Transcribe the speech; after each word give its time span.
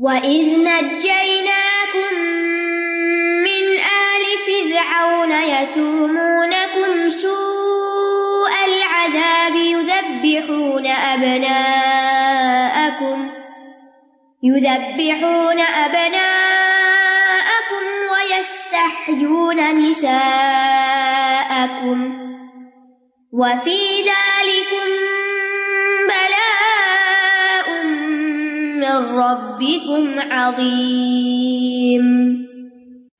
وَإِذْ 0.00 0.56
نَجَّيْنَاكُمْ 0.56 2.14
مِنْ 3.44 3.64
آلِ 4.08 4.24
فِرْعَوْنَ 4.46 5.32
يَسُومُونَكُمْ 5.32 7.10
سُوءَ 7.10 8.52
الْعَذَابِ 8.68 9.56
يُذَبِّحُونَ 9.56 10.86
أَبْنَاءَكُمْ 10.86 12.10
يُذَبِّحُونَ 14.42 15.60
أَبْنَاءَكُمْ 15.60 16.24
وَيَسْتَحْيُونَ 18.12 19.58
نِسَاءَكُمْ 19.78 20.22
وَفِي 23.32 24.02
ذَلِكُمْ 24.02 25.11
مِّن 28.82 28.90
رَّبِّكُمْ 28.90 30.32
عَظِيمٌ 30.32 32.34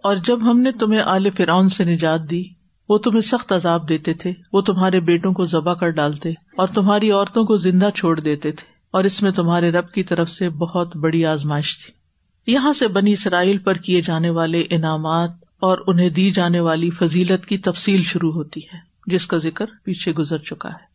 اور 0.02 0.16
جب 0.16 0.50
ہم 0.50 0.60
نے 0.60 0.72
تمہیں 0.72 1.00
آل 1.00 1.30
فرعون 1.30 1.68
سے 1.68 1.84
نجات 1.84 2.30
دی، 2.30 2.44
وہ 2.88 2.98
تمہیں 2.98 3.20
سخت 3.20 3.52
عذاب 3.52 3.88
دیتے 3.88 4.14
تھے، 4.14 4.32
وہ 4.52 4.60
تمہارے 4.60 5.00
بیٹوں 5.00 5.32
کو 5.32 5.46
ذبح 5.46 5.74
کر 5.74 5.90
ڈالتے 5.90 6.30
اور 6.30 6.66
تمہاری 6.66 7.10
عورتوں 7.10 7.44
کو 7.44 7.56
زندہ 7.56 7.88
چھوڑ 7.94 8.20
دیتے 8.20 8.52
تھے 8.52 8.64
اور 8.90 9.04
اس 9.04 9.22
میں 9.22 9.30
تمہارے 9.30 9.70
رب 9.70 9.92
کی 9.92 10.02
طرف 10.02 10.30
سے 10.30 10.48
بہت 10.48 10.96
بڑی 10.96 11.24
آزمائش 11.24 11.78
تھی۔ 11.78 11.92
یہاں 12.52 12.72
سے 12.72 12.88
بنی 12.88 13.12
اسرائیل 13.12 13.58
پر 13.58 13.74
کیے 13.74 14.02
جانے 14.02 14.30
والے 14.30 14.64
انعامات 14.70 15.30
اور 15.60 15.78
انہیں 15.86 16.08
دی 16.08 16.30
جانے 16.30 16.60
والی 16.60 16.90
فضیلت 16.90 17.46
کی 17.46 17.58
تفصیل 17.58 18.02
شروع 18.02 18.32
ہوتی 18.32 18.60
ہے، 18.60 18.78
جس 19.06 19.26
کا 19.26 19.36
ذکر 19.36 19.66
پیچھے 19.84 20.12
گزر 20.12 20.38
چکا 20.38 20.68
ہے۔ 20.68 20.92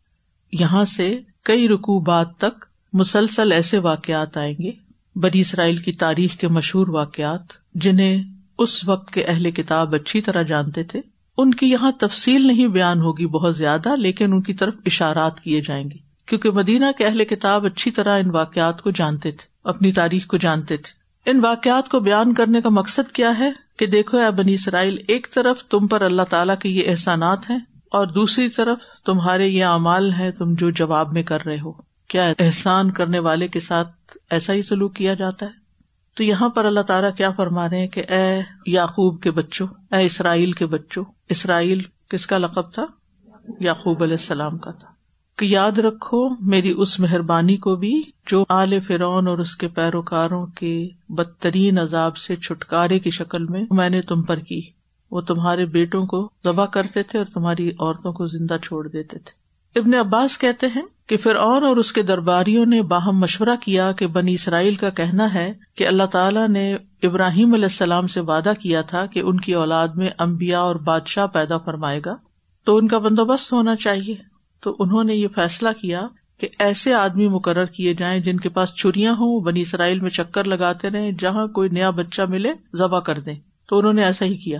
یہاں 0.52 0.84
سے 0.84 1.18
کئی 1.44 1.68
رکو 1.68 2.00
بعد 2.00 2.24
تک 2.38 2.67
مسلسل 2.92 3.52
ایسے 3.52 3.78
واقعات 3.78 4.36
آئیں 4.36 4.54
گے، 4.62 4.70
بنی 5.16 5.40
اسرائیل 5.40 5.76
کی 5.76 5.92
تاریخ 5.92 6.36
کے 6.36 6.48
مشہور 6.48 6.88
واقعات، 6.88 7.40
جنہیں 7.74 8.22
اس 8.58 8.88
وقت 8.88 9.10
کے 9.10 9.24
اہل 9.24 9.50
کتاب 9.50 9.94
اچھی 9.94 10.20
طرح 10.20 10.42
جانتے 10.42 10.82
تھے۔ 10.82 11.00
ان 11.38 11.54
کی 11.54 11.70
یہاں 11.70 11.92
تفصیل 11.92 12.46
نہیں 12.46 12.68
بیان 12.68 13.00
ہوگی 13.00 13.26
بہت 13.26 13.56
زیادہ، 13.56 13.96
لیکن 13.96 14.32
ان 14.32 14.42
کی 14.42 14.54
طرف 14.54 14.74
اشارات 14.86 15.40
کیے 15.40 15.60
جائیں 15.60 15.84
گے۔ 15.84 15.96
کیونکہ 16.26 16.50
مدینہ 16.50 16.84
کے 16.98 17.06
اہل 17.06 17.24
کتاب 17.24 17.66
اچھی 17.66 17.90
طرح 17.90 18.18
ان 18.18 18.30
واقعات 18.34 18.82
کو 18.82 18.90
جانتے 18.90 19.30
تھے، 19.30 19.46
اپنی 19.64 19.92
تاریخ 19.92 20.26
کو 20.26 20.36
جانتے 20.36 20.76
تھے۔ 20.76 20.98
ان 21.30 21.44
واقعات 21.44 21.88
کو 21.88 22.00
بیان 22.00 22.34
کرنے 22.34 22.60
کا 22.60 22.68
مقصد 22.68 23.12
کیا 23.12 23.38
ہے؟ 23.38 23.50
کہ 23.78 23.86
دیکھو 23.86 24.18
یا 24.18 24.30
بنی 24.30 24.54
اسرائیل، 24.54 24.96
ایک 25.08 25.26
طرف 25.34 25.64
تم 25.64 25.86
پر 25.86 26.00
اللہ 26.00 26.22
تعالیٰ 26.22 26.58
کے 26.58 26.68
یہ 26.68 26.90
احسانات 26.90 27.50
ہیں 27.50 27.58
اور 27.74 28.06
دوسری 28.06 28.48
طرف 28.48 28.78
تمہارے 29.06 29.46
یہ 29.46 29.64
اعمال 29.64 30.12
ہیں، 30.12 30.30
تم 30.30 30.54
جو 30.54 30.70
جواب 30.70 31.12
میں 31.12 31.22
کر 31.22 31.46
رہے 31.46 31.60
ہو۔ 31.60 31.87
کیا 32.08 32.32
احسان 32.38 32.90
کرنے 32.90 33.18
والے 33.18 33.48
کے 33.48 33.60
ساتھ 33.60 34.16
ایسا 34.30 34.52
ہی 34.52 34.62
سلوک 34.62 34.94
کیا 34.94 35.14
جاتا 35.14 35.46
ہے؟ 35.46 35.50
تو 36.16 36.24
یہاں 36.24 36.48
پر 36.48 36.64
اللہ 36.64 36.80
تعالیٰ 36.80 37.10
کیا 37.16 37.30
فرما 37.30 37.68
رہے 37.68 37.78
ہیں 37.78 37.88
کہ 37.88 38.04
اے 38.08 38.40
یعقوب 38.66 39.22
کے 39.22 39.30
بچوں، 39.30 39.66
اے 39.92 40.04
اسرائیل 40.04 40.52
کے 40.52 40.66
بچوں، 40.66 41.04
اسرائیل 41.28 41.80
کس 42.08 42.26
کا 42.26 42.38
لقب 42.38 42.72
تھا؟ 42.72 42.84
یعقوب 43.60 44.02
علیہ 44.02 44.14
السلام 44.14 44.58
کا 44.58 44.70
تھا۔ 44.70 44.88
کہ 45.36 45.44
یاد 45.44 45.78
رکھو، 45.78 46.28
میری 46.28 46.74
اس 46.76 47.00
مہربانی 47.00 47.56
کو 47.56 47.76
بھی 47.76 48.02
جو 48.26 48.44
آل 48.48 48.80
فرعون 48.80 49.28
اور 49.28 49.38
اس 49.38 49.56
کے 49.56 49.68
پیروکاروں 49.68 50.46
کے 50.46 50.88
بدترین 51.08 51.78
عذاب 51.78 52.16
سے 52.16 52.36
چھٹکارے 52.36 52.98
کی 52.98 53.10
شکل 53.10 53.44
میں 53.44 53.64
میں 53.70 53.90
نے 53.90 54.02
تم 54.02 54.22
پر 54.22 54.38
کی، 54.38 54.60
وہ 55.10 55.20
تمہارے 55.20 55.66
بیٹوں 55.66 56.06
کو 56.06 56.30
ذبح 56.44 56.66
کرتے 56.66 57.02
تھے 57.02 57.18
اور 57.18 57.26
تمہاری 57.34 57.68
عورتوں 57.68 58.12
کو 58.12 58.26
زندہ 58.26 58.56
چھوڑ 58.62 58.88
دیتے 58.88 59.18
تھے۔ 59.18 59.47
ابن 59.78 59.94
عباس 59.94 60.38
کہتے 60.38 60.66
ہیں 60.66 60.82
کہ 61.06 61.16
فرعون 61.16 61.64
اور 61.64 61.76
اس 61.76 61.92
کے 61.92 62.02
درباریوں 62.02 62.66
نے 62.66 62.82
باہم 62.82 63.18
مشورہ 63.18 63.56
کیا 63.60 63.92
کہ 63.92 64.06
بنی 64.06 64.34
اسرائیل 64.34 64.74
کا 64.74 64.90
کہنا 64.90 65.34
ہے 65.34 65.52
کہ 65.76 65.86
اللہ 65.86 66.02
تعالیٰ 66.02 66.48
نے 66.48 66.76
ابراہیم 67.02 67.54
علیہ 67.54 67.64
السلام 67.64 68.06
سے 68.06 68.20
وعدہ 68.20 68.52
کیا 68.60 68.82
تھا 68.82 69.06
کہ 69.06 69.20
ان 69.20 69.40
کی 69.40 69.54
اولاد 69.54 69.88
میں 69.88 70.10
امبیا 70.18 70.60
اور 70.60 70.76
بادشاہ 70.76 71.26
پیدا 71.26 71.58
فرمائے 71.58 72.00
گا، 72.06 72.16
تو 72.64 72.76
ان 72.76 72.88
کا 72.88 72.98
بندوبست 72.98 73.52
ہونا 73.52 73.76
چاہیے۔ 73.76 74.14
تو 74.60 74.76
انہوں 74.78 75.04
نے 75.04 75.14
یہ 75.14 75.28
فیصلہ 75.34 75.68
کیا 75.80 76.06
کہ 76.40 76.48
ایسے 76.58 76.94
آدمی 76.94 77.28
مقرر 77.28 77.64
کیے 77.64 77.94
جائیں 77.94 78.20
جن 78.20 78.40
کے 78.40 78.48
پاس 78.48 78.74
چریاں 78.74 79.12
ہوں، 79.12 79.40
بنی 79.40 79.60
اسرائیل 79.60 80.00
میں 80.00 80.10
چکر 80.10 80.44
لگاتے 80.44 80.90
رہے 80.90 81.10
جہاں 81.18 81.46
کوئی 81.46 81.68
نیا 81.68 81.90
بچہ 81.90 82.22
ملے، 82.22 82.52
ذبح 82.76 83.00
کر 83.00 83.20
دیں۔ 83.20 83.34
تو 83.68 83.78
انہوں 83.78 83.92
نے 83.92 84.04
ایسا 84.04 84.24
ہی 84.24 84.36
کیا۔ 84.36 84.58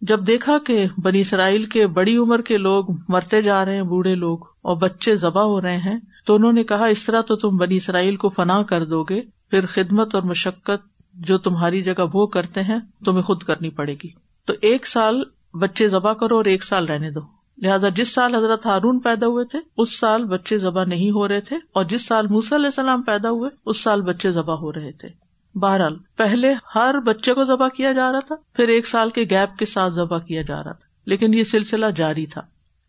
جب 0.00 0.26
دیکھا 0.26 0.58
کہ 0.58 0.86
بنی 0.98 1.20
اسرائیل 1.20 1.64
کے 1.64 1.86
بڑی 1.86 2.16
عمر 2.16 2.40
کے 2.40 2.56
لوگ 2.58 2.84
مرتے 3.08 3.42
جا 3.42 3.64
رہے 3.64 3.74
ہیں، 3.74 3.82
بوڑھے 3.82 4.14
لوگ 4.14 4.38
اور 4.62 4.76
بچے 4.76 5.16
ذبح 5.16 5.42
ہو 5.42 5.60
رہے 5.60 5.76
ہیں، 5.76 5.98
تو 6.26 6.34
انہوں 6.34 6.52
نے 6.52 6.64
کہا، 6.64 6.86
اس 6.86 7.04
طرح 7.04 7.20
تو 7.20 7.36
تم 7.36 7.56
بنی 7.56 7.76
اسرائیل 7.76 8.16
کو 8.16 8.28
فنا 8.28 8.62
کر 8.62 8.84
دو 8.84 9.02
گے، 9.02 9.22
پھر 9.50 9.66
خدمت 9.66 10.14
اور 10.14 10.22
مشقت 10.22 10.88
جو 11.14 11.38
تمہاری 11.38 11.82
جگہ 11.82 12.04
وہ 12.14 12.26
کرتے 12.26 12.62
ہیں، 12.62 12.78
تمہیں 13.04 13.22
خود 13.22 13.42
کرنی 13.42 13.70
پڑے 13.70 13.94
گی۔ 13.94 14.08
تو 14.46 14.52
ایک 14.60 14.86
سال 14.86 15.22
بچے 15.54 15.88
ذبح 15.88 16.12
کرو 16.12 16.36
اور 16.36 16.44
ایک 16.44 16.64
سال 16.64 16.86
رہنے 16.86 17.10
دو۔ 17.10 17.20
لہٰذا 17.58 17.88
جس 17.88 18.14
سال 18.14 18.34
حضرت 18.34 18.66
ہارون 18.66 18.98
پیدا 18.98 19.26
ہوئے 19.26 19.44
تھے، 19.44 19.58
اس 19.76 19.98
سال 19.98 20.24
بچے 20.24 20.58
ذبح 20.58 20.84
نہیں 20.84 21.10
ہو 21.10 21.28
رہے 21.28 21.40
تھے، 21.40 21.56
اور 21.56 21.84
جس 21.84 22.06
سال 22.06 22.26
موسی 22.26 22.54
علیہ 22.54 22.66
السلام 22.66 23.02
پیدا 23.02 23.30
ہوئے، 23.30 23.50
اس 23.66 23.82
سال 23.82 24.02
بچے 24.02 24.32
ذبح 24.32 24.54
ہو 24.54 24.72
رہے 24.72 24.92
تھے۔ 24.92 25.29
بہرحال، 25.54 25.96
پہلے 26.16 26.54
ہر 26.74 26.94
بچے 27.04 27.34
کو 27.34 27.44
ذبح 27.44 27.68
کیا 27.68 27.92
جا 27.92 28.12
رہا 28.12 28.20
تھا، 28.20 28.34
پھر 28.52 28.68
ایک 28.68 28.86
سال 28.86 29.10
کے 29.10 29.22
گیپ 29.30 29.58
کے 29.58 29.64
ساتھ 29.64 29.92
ذبح 29.92 30.18
کیا 30.18 30.42
جا 30.42 30.56
رہا 30.56 30.72
تھا، 30.72 30.88
لیکن 31.06 31.34
یہ 31.34 31.44
سلسلہ 31.44 31.86
جاری 31.96 32.26
تھا۔ 32.26 32.40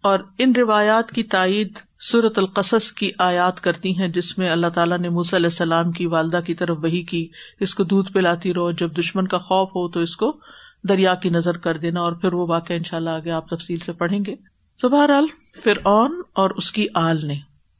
اور 0.02 0.20
ان 0.38 0.54
روایات 0.56 1.12
کی 1.12 1.24
تائید 1.24 1.74
صورت 2.12 2.38
القصص 2.38 2.92
کی 2.92 3.12
آیات 3.18 3.62
کرتی 3.62 3.98
ہیں، 3.98 4.08
جس 4.08 4.38
میں 4.38 4.50
اللہ 4.50 4.68
تعالیٰ 4.68 4.98
نے 5.00 5.10
موسی 5.10 5.36
علیہ 5.36 5.46
السلام 5.46 5.92
کی 5.92 6.06
والدہ 6.06 6.40
کی 6.46 6.54
طرف 6.54 6.78
وہی 6.84 7.04
کی، 7.04 7.28
اس 7.60 7.76
کو 7.76 7.84
دودھ 7.84 8.12
پلاتی 8.14 8.54
رہو، 8.54 8.72
جب 8.72 8.98
دشمن 8.98 9.28
کا 9.28 9.38
خوف 9.38 9.70
ہو 9.70 9.88
تو 9.90 10.00
اس 10.00 10.16
کو 10.16 10.38
دریا 10.90 11.16
کی 11.16 11.30
نظر 11.30 11.58
کر 11.58 11.78
دینا، 11.78 12.02
اور 12.02 12.14
پھر 12.14 12.34
وہ 12.34 12.48
واقع 12.48 12.74
ان 12.74 12.84
شاء 12.84 12.98
اللہ 12.98 13.10
آگے 13.10 13.32
آپ 13.32 13.50
تفصیل 13.50 13.80
سے 13.80 13.94
پڑھیں 13.94 14.20
گے۔ 14.28 14.36
تو 14.82 14.90
بہرحال 14.90 15.26
پھر 15.64 15.78
اون 15.84 16.22
اور 16.34 16.50
اس 16.50 16.72
کی 16.72 16.88
آل 16.96 17.18
نے 17.24 17.36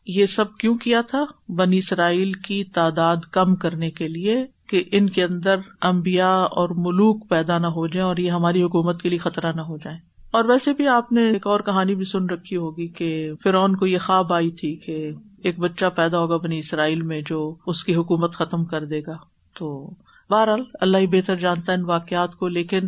یہ 0.06 0.26
سب 0.26 0.58
کیوں 0.58 0.76
کیا 0.76 1.02
تھا؟ 1.02 1.24
بنی 1.50 1.78
اسرائیل 1.78 2.34
کی 2.34 2.64
تعداد 2.64 3.18
کم 3.32 3.56
کرنے 3.56 3.90
کے 3.92 4.08
لیے 4.08 4.46
کہ 4.72 4.84
ان 4.92 5.10
کے 5.10 5.24
اندر 5.24 5.56
امبیا 5.82 6.34
اور 6.42 6.70
ملوک 6.70 7.30
پیدا 7.30 7.58
نہ 7.58 7.68
ہو 7.68 7.88
جائیں 7.88 8.08
اور 8.08 8.18
یہ 8.18 8.32
ہماری 8.32 8.64
حکومت 8.64 9.02
کے 9.02 9.10
لیے 9.10 9.18
خطرہ 9.18 9.52
نہ 9.56 9.62
ہو 9.62 9.78
جائے 9.78 9.98
اور 10.32 10.46
ویسے 10.46 10.74
بھی 10.74 10.88
آپ 10.88 11.12
نے 11.12 11.30
ایک 11.30 11.48
اور 11.48 11.60
کہانی 11.60 11.96
بھی 11.96 12.06
سن 12.06 12.26
رکھی 12.26 12.58
ہوگی 12.58 12.88
کہ 12.88 13.32
فرعون 13.44 13.76
کو 13.76 13.86
یہ 13.86 13.98
خواب 13.98 14.34
آئی 14.34 14.52
تھی 14.52 14.76
کہ 14.76 15.12
ایک 15.44 15.60
بچہ 15.60 15.86
پیدا 15.96 16.20
ہوگا 16.20 16.38
بنی 16.38 16.60
اسرائیل 16.60 17.02
میں 17.02 17.22
جو 17.30 17.56
اس 17.66 17.84
کی 17.84 17.96
حکومت 17.96 18.34
ختم 18.34 18.66
کر 18.66 18.86
دے 18.86 19.02
گا۔ 19.08 19.18
تو 19.56 19.90
بہرحال 20.30 20.62
اللہ 20.82 20.98
ہی 20.98 21.08
بہتر 21.08 21.36
جانتا 21.36 21.72
ہے 21.72 21.78
ان 21.78 21.84
واقعات 21.86 22.36
کو، 22.36 22.48
لیکن 22.48 22.80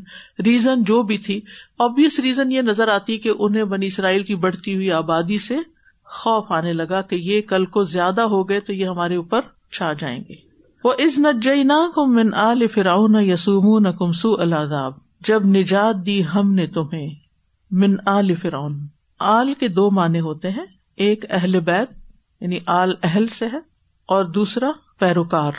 ریزن 0.46 0.84
جو 0.84 1.04
بھی 1.04 1.18
تھی 1.18 1.42
آبیس 1.80 2.20
ریزن 2.20 2.52
یہ 2.52 2.62
نظر 2.62 2.88
آتی 2.88 3.18
کہ 3.18 3.32
انہیں 3.40 3.64
بنی 3.64 3.86
اسرائیل 3.86 4.24
کی 4.24 4.36
بڑھتی 4.36 4.76
ہوئی 4.76 4.92
آبادی 4.92 5.38
سے 5.38 5.58
خوف 6.06 6.52
آنے 6.52 6.74
لگا 6.74 7.02
کہ 7.02 7.16
یہ 7.16 7.42
کل 7.42 7.66
کو 7.66 7.84
زیادہ 7.84 8.22
ہو 8.22 8.50
گئے 8.50 8.60
تو 8.60 8.74
یہ 8.74 8.86
ہمارے 8.86 9.16
اوپر 9.16 9.42
چھا 9.72 9.94
جائیں 9.94 10.24
گے۔ 10.30 10.53
وہ 10.84 10.92
از 11.00 11.20
نجینا 11.20 11.76
کم 11.96 12.14
من 12.14 12.34
آل 12.34 12.68
فراؤن 12.68 13.16
یسوم 13.16 13.92
کمسو 13.92 14.34
العذاب 14.40 14.94
جب 15.28 15.46
نجات 15.46 16.06
دی 16.06 16.22
ہم 16.36 16.54
نے 16.54 16.68
تمہیں 16.68 17.10
من 17.72 17.96
آل 18.06 18.36
فرعون۔ 18.36 18.74
آل 19.20 19.54
کے 19.54 19.68
دو 19.68 19.92
معنی 19.92 20.20
ہوتے 20.20 20.50
ہیں، 20.50 20.66
ایک 20.98 21.26
اہل 21.30 21.60
بیت 21.60 21.92
یعنی 22.42 22.60
آل 22.68 22.94
اہل 23.04 23.28
سے 23.28 23.46
ہے، 23.46 23.58
اور 24.10 24.26
دوسرا 24.26 24.72
پیروکار۔ 25.00 25.52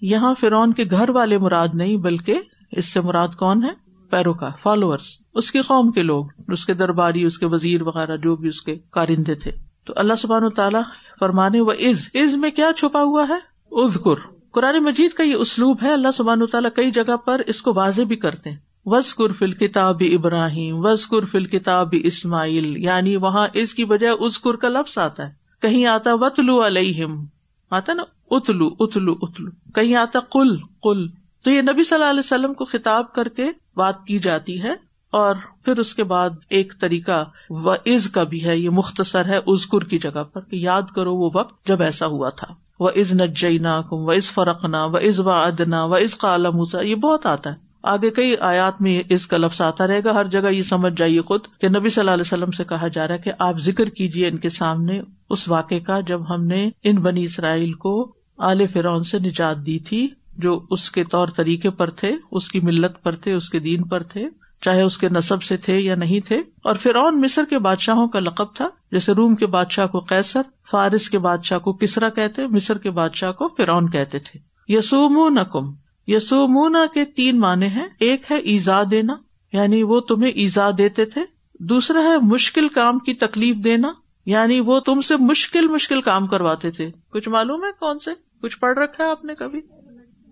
یہاں 0.00 0.34
فرعون 0.40 0.72
کے 0.72 0.84
گھر 0.90 1.08
والے 1.08 1.38
مراد 1.38 1.68
نہیں، 1.74 1.96
بلکہ 1.96 2.40
اس 2.72 2.92
سے 2.92 3.00
مراد 3.00 3.28
کون 3.28 3.64
ہے 3.64 3.70
پیروکار 4.10 4.50
فالوورس 4.62 5.06
اس 5.34 5.50
کی 5.52 5.60
قوم 5.60 5.90
کے 5.90 6.02
لوگ، 6.02 6.26
اس 6.48 6.66
کے 6.66 6.74
درباری، 6.74 7.24
اس 7.24 7.38
کے 7.38 7.46
وزیر 7.46 7.82
وغیرہ، 7.82 8.16
جو 8.16 8.36
بھی 8.36 8.48
اس 8.48 8.62
کے 8.62 8.76
کارندے 8.90 9.34
تھے۔ 9.34 9.52
تو 9.86 9.92
اللہ 9.96 10.14
سبحان 10.14 10.44
و 10.44 10.50
تعالیٰ 10.50 10.82
فرمانے 11.20 11.60
و 11.60 11.70
از 11.70 12.08
از 12.14 12.36
میں 12.36 12.50
کیا 12.50 12.70
چھپا 12.76 13.02
ہوا 13.02 13.26
ہے؟ 13.28 13.38
ازکر 13.84 14.41
قرآن 14.52 14.78
مجید 14.78 15.10
کا 15.10 15.22
یہ 15.22 15.34
اسلوب 15.34 15.78
ہے، 15.82 15.92
اللہ 15.92 16.10
سبحان 16.14 16.46
تعالیٰ 16.46 16.70
کئی 16.74 16.90
جگہ 16.90 17.16
پر 17.16 17.40
اس 17.46 17.62
کو 17.62 17.74
واضح 17.74 18.02
بھی 18.02 18.16
کرتے 18.16 18.50
ہیں۔ 18.50 18.56
وز 18.84 19.14
فل 19.38 19.50
کتاب 19.50 19.96
ابراہیم 20.00 20.76
وز 20.78 21.06
فل 21.30 21.44
کتاب 21.44 21.88
اسماعیل 21.92 22.76
یعنی 22.76 23.16
وہاں 23.16 23.48
اس 23.52 23.74
کی 23.74 23.84
بجائے 23.84 24.12
اسکر 24.12 24.56
کا 24.56 24.68
لفظ 24.68 24.98
آتا 24.98 25.26
ہے۔ 25.26 25.32
کہیں 25.62 25.86
آتا 25.86 26.14
وطلو 26.14 26.66
علیہم 26.66 27.24
آتا 27.70 27.92
نا، 27.92 28.02
اتلو 28.30 28.70
اتلو 28.80 29.14
اتلو۔ 29.22 29.50
کہیں 29.74 29.94
آتا 29.94 30.18
کل 30.20 30.56
کل 30.82 31.08
تو 31.42 31.50
یہ 31.50 31.60
نبی 31.60 31.84
صلی 31.84 31.96
اللہ 31.96 32.10
علیہ 32.10 32.20
وسلم 32.20 32.54
کو 32.54 32.64
خطاب 32.64 33.12
کر 33.12 33.28
کے 33.28 33.46
بات 33.76 34.04
کی 34.04 34.18
جاتی 34.18 34.62
ہے 34.62 34.72
اور 35.10 35.34
پھر 35.64 35.78
اس 35.78 35.94
کے 35.94 36.04
بعد 36.04 36.30
ایک 36.48 36.72
طریقہ 36.80 37.24
و 37.50 37.70
از 37.70 38.08
کا 38.08 38.24
بھی 38.24 38.44
ہے، 38.44 38.58
یہ 38.58 38.70
مختصر 38.70 39.24
ہے 39.24 39.38
ازکر 39.46 39.84
کی 39.84 39.98
جگہ 39.98 40.24
پر 40.24 40.40
کہ 40.40 40.56
یاد 40.56 40.82
کرو 40.96 41.14
وہ 41.14 41.30
وقت 41.34 41.66
جب 41.66 41.82
ایسا 41.82 42.06
ہوا 42.06 42.28
تھا۔ 42.28 42.61
وہ 42.80 42.90
از 42.96 43.20
نجینا 43.20 43.82
کم 43.82 43.96
و 43.96 44.10
از 44.10 44.30
فرقنا 44.30 44.84
و 44.86 44.96
از 44.96 45.20
و 45.20 45.30
ادنا 45.30 45.84
و 45.84 45.94
از 45.94 46.14
کا 46.14 46.36
موسا 46.36 46.80
یہ 46.80 46.94
بہت 46.94 47.26
آتا 47.26 47.50
ہے۔ 47.50 47.72
آگے 47.82 48.10
کئی 48.10 48.36
آیات 48.40 48.80
میں 48.80 49.02
اس 49.08 49.26
کا 49.26 49.36
لفظ 49.36 49.60
آتا 49.60 49.86
رہے 49.86 50.04
گا۔ 50.04 50.10
ہر 50.10 50.24
جگہ 50.24 50.48
یہ 50.48 50.62
سمجھ 50.62 50.92
جائیے 50.96 51.20
خود 51.20 51.40
کہ 51.60 51.68
نبی 51.68 51.88
صلی 51.88 52.00
اللہ 52.00 52.10
علیہ 52.10 52.24
وسلم 52.26 52.50
سے 52.50 52.64
کہا 52.64 52.88
جا 52.88 53.08
رہا 53.08 53.14
ہے 53.14 53.18
کہ 53.18 53.32
آپ 53.38 53.58
ذکر 53.58 53.88
کیجیے 53.88 54.28
ان 54.28 54.38
کے 54.38 54.48
سامنے 54.48 55.00
اس 55.30 55.48
واقعے 55.48 55.80
کا 55.80 56.00
جب 56.00 56.34
ہم 56.34 56.44
نے 56.44 56.70
ان 56.84 56.96
بنی 56.96 57.24
اسرائیل 57.24 57.72
کو 57.72 58.12
آل 58.38 58.66
فرعون 58.66 59.04
سے 59.04 59.18
نجات 59.18 59.56
دی 59.66 59.78
تھی، 59.78 60.08
جو 60.36 60.60
اس 60.70 60.90
کے 60.90 61.04
طور 61.04 61.28
طریقے 61.36 61.70
پر 61.70 61.90
تھے، 61.90 62.16
اس 62.30 62.48
کی 62.48 62.60
ملت 62.60 63.02
پر 63.02 63.14
تھے، 63.14 63.32
اس 63.32 63.50
کے 63.50 63.58
دین 63.58 63.82
پر 63.82 64.02
تھے۔ 64.02 64.28
چاہے 64.64 64.82
اس 64.82 64.98
کے 64.98 65.08
نصب 65.08 65.42
سے 65.42 65.56
تھے 65.56 65.78
یا 65.78 65.94
نہیں 65.94 66.20
تھے۔ 66.20 66.36
اور 66.38 66.74
فرعون 66.74 67.20
مصر 67.20 67.44
کے 67.44 67.58
بادشاہوں 67.58 68.08
کا 68.08 68.20
لقب 68.20 68.54
تھا، 68.54 68.68
جیسے 68.92 69.12
روم 69.12 69.36
کے 69.36 69.46
بادشاہ 69.46 69.86
کو 69.86 70.00
قیصر، 70.00 70.42
فارس 70.70 71.10
کے 71.10 71.18
بادشاہ 71.18 71.58
کو 71.58 71.72
کسرا 71.72 72.08
کہتے، 72.08 72.46
مصر 72.46 72.78
کے 72.78 72.90
بادشاہ 72.90 73.32
کو 73.32 73.48
فرعون 73.48 73.90
کہتے 73.90 74.18
تھے۔ 74.18 74.52
یسوم 74.68 75.38
نکم 75.38 75.74
یسومونا 76.06 76.86
کے 76.94 77.04
تین 77.04 77.40
معنی 77.40 77.66
ہیں۔ 77.66 77.86
ایک 78.00 78.30
ہے 78.30 78.36
ایزا 78.36 78.82
دینا 78.90 79.14
یعنی 79.52 79.82
وہ 79.82 80.00
تمہیں 80.00 80.32
ایزا 80.32 80.70
دیتے 80.78 81.04
تھے۔ 81.04 81.20
دوسرا 81.60 82.00
ہے 82.02 82.18
مشکل 82.22 82.68
کام 82.68 82.98
کی 82.98 83.14
تکلیف 83.14 83.56
دینا 83.56 83.92
یعنی 84.26 84.60
وہ 84.60 84.80
تم 84.80 85.00
سے 85.00 85.16
مشکل 85.16 85.68
مشکل 85.68 86.00
کام 86.00 86.26
کرواتے 86.26 86.70
تھے۔ 86.70 86.90
کچھ 87.10 87.28
معلوم 87.28 87.64
ہے 87.64 87.72
کون 87.80 87.98
سے؟ 87.98 88.10
کچھ 88.42 88.58
پڑھ 88.58 88.78
رکھا 88.78 89.04
ہے 89.04 89.10
آپ 89.10 89.24
نے 89.24 89.34
کبھی؟ 89.34 89.60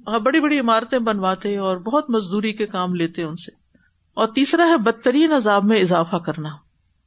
ہاں 0.08 0.18
بڑی 0.18 0.40
بڑی 0.40 0.58
عمارتیں 0.58 0.98
بنواتے 0.98 1.56
اور 1.56 1.76
بہت 1.76 2.10
مزدوری 2.10 2.52
کے 2.52 2.66
کام 2.66 2.94
لیتے 2.94 3.22
ان 3.22 3.36
سے۔ 3.36 3.59
اور 4.20 4.28
تیسرا 4.28 4.66
ہے 4.66 4.76
بدترین 4.76 5.32
عذاب 5.32 5.64
میں 5.64 5.80
اضافہ 5.80 6.16
کرنا۔ 6.16 6.48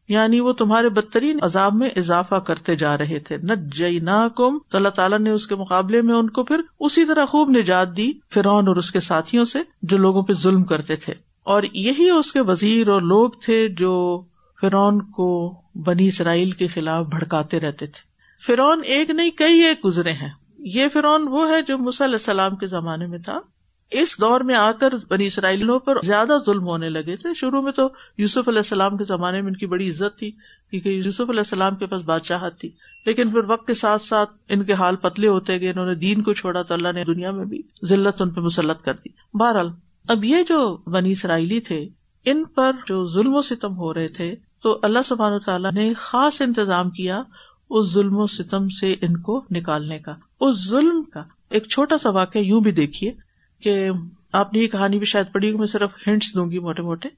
یعنی 0.07 0.39
وہ 0.39 0.53
تمہارے 0.53 0.89
بدترین 0.89 1.39
عذاب 1.41 1.73
میں 1.73 1.89
اضافہ 1.95 2.35
کرتے 2.35 2.75
جا 2.75 2.97
رہے 2.97 3.19
تھے۔ 3.19 3.37
نہ 3.37 3.53
جئی 3.75 3.99
نہ 3.99 4.27
کم 4.35 4.57
تو 4.59 4.77
اللہ 4.77 4.89
تعالیٰ 4.89 5.19
نے 5.19 5.29
اس 5.29 5.47
کے 5.47 5.55
مقابلے 5.55 6.01
میں 6.01 6.15
ان 6.15 6.29
کو 6.29 6.43
پھر 6.43 6.61
اسی 6.79 7.05
طرح 7.05 7.25
خوب 7.25 7.49
نجات 7.49 7.97
دی، 7.97 8.11
فرعون 8.33 8.67
اور 8.67 8.75
اس 8.75 8.91
کے 8.91 8.99
ساتھیوں 8.99 9.45
سے 9.45 9.59
جو 9.81 9.97
لوگوں 9.97 10.21
پہ 10.21 10.33
ظلم 10.33 10.63
کرتے 10.63 10.95
تھے۔ 10.95 11.13
اور 11.43 11.63
یہی 11.73 12.09
اس 12.09 12.31
کے 12.33 12.41
وزیر 12.41 12.87
اور 12.87 13.01
لوگ 13.01 13.29
تھے 13.45 13.67
جو 13.69 14.23
فرعون 14.61 15.01
کو 15.01 15.61
بنی 15.75 16.07
اسرائیل 16.07 16.51
کے 16.51 16.67
خلاف 16.67 17.05
بھڑکاتے 17.05 17.59
رہتے 17.59 17.87
تھے۔ 17.87 18.01
فرعون 18.47 18.81
ایک 18.83 19.09
نہیں، 19.09 19.31
کئی 19.31 19.59
ایک 19.59 19.85
گزرے 19.85 20.11
ہیں۔ 20.11 20.29
یہ 20.57 20.87
فرعون 20.93 21.27
وہ 21.27 21.49
ہے 21.49 21.61
جو 21.61 21.75
علیہ 21.75 22.03
السلام 22.03 22.55
کے 22.55 22.67
زمانے 22.67 23.07
میں 23.07 23.19
تھا۔ 23.19 23.39
اس 23.93 24.21
دور 24.21 24.41
میں 24.41 24.55
آ 24.55 24.71
کر 24.71 24.93
بنی 25.09 25.25
اسرائیلوں 25.25 25.79
پر 25.79 26.01
زیادہ 26.03 26.37
ظلم 26.45 26.63
ہونے 26.63 26.89
لگے 26.89 27.15
تھے۔ 27.15 27.33
شروع 27.35 27.61
میں 27.61 27.71
تو 27.71 27.89
یوسف 28.17 28.47
علیہ 28.47 28.59
السلام 28.59 28.97
کے 28.97 29.03
زمانے 29.03 29.41
میں 29.41 29.47
ان 29.47 29.55
کی 29.55 29.65
بڑی 29.65 29.89
عزت 29.89 30.19
تھی، 30.19 30.31
کیونکہ 30.69 30.89
یوسف 30.89 31.21
علیہ 31.21 31.39
السلام 31.39 31.75
کے 31.75 31.85
پاس 31.85 32.01
بادشاہت 32.01 32.59
تھی۔ 32.59 32.69
لیکن 33.05 33.31
پھر 33.31 33.39
وقت 33.47 33.67
کے 33.67 33.73
ساتھ 33.73 34.01
ساتھ 34.01 34.29
ان 34.49 34.63
کے 34.63 34.73
حال 34.73 34.95
پتلے 34.95 35.27
ہوتے 35.27 35.59
گئے، 35.59 35.69
انہوں 35.69 35.85
نے 35.85 35.95
دین 35.95 36.21
کو 36.21 36.33
چھوڑا 36.33 36.61
تو 36.61 36.73
اللہ 36.73 36.91
نے 36.91 37.03
دنیا 37.03 37.31
میں 37.31 37.45
بھی 37.45 37.61
ضلعت 37.81 38.21
ان 38.21 38.29
پہ 38.29 38.41
مسلط 38.41 38.85
کر 38.85 38.93
دی۔ 38.93 39.37
بہرحال، 39.37 39.69
اب 40.07 40.23
یہ 40.23 40.37
جو 40.49 40.77
بنی 40.87 41.11
اسرائیلی 41.11 41.59
تھے، 41.59 41.87
ان 42.25 42.43
پر 42.43 42.71
جو 42.87 43.07
ظلم 43.07 43.35
و 43.35 43.41
ستم 43.41 43.77
ہو 43.77 43.93
رہے 43.93 44.07
تھے، 44.07 44.35
تو 44.63 44.79
اللہ 44.81 44.99
سبحان 45.05 45.39
تعالیٰ 45.45 45.71
نے 45.71 45.93
خاص 45.93 46.41
انتظام 46.41 46.89
کیا 46.89 47.21
اس 47.69 47.93
ظلم 47.93 48.17
و 48.17 48.27
ستم 48.27 48.69
سے 48.69 48.95
ان 49.01 49.17
کو 49.17 49.45
نکالنے 49.51 49.99
کا۔ 49.99 50.15
اس 50.39 50.69
ظلم 50.69 51.03
کا 51.03 51.23
ایک 51.49 51.67
چھوٹا 51.67 51.97
سا 51.97 52.09
واقعہ 52.09 52.41
یوں 52.41 52.61
بھی 52.61 52.71
دیکھیے۔ 52.71 53.11
کہ 53.63 53.89
آپ 54.33 54.53
نے 54.53 54.59
یہ 54.59 54.67
کہانی 54.67 54.97
بھی 54.97 55.05
شاید 55.05 55.25
پڑھی 55.31 55.57
میں 55.57 55.67
صرف 55.67 55.89
ہنٹس 56.07 56.35
دوں 56.35 56.51
گی 56.51 56.59
موٹے 56.59 56.81
موٹے۔ 56.81 57.09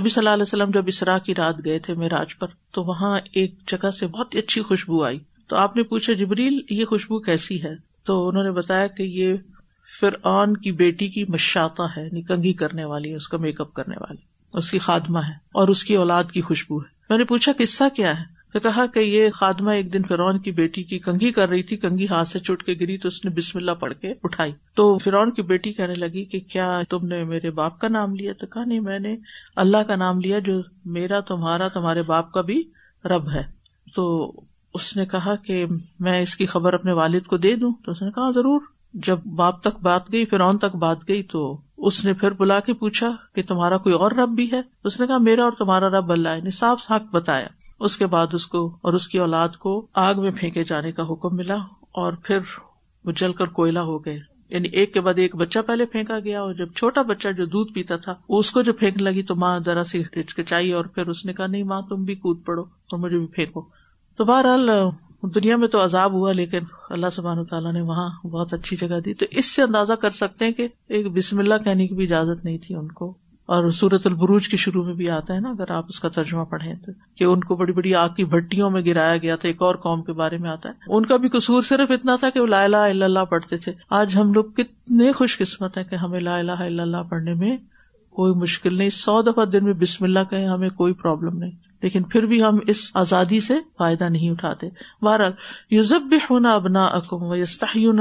نبی 0.00 0.08
صلی 0.08 0.20
اللہ 0.20 0.30
علیہ 0.30 0.42
وسلم 0.42 0.70
جب 0.70 0.82
اسرا 0.86 1.18
کی 1.18 1.34
رات 1.34 1.56
گئے 1.64 1.78
تھے 1.78 1.94
میراج 1.94 2.38
پر، 2.38 2.46
تو 2.70 2.82
وہاں 2.82 3.20
ایک 3.32 3.54
جگہ 3.66 3.90
سے 3.90 4.06
بہت 4.06 4.34
ہی 4.34 4.38
اچھی 4.38 4.62
خوشبو 4.62 5.04
آئی۔ 5.04 5.18
تو 5.48 5.56
آپ 5.56 5.76
نے 5.76 5.82
پوچھا، 5.82 6.12
جبریل، 6.12 6.60
یہ 6.70 6.84
خوشبو 6.84 7.18
کیسی 7.18 7.62
ہے؟ 7.62 7.74
تو 8.04 8.28
انہوں 8.28 8.44
نے 8.44 8.50
بتایا 8.50 8.86
کہ 8.86 9.02
یہ 9.02 9.34
فرعون 10.00 10.56
کی 10.56 10.72
بیٹی 10.72 11.08
کی 11.08 11.24
مشاطا 11.28 11.84
ہے 11.84 12.04
یعنی 12.04 12.22
کنگھی 12.22 12.52
کرنے 12.52 12.84
والی، 12.84 13.14
اس 13.14 13.28
کا 13.28 13.38
میک 13.38 13.60
اپ 13.60 13.74
کرنے 13.74 13.94
والی۔ 14.00 14.22
اس 14.52 14.70
کی 14.70 14.78
خادمہ 14.78 15.18
ہے 15.18 15.32
اور 15.32 15.68
اس 15.68 15.84
کی 15.84 15.96
اولاد 15.96 16.24
کی 16.24 16.40
خوشبو 16.40 16.78
ہے۔ 16.78 16.88
میں 17.10 17.18
نے 17.18 17.24
پوچھا، 17.24 17.52
قصہ 17.58 17.84
کیا 17.96 18.20
ہے؟ 18.20 18.37
کہا 18.52 18.86
کہ 18.86 18.98
یہ 18.98 19.30
خادمہ 19.30 19.70
ایک 19.70 19.92
دن 19.92 20.02
فرعون 20.02 20.38
کی 20.38 20.50
بیٹی 20.50 20.82
کی 20.82 20.98
کنگھی 20.98 21.32
کر 21.32 21.48
رہی 21.48 21.62
تھی، 21.62 21.76
کنگھی 21.76 22.08
ہاتھ 22.08 22.28
سے 22.28 22.38
چٹ 22.38 22.62
کے 22.62 22.74
گری 22.80 22.98
تو 22.98 23.08
اس 23.08 23.24
نے 23.24 23.30
بسم 23.30 23.58
اللہ 23.58 23.70
پڑھ 23.70 23.94
کے 24.00 24.14
اٹھائی۔ 24.22 24.52
تو 24.74 24.98
فرعون 24.98 25.30
کی 25.30 25.42
بیٹی 25.42 25.72
کہنے 25.72 25.94
لگی 25.94 26.24
کہ 26.24 26.40
کیا 26.40 26.80
تم 26.90 27.06
نے 27.06 27.24
میرے 27.24 27.50
باپ 27.50 27.78
کا 27.78 27.88
نام 27.88 28.14
لیا؟ 28.14 28.32
تو 28.32 28.46
کہا، 28.46 28.64
نہیں، 28.64 28.80
میں 28.80 28.98
نے 28.98 29.16
اللہ 29.56 29.76
کا 29.76 29.96
نام 29.96 30.20
لیا 30.20 30.38
جو 30.38 30.60
میرا، 30.84 31.20
تمہارا، 31.20 31.68
تمہارے 31.68 32.02
باپ 32.02 32.32
کا 32.32 32.40
بھی 32.40 32.62
رب 33.04 33.32
ہے۔ 33.32 33.42
تو 33.94 34.32
اس 34.74 34.96
نے 34.96 35.04
کہا 35.04 35.34
کہ 35.36 35.64
میں 36.00 36.22
اس 36.22 36.36
کی 36.36 36.46
خبر 36.46 36.72
اپنے 36.72 36.92
والد 36.92 37.22
کو 37.26 37.36
دے 37.36 37.56
دوں۔ 37.56 37.72
تو 37.84 37.92
اس 37.92 38.02
نے 38.02 38.10
کہا، 38.10 38.30
ضرور۔ 38.30 38.60
جب 38.94 39.18
باپ 39.36 39.60
تک 39.60 39.80
بات 39.82 40.12
گئی، 40.12 40.24
فرعون 40.24 40.58
تک 40.58 40.76
بات 40.76 40.98
گئی، 41.08 41.22
تو 41.22 41.60
اس 41.76 42.04
نے 42.04 42.12
پھر 42.12 42.30
بلا 42.30 42.60
کے 42.60 42.72
پوچھا 42.72 43.10
کہ 43.34 43.42
تمہارا 43.42 43.78
کوئی 43.78 43.94
اور 43.94 44.10
رب 44.10 44.28
بھی 44.28 44.52
ہے؟ 44.52 44.60
اس 44.84 45.00
نے 45.00 45.06
کہا، 45.06 45.18
میرا 45.18 45.44
اور 45.44 45.52
تمہارا 45.58 45.88
رب 45.88 46.12
اللہ 46.12 46.28
نے 46.44 46.50
صاف 46.50 46.90
حق 46.90 47.14
بتایا۔ 47.14 47.46
اس 47.80 47.98
کے 47.98 48.06
بعد 48.06 48.26
اس 48.32 48.46
کو 48.46 48.78
اور 48.82 48.92
اس 48.92 49.08
کی 49.08 49.18
اولاد 49.18 49.48
کو 49.48 49.86
آگ 49.94 50.14
میں 50.14 50.30
پھینکے 50.30 50.64
جانے 50.64 50.92
کا 50.92 51.02
حکم 51.02 51.36
ملا 51.36 51.56
اور 51.80 52.12
پھر 52.12 52.38
وہ 53.04 53.12
جل 53.12 53.32
کر 53.32 53.46
کوئلہ 53.46 53.78
ہو 53.78 54.04
گئے۔ 54.04 54.18
یعنی 54.48 54.68
ایک 54.68 54.94
کے 54.94 55.00
بعد 55.00 55.14
ایک 55.16 55.36
بچہ 55.36 55.58
پہلے 55.66 55.86
پھینکا 55.86 56.18
گیا 56.18 56.40
اور 56.40 56.54
جب 56.54 56.72
چھوٹا 56.72 57.02
بچہ 57.02 57.28
جو 57.28 57.46
دودھ 57.46 57.72
پیتا 57.72 57.96
تھا، 57.96 58.14
اس 58.28 58.50
کو 58.50 58.62
جو 58.62 58.72
پھینک 58.72 59.02
لگی 59.02 59.22
تو 59.22 59.36
ماں 59.36 59.58
ذرا 59.58 59.84
سی 59.84 60.02
ہچکچائی 60.02 60.72
اور 60.72 60.84
پھر 60.84 61.06
اس 61.06 61.24
نے 61.24 61.32
کہا، 61.32 61.46
نہیں 61.46 61.62
ماں، 61.62 61.82
تم 61.82 62.04
بھی 62.04 62.14
کود 62.14 62.44
پڑو 62.44 62.62
اور 62.62 62.98
مجھے 62.98 63.18
بھی 63.18 63.26
پھینکو۔ 63.26 63.68
تو 64.16 64.24
بہرحال، 64.24 64.70
دنیا 65.34 65.56
میں 65.56 65.68
تو 65.68 65.84
عذاب 65.84 66.12
ہوا، 66.12 66.32
لیکن 66.32 66.58
اللہ 66.90 67.06
سبحان 67.12 67.44
تعالیٰ 67.44 67.72
نے 67.72 67.80
وہاں 67.80 68.26
بہت 68.26 68.54
اچھی 68.54 68.76
جگہ 68.76 69.00
دی۔ 69.00 69.14
تو 69.14 69.26
اس 69.30 69.44
سے 69.44 69.62
اندازہ 69.62 69.92
کر 69.92 70.10
سکتے 70.10 70.44
ہیں 70.44 70.52
کہ 70.52 70.68
ایک 70.88 71.12
بسم 71.12 71.38
اللہ 71.38 71.54
کہنے 71.64 71.86
کی 71.86 71.94
بھی 71.94 72.04
اجازت 72.04 72.44
نہیں 72.44 72.58
تھی 72.58 72.74
ان 72.74 72.88
کو۔ 72.88 73.14
اور 73.48 73.70
سورت 73.70 74.06
البروج 74.06 74.48
کے 74.48 74.56
شروع 74.56 74.84
میں 74.84 74.94
بھی 74.94 75.10
آتا 75.10 75.34
ہے 75.34 75.40
نا، 75.40 75.48
اگر 75.48 75.70
آپ 75.70 75.84
اس 75.88 76.00
کا 76.00 76.08
ترجمہ 76.08 76.44
پڑھیں 76.44 76.74
تو، 76.74 76.92
کہ 77.16 77.24
ان 77.24 77.40
کو 77.40 77.56
بڑی 77.56 77.72
بڑی 77.72 77.94
آگ 77.94 78.08
کی 78.08 78.24
بھٹیوں 78.24 78.70
میں 78.70 78.82
گرایا 78.84 79.16
گیا 79.16 79.36
تھا، 79.36 79.48
ایک 79.48 79.62
اور 79.62 79.74
قوم 79.74 80.02
کے 80.02 80.12
بارے 80.12 80.36
میں 80.36 80.50
آتا 80.50 80.68
ہے۔ 80.68 80.74
ان 80.86 81.06
کا 81.06 81.16
بھی 81.16 81.28
قصور 81.28 81.62
صرف 81.62 81.90
اتنا 81.90 82.16
تھا 82.16 82.30
کہ 82.30 82.40
وہ 82.40 82.46
لا 82.46 82.64
الہ 82.64 82.76
الا 82.76 83.04
اللہ 83.04 83.24
پڑھتے 83.30 83.56
تھے۔ 83.56 83.72
آج 83.90 84.16
ہم 84.16 84.32
لوگ 84.32 84.44
کتنے 84.44 85.12
خوش 85.12 85.38
قسمت 85.38 85.76
ہیں 85.76 85.84
کہ 85.84 85.94
ہمیں 85.94 86.20
لا 86.20 86.38
الہ 86.38 86.52
الا 86.52 86.82
اللہ 86.82 87.02
پڑھنے 87.10 87.34
میں 87.34 87.56
کوئی 88.10 88.34
مشکل 88.34 88.74
نہیں۔ 88.74 88.90
سو 88.90 89.22
دفعہ 89.22 89.44
دن 89.44 89.64
میں 89.64 89.72
بسم 89.72 90.04
اللہ 90.04 90.18
کہیں 90.30 90.46
ہمیں 90.46 90.70
کوئی 90.70 90.92
پرابلم 90.92 91.38
نہیں۔ 91.38 91.50
لیکن 91.82 92.02
پھر 92.02 92.26
بھی 92.26 92.42
ہم 92.42 92.58
اس 92.66 92.90
آزادی 92.94 93.40
سے 93.40 93.54
فائدہ 93.78 94.04
نہیں 94.04 94.30
اٹھاتے۔ 94.30 94.68
بہرحال 95.02 95.32
یوزب 95.70 96.14
ہونا 96.30 96.54
ابنا 96.54 96.84
اکم 96.84 97.22
و 97.22 97.34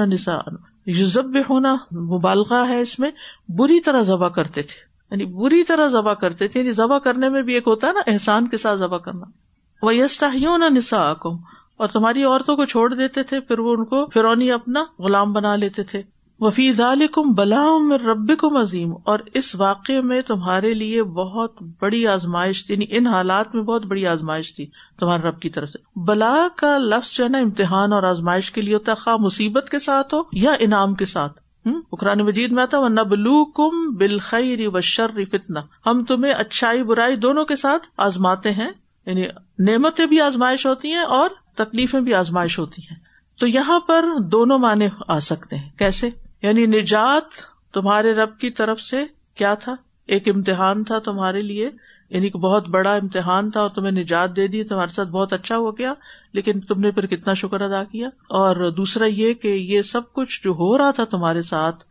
نسا 0.06 0.38
یوزب 0.86 1.38
ہونا 1.50 1.76
مبالغہ 1.92 2.70
ہے 2.70 2.82
اس 2.82 3.00
میں، 3.00 3.12
بری 3.50 3.82
طرح 3.82 4.02
ذبح 4.02 4.30
کرتے 4.30 4.62
تھے۔ 4.62 4.87
یعنی 5.12 5.26
بری 5.26 5.64
طرح 5.64 5.88
ذبح 5.88 6.14
کرتے 6.14 6.48
تھے 6.48 6.60
یعنی 6.60 6.72
ذبح 6.72 6.98
کرنے 6.98 7.30
میں 7.30 7.42
بھی 7.42 7.54
ایک 7.54 7.64
ہوتا 7.68 7.88
ہے 7.88 7.94
نا، 7.94 8.02
احسان 8.08 8.48
کے 8.48 8.58
ساتھ 8.58 8.80
ذبح 8.80 8.98
کرنا۔ 8.98 9.26
وہ 9.82 9.96
یستا 9.96 10.30
نسا 10.70 10.98
اور 11.78 11.88
تمہاری 11.88 12.24
عورتوں 12.24 12.56
کو 12.56 12.66
چھوڑ 12.66 12.94
دیتے 12.94 13.24
تھے، 13.24 13.40
پھر 13.40 13.60
وہ 13.60 13.72
ان 13.72 13.86
کو 13.86 14.06
فرونی 14.06 14.52
اپنا 14.52 14.84
غلام 15.00 15.34
بنا 15.34 15.56
لیتے 15.56 15.84
تھے۔ 15.84 16.02
وفی 16.40 16.74
ذالکم 16.74 17.34
بلاؤم 17.34 17.94
رب 17.94 18.32
کم 18.40 18.58
عظیم 18.58 18.94
اور 18.94 19.20
اس 19.34 19.56
واقعے 19.56 20.02
میں 20.02 20.22
تمہارے 20.22 20.74
لیے 20.74 21.04
بہت 21.04 21.54
بڑی 21.82 22.08
آزمائش 22.08 22.66
تھی 22.66 22.74
یعنی 22.74 22.86
ان 22.90 23.08
حالات 23.08 23.56
میں 23.56 23.64
بہت 23.64 23.86
بڑی 23.86 24.08
آزمائش 24.08 24.56
تھی 24.56 24.66
تمہارے 25.00 25.22
رب 25.22 25.40
کی 25.40 25.50
طرف 25.50 25.70
سے۔ 25.70 26.00
بلا 26.06 26.48
کا 26.56 26.78
لفظ 26.78 27.18
جو 27.18 27.24
ہے 27.24 27.30
نا، 27.30 27.38
امتحان 27.38 27.94
اور 27.94 28.04
آزمائش 28.04 28.52
کے 28.52 28.62
لیے 28.62 28.74
ہوتا 28.74 28.92
ہے، 28.92 29.04
خواہ 29.04 29.16
مصیبت 29.16 29.70
کے 29.72 29.80
ساتھ 29.80 30.14
ہو 30.14 30.22
یا 30.32 30.52
انعام 30.60 30.96
کے 30.96 31.06
ساتھ۔ 31.06 31.47
قرآن 31.92 32.20
مجید 32.20 32.52
میں 32.52 32.64
آتا 32.64 32.80
وہ 32.80 32.90
نبلو 32.90 33.46
کم 33.46 33.96
بالخیر 33.96 34.68
و 34.68 34.82
شر 34.82 35.12
فتنا 35.32 35.60
ہم 35.86 36.04
تمہیں 36.04 36.34
اچھائی، 36.34 36.84
برائی 36.84 37.16
دونوں 37.16 37.46
کے 37.46 37.56
ساتھ 37.56 37.88
آزماتے 37.98 38.52
ہیں 38.52 38.72
یعنی 39.06 39.28
نعمتیں 39.60 40.06
بھی 40.06 40.22
آزمائش 40.22 40.66
ہوتی 40.66 40.88
ہیں 40.88 41.04
اور 41.04 41.30
تکلیفیں 41.56 42.00
بھی 42.00 42.14
آزمائش 42.14 42.60
ہوتی 42.60 42.82
ہیں۔ 42.82 42.96
تو 43.40 43.48
یہاں 43.48 43.80
پر 43.80 44.06
دونوں 44.32 44.60
معنی 44.60 44.88
آ 45.08 45.20
سکتے 45.20 45.56
ہیں۔ 45.56 45.70
کیسے؟ 45.78 46.10
یعنی 46.42 46.66
نجات 46.66 47.26
تمہارے 47.74 48.14
رب 48.14 48.38
کی 48.38 48.50
طرف 48.50 48.82
سے 48.82 49.06
کیا 49.36 49.54
تھا؟ 49.54 49.76
ایک 50.08 50.28
امتحان 50.28 50.84
تھا 50.84 51.00
تمہارے 51.00 51.42
لیے۔ 51.42 51.70
یعنی 52.10 52.30
کہ 52.30 52.40
بہت 52.40 52.70
بڑا 52.70 52.94
امتحان 52.94 53.52
تھا 53.52 53.62
اور 53.62 53.70
تمہیں 53.70 53.92
نجات 53.92 54.36
دے 54.36 54.48
دی، 54.48 54.64
تمہارے 54.64 54.94
ساتھ 54.94 55.10
بہت 55.10 55.34
اچھا 55.34 55.58
ہو 55.58 55.78
گیا، 55.78 55.94
لیکن 56.34 56.60
تم 56.60 56.80
نے 56.80 56.92
پھر 56.92 57.06
کتنا 57.06 57.34
شکر 57.34 57.62
ادا 57.62 57.84
کیا؟ 57.84 58.08
اور 58.08 58.72
دوسرا 58.72 59.06
یہ 59.06 59.34
کہ 59.34 59.48
یہ 59.48 59.82
سب 59.82 60.14
کچھ 60.14 60.44
جو 60.44 60.52
ہو 60.52 60.78
رہا 60.78 60.92
تھا 60.92 61.04
تمہارے 61.04 61.42
ساتھ، 61.42 61.84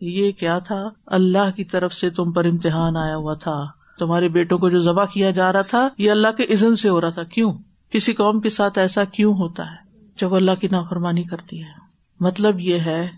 یہ 0.00 0.32
کیا 0.32 0.58
تھا؟ 0.58 0.88
اللہ 1.06 1.50
کی 1.56 1.64
طرف 1.64 1.94
سے 1.94 2.10
تم 2.10 2.32
پر 2.32 2.44
امتحان 2.44 2.96
آیا 2.96 3.16
ہوا 3.16 3.34
تھا۔ 3.34 3.64
تمہارے 3.98 4.28
بیٹوں 4.28 4.58
کو 4.58 4.70
جو 4.70 4.80
ذبح 4.80 5.04
کیا 5.04 5.30
جا 5.30 5.52
رہا 5.52 5.62
تھا، 5.62 5.88
یہ 5.98 6.10
اللہ 6.10 6.28
کے 6.28 6.52
عزن 6.52 6.76
سے 6.76 6.88
ہو 6.88 7.00
رہا 7.00 7.10
تھا۔ 7.10 7.22
کیوں؟ 7.22 7.52
کسی 7.90 8.12
قوم 8.12 8.40
کے 8.40 8.48
ساتھ 8.48 8.78
ایسا 8.78 9.04
کیوں 9.04 9.34
ہوتا 9.34 9.62
ہے 9.62 9.98
جب 10.20 10.34
اللہ 10.34 10.50
کی 10.60 10.68
نافرمانی 10.70 11.22
کرتی 11.22 11.62
ہے؟ 11.62 11.84
مطلب 12.20 12.60
یہ 12.60 12.78
ہے، 12.78 13.08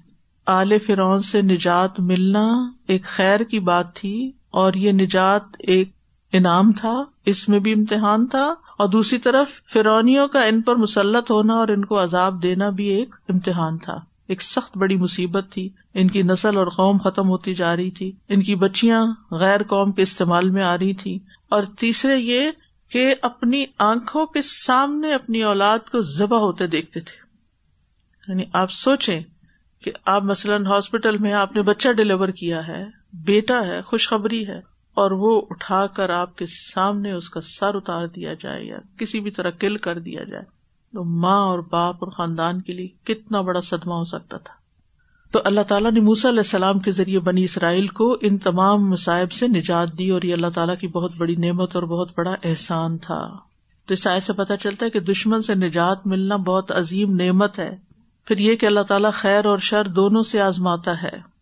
آل 0.47 0.79
فرون 0.79 1.23
سے 1.23 1.43
نجات 1.43 2.01
ملنا 2.01 2.71
ایک 2.89 3.05
خیر 3.05 3.41
کی 3.41 3.61
بات 3.61 3.95
تھی 3.95 4.33
اور 4.51 4.73
یہ 4.73 4.93
نجات 4.93 5.43
ایک 5.59 5.96
انعام 6.33 6.73
تھا، 6.73 7.05
اس 7.27 7.49
میں 7.49 7.59
بھی 7.59 7.73
امتحان 7.73 8.27
تھا، 8.27 8.55
اور 8.79 8.89
دوسری 8.89 9.19
طرف 9.19 9.73
فرونیوں 9.73 10.29
کا 10.29 10.45
ان 10.45 10.63
پر 10.63 10.75
مسلط 10.75 11.31
ہونا 11.31 11.55
اور 11.55 11.69
ان 11.69 11.85
کو 11.85 12.03
عذاب 12.03 12.43
دینا 12.43 12.71
بھی 12.71 12.87
ایک 12.87 13.15
امتحان 13.29 13.79
تھا۔ 13.79 13.97
ایک 14.27 14.43
سخت 14.43 14.77
بڑی 14.77 14.97
مصیبت 14.97 15.45
تھی۔ 15.51 15.69
ان 15.95 16.09
کی 16.09 16.23
نسل 16.23 16.57
اور 16.57 16.67
قوم 16.67 16.99
ختم 16.99 17.29
ہوتی 17.29 17.55
جا 17.55 17.77
رہی 17.77 17.91
تھی۔ 17.91 18.13
ان 18.29 18.43
کی 18.43 18.55
بچیاں 18.55 19.07
غیر 19.31 19.63
قوم 19.63 19.93
کے 19.93 20.03
استعمال 20.03 20.51
میں 20.51 20.63
آ 20.63 20.79
رہی 20.79 20.93
تھی 20.93 21.19
اور 21.49 21.63
تیسرے 21.79 22.17
یہ 22.17 22.51
کہ 22.91 23.15
اپنی 23.23 23.65
آنکھوں 23.79 24.27
کے 24.27 24.43
سامنے 24.43 25.15
اپنی 25.15 25.43
اولاد 25.43 25.79
کو 25.79 26.03
ذبح 26.03 26.39
ہوتے 26.39 26.67
دیکھتے 26.67 27.01
تھے۔ 27.01 27.27
یعنی 28.29 28.45
آپ 28.53 28.71
سوچیں 28.71 29.21
کہ 29.83 29.91
آپ 30.05 30.25
مثلاً 30.25 30.67
ہاسپٹل 30.67 31.19
میں 31.19 31.33
آپ 31.33 31.53
نے 31.53 31.63
بچہ 31.63 31.89
ڈلیور 31.89 32.29
کیا 32.29 32.67
ہے، 32.67 32.85
بیٹا 33.13 33.61
ہے، 33.67 33.81
خوشخبری 33.81 34.49
ہے۔ 34.49 34.76
اور 34.97 35.11
وہ 35.11 35.43
اٹھا 35.51 35.87
کر 35.87 36.11
آپ 36.11 36.37
کے 36.37 36.47
سامنے 36.47 37.13
اس 37.13 37.31
کا 37.31 37.41
سر 37.41 37.75
اتار 37.75 38.07
دیا 38.07 38.35
جائے 38.35 38.65
یا 38.65 38.79
کسی 38.99 39.21
بھی 39.21 39.31
طرح 39.31 39.51
کل 39.51 39.77
کر 39.77 39.99
دیا 39.99 40.25
جائے 40.25 40.45
تو 40.93 41.05
ماں 41.05 41.41
اور 41.41 41.59
باپ 41.59 41.97
اور 41.99 42.09
خاندان 42.09 42.61
کے 42.61 42.73
لیے 42.73 42.89
کتنا 43.05 43.41
بڑا 43.41 43.61
صدمہ 43.61 43.95
ہو 43.95 44.05
سکتا 44.05 44.37
تھا۔ 44.37 44.55
تو 45.33 45.41
اللہ 45.45 45.61
تعالیٰ 45.61 45.93
نے 45.93 46.01
موسا 46.01 46.29
علیہ 46.29 46.41
السلام 46.41 46.79
کے 46.79 46.93
ذریعے 46.93 47.19
بنی 47.19 47.45
اسرائیل 47.45 47.87
کو 47.87 48.17
ان 48.21 48.39
تمام 48.39 48.91
مصائب 48.91 49.33
سے 49.33 49.49
نجات 49.49 49.99
دی 49.99 50.11
اور 50.11 50.23
یہ 50.23 50.35
اللہ 50.35 50.47
تعالیٰ 50.55 50.79
کی 50.79 50.89
بہت 50.89 51.13
بڑی 51.17 51.37
نعمت 51.37 51.75
اور 51.75 51.83
بہت 51.83 52.11
بڑا 52.17 52.35
احسان 52.45 52.99
تھا۔ 52.99 53.37
تو 53.87 53.93
اس 53.93 54.07
آئے 54.07 54.21
سے 54.21 54.33
پتا 54.33 54.57
چلتا 54.57 54.87
ہے 54.87 54.91
کہ 54.91 55.01
دشمن 55.01 55.43
سے 55.43 55.55
نجات 55.55 56.07
ملنا 56.07 56.37
بہت 56.37 56.73
عظیم 56.73 57.15
نعمت 57.15 57.59
ہے۔ 57.59 57.77
پھر 58.25 58.39
یہ 58.39 58.57
کہ 58.57 58.67
اللہ 58.67 58.81
تعالیٰ 58.81 59.13
خیر 59.13 59.45
اور 59.45 59.59
شر 59.59 59.85
دونوں 59.85 60.23
سے 60.23 60.41
آزماتا 60.41 61.03
ہے۔ 61.03 61.36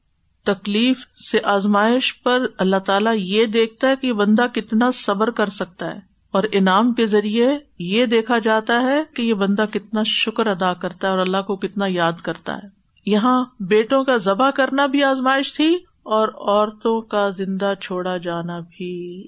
تکلیف 0.44 0.98
سے 1.30 1.38
آزمائش 1.42 2.22
پر 2.22 2.46
اللہ 2.58 2.76
تعالیٰ 2.76 3.14
یہ 3.16 3.46
دیکھتا 3.46 3.88
ہے 3.88 3.96
کہ 3.96 4.12
بندہ 4.12 4.46
کتنا 4.54 4.90
صبر 4.90 5.30
کر 5.30 5.48
سکتا 5.48 5.86
ہے 5.86 6.00
اور 6.30 6.42
انعام 6.52 6.92
کے 6.92 7.06
ذریعے 7.06 7.58
یہ 7.78 8.06
دیکھا 8.06 8.38
جاتا 8.38 8.82
ہے 8.82 9.02
کہ 9.14 9.22
یہ 9.22 9.34
بندہ 9.34 9.64
کتنا 9.72 10.02
شکر 10.02 10.46
ادا 10.46 10.74
کرتا 10.74 11.06
ہے 11.06 11.12
اور 11.12 11.20
اللہ 11.20 11.42
کو 11.46 11.56
کتنا 11.56 11.84
یاد 11.88 12.12
کرتا 12.12 12.56
ہے۔ 12.56 12.68
یہاں 13.06 13.44
بیٹوں 13.60 14.04
کا 14.04 14.16
ذبح 14.16 14.50
کرنا 14.50 14.86
بھی 14.86 15.04
آزمائش 15.04 15.54
تھی 15.54 15.74
اور 16.02 16.28
عورتوں 16.28 17.00
کا 17.00 17.28
زندہ 17.28 17.72
چھوڑا 17.80 18.16
جانا 18.16 18.58
بھی۔ 18.58 19.26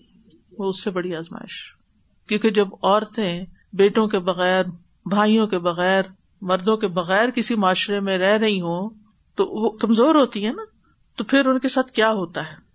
وہ 0.59 0.69
اس 0.69 0.85
سے 0.85 0.91
بڑی 0.91 1.17
آزمائش۔ 1.17 1.75
کیونکہ 2.29 2.51
جب 2.51 2.69
عورتیں 2.83 3.45
بیٹوں 3.73 4.07
کے 4.07 4.19
بغیر، 4.19 4.65
بھائیوں 5.07 5.47
کے 5.47 5.59
بغیر، 5.59 6.03
مردوں 6.43 6.77
کے 6.77 6.87
بغیر 6.87 7.31
کسی 7.31 7.55
معاشرے 7.55 8.01
میں 8.01 8.19
رہ 8.19 8.37
رہی 8.37 8.61
ہوں 8.61 8.91
تو 9.35 9.47
وہ 9.47 9.71
کمزور 9.71 10.15
ہوتی 10.15 10.47
ہے 10.47 10.53
نا۔ 10.53 10.76
تو 11.17 11.25
پھر 11.25 11.47
ان 11.47 11.59
کے 11.59 11.69
ساتھ 11.69 11.93
کیا 11.93 12.11
ہوتا 12.11 12.43
ہے؟ 12.47 12.67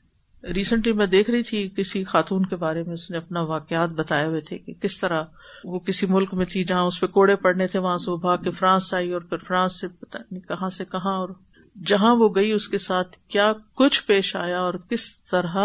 ریسنٹلی 0.53 0.93
میں 0.93 1.05
دیکھ 1.05 1.29
رہی 1.29 1.43
تھی 1.43 1.69
کسی 1.75 2.03
خاتون 2.03 2.45
کے 2.45 2.55
بارے 2.55 2.83
میں، 2.83 2.93
اس 2.93 3.11
نے 3.11 3.17
اپنا 3.17 3.41
واقعات 3.41 3.89
بتائے 3.89 4.27
ہوئے 4.27 4.41
تھے 4.41 4.57
کہ 4.57 4.73
کس 4.81 4.99
طرح 4.99 5.23
وہ 5.63 5.79
کسی 5.79 6.05
ملک 6.05 6.33
میں 6.33 6.45
تھی 6.45 6.63
جہاں 6.63 6.81
اس 6.81 6.99
پہ 6.99 7.07
کوڑے 7.07 7.35
پڑنے 7.35 7.67
تھے، 7.67 7.79
وہاں 7.79 7.97
سے 7.97 8.11
وہ 8.11 8.17
بھاگ 8.17 8.37
کے 8.37 8.51
فرانس 8.51 8.93
آئی 8.93 9.11
اور 9.11 9.21
پھر 9.21 9.37
فرانس 9.37 9.79
سے 9.81 9.87
پتا 9.87 10.19
نہیں 10.31 10.41
کہاں 10.41 10.69
سے 10.69 10.85
کہاں 10.85 11.17
اور 11.17 11.29
جہاں 11.85 12.15
وہ 12.15 12.29
گئی، 12.35 12.51
اس 12.51 12.67
کے 12.67 12.77
ساتھ 12.77 13.17
کیا 13.27 13.53
کچھ 13.75 14.03
پیش 14.03 14.35
آیا 14.35 14.59
اور 14.59 14.73
کس 14.73 15.15
طرح 15.31 15.57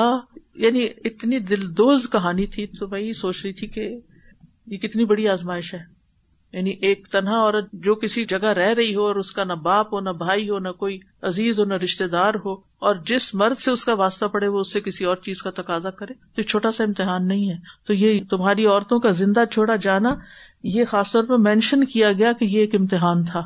یعنی 0.54 0.88
اتنی 1.04 1.38
دل 1.38 1.76
دوز 1.76 2.09
کہانی 2.12 2.47
تھی 2.47 2.66
تو 2.66 2.88
میں 2.88 3.00
یہ 3.00 3.12
سوچ 3.12 3.45
رہی 3.45 3.52
تھی 3.52 3.66
کہ 3.66 3.97
یہ 4.66 4.78
کتنی 4.78 5.04
بڑی 5.04 5.28
آزمائش 5.28 5.75
ہے۔ 5.75 5.96
یعنی 6.57 6.71
ایک 6.71 7.07
تنہا 7.13 7.41
عورت 7.41 7.67
جو 7.73 7.95
کسی 7.95 8.25
جگہ 8.25 8.45
رہ 8.45 8.75
رہی 8.75 8.95
ہو 8.95 9.07
اور 9.07 9.17
اس 9.17 9.33
کا 9.33 9.45
نہ 9.45 9.53
باپ 9.53 9.95
ہو، 9.95 10.01
نہ 10.01 10.11
بھائی 10.11 10.51
ہو، 10.51 10.59
نہ 10.59 10.69
کوئی 10.69 10.99
عزیز 11.23 11.59
ہو، 11.59 11.65
نہ 11.65 11.75
رشتے 11.75 12.07
دار 12.07 12.35
ہو، 12.35 12.53
اور 12.55 12.95
جس 13.07 13.35
مرد 13.35 13.59
سے 13.59 13.71
اس 13.71 13.85
کا 13.85 13.95
واسطہ 13.95 14.25
پڑے 14.25 14.49
وہ 14.49 14.61
اس 14.61 14.73
سے 14.73 14.81
کسی 14.81 15.05
اور 15.05 15.17
چیز 15.17 15.43
کا 15.43 15.51
تقاضا 15.51 15.91
کرے، 15.91 16.13
تو 16.37 16.43
چھوٹا 16.43 16.73
سا 16.73 16.85
امتحان 16.85 17.29
نہیں 17.29 17.51
ہے۔ 17.51 17.57
تو 17.87 17.93
یہ 17.93 18.21
تمہاری 18.31 18.67
عورتوں 18.67 19.01
کا 19.01 19.11
زندہ 19.11 19.45
چھوڑا 19.53 19.77
جانا، 19.77 20.15
یہ 20.63 20.85
خاص 20.85 21.13
طور 21.13 21.25
پہ 21.25 21.35
مینشن 21.39 21.85
کیا 21.85 22.13
گیا 22.13 22.33
کہ 22.33 22.45
یہ 22.45 22.61
ایک 22.61 22.75
امتحان 22.75 23.25
تھا۔ 23.25 23.41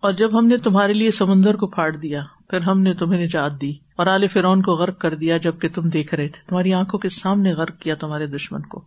اور 0.00 0.12
جب 0.12 0.38
ہم 0.38 0.46
نے 0.46 0.56
تمہارے 0.56 0.92
لیے 0.92 1.10
سمندر 1.10 1.56
کو 1.56 1.66
پھاڑ 1.66 1.96
دیا، 1.96 2.22
پھر 2.50 2.60
ہم 2.60 2.80
نے 2.80 2.94
تمہیں 2.94 3.24
نجات 3.24 3.60
دی 3.60 3.72
اور 3.96 4.06
آل 4.06 4.28
فرون 4.28 4.62
کو 4.62 4.72
غرق 4.72 4.98
کر 4.98 5.14
دیا 5.14 5.36
جبکہ 5.36 5.68
تم 5.74 5.88
دیکھ 5.88 6.14
رہے 6.14 6.28
تھے۔ 6.28 6.42
تمہاری 6.48 6.72
آنکھوں 6.72 7.00
کے 7.00 7.08
سامنے 7.08 7.52
غرق 7.52 7.78
کیا 7.78 7.94
تمہارے 7.94 8.26
دشمن 8.26 8.62
کو۔ 8.62 8.84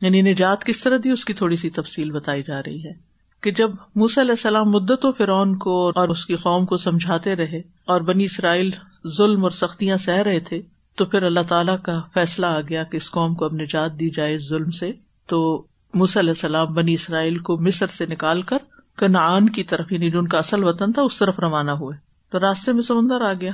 یعنی 0.00 0.22
نجات 0.22 0.64
کس 0.64 0.82
طرح 0.82 0.96
دی، 1.04 1.10
اس 1.10 1.24
کی 1.24 1.32
تھوڑی 1.32 1.56
سی 1.56 1.70
تفصیل 1.70 2.10
بتائی 2.10 2.42
جا 2.42 2.60
رہی 2.60 2.84
ہے۔ 2.84 3.12
کہ 3.42 3.50
جب 3.50 3.70
موسی 3.94 4.20
علیہ 4.20 4.30
السلام 4.30 4.70
مدت 4.70 5.04
و 5.04 5.12
فرعون 5.12 5.58
کو 5.58 5.92
اور 5.94 6.08
اس 6.08 6.26
کی 6.26 6.36
قوم 6.36 6.66
کو 6.66 6.76
سمجھاتے 6.76 7.36
رہے 7.36 7.58
اور 7.84 8.00
بنی 8.00 8.24
اسرائیل 8.24 8.70
ظلم 9.18 9.42
اور 9.42 9.50
سختیاں 9.50 9.96
سہ 9.96 10.10
رہے 10.10 10.40
تھے 10.40 10.62
تو 10.96 11.04
پھر 11.04 11.22
اللہ 11.22 11.40
تعالیٰ 11.48 11.76
کا 11.82 12.00
فیصلہ 12.14 12.46
آ 12.46 12.60
گیا 12.60 12.84
کہ 12.84 12.96
اس 12.96 13.10
قوم 13.10 13.34
کو 13.34 13.44
اب 13.44 13.52
نجات 13.52 13.92
دی 14.00 14.10
جائے 14.10 14.38
ظلم 14.38 14.70
سے۔ 14.70 14.92
تو 15.26 15.64
علیہ 15.94 16.30
السلام 16.30 16.74
بنی 16.74 16.94
اسرائیل 16.94 17.38
کو 17.38 17.58
مصر 17.58 17.86
سے 17.86 18.06
نکال 18.06 18.42
کر 18.42 18.56
کنعان 18.96 19.48
کی 19.48 19.64
طرف 19.64 19.92
یعنی 19.92 20.10
جو 20.10 20.18
ان 20.18 20.28
کا 20.28 20.38
اصل 20.38 20.64
وطن 20.64 20.92
تھا، 20.92 21.02
اس 21.02 21.18
طرف 21.18 21.38
روانہ 21.38 21.70
ہوئے۔ 21.70 21.96
تو 22.30 22.40
راستے 22.40 22.72
میں 22.72 22.82
سمندر 22.82 23.20
آ 23.20 23.32
گیا۔ 23.32 23.52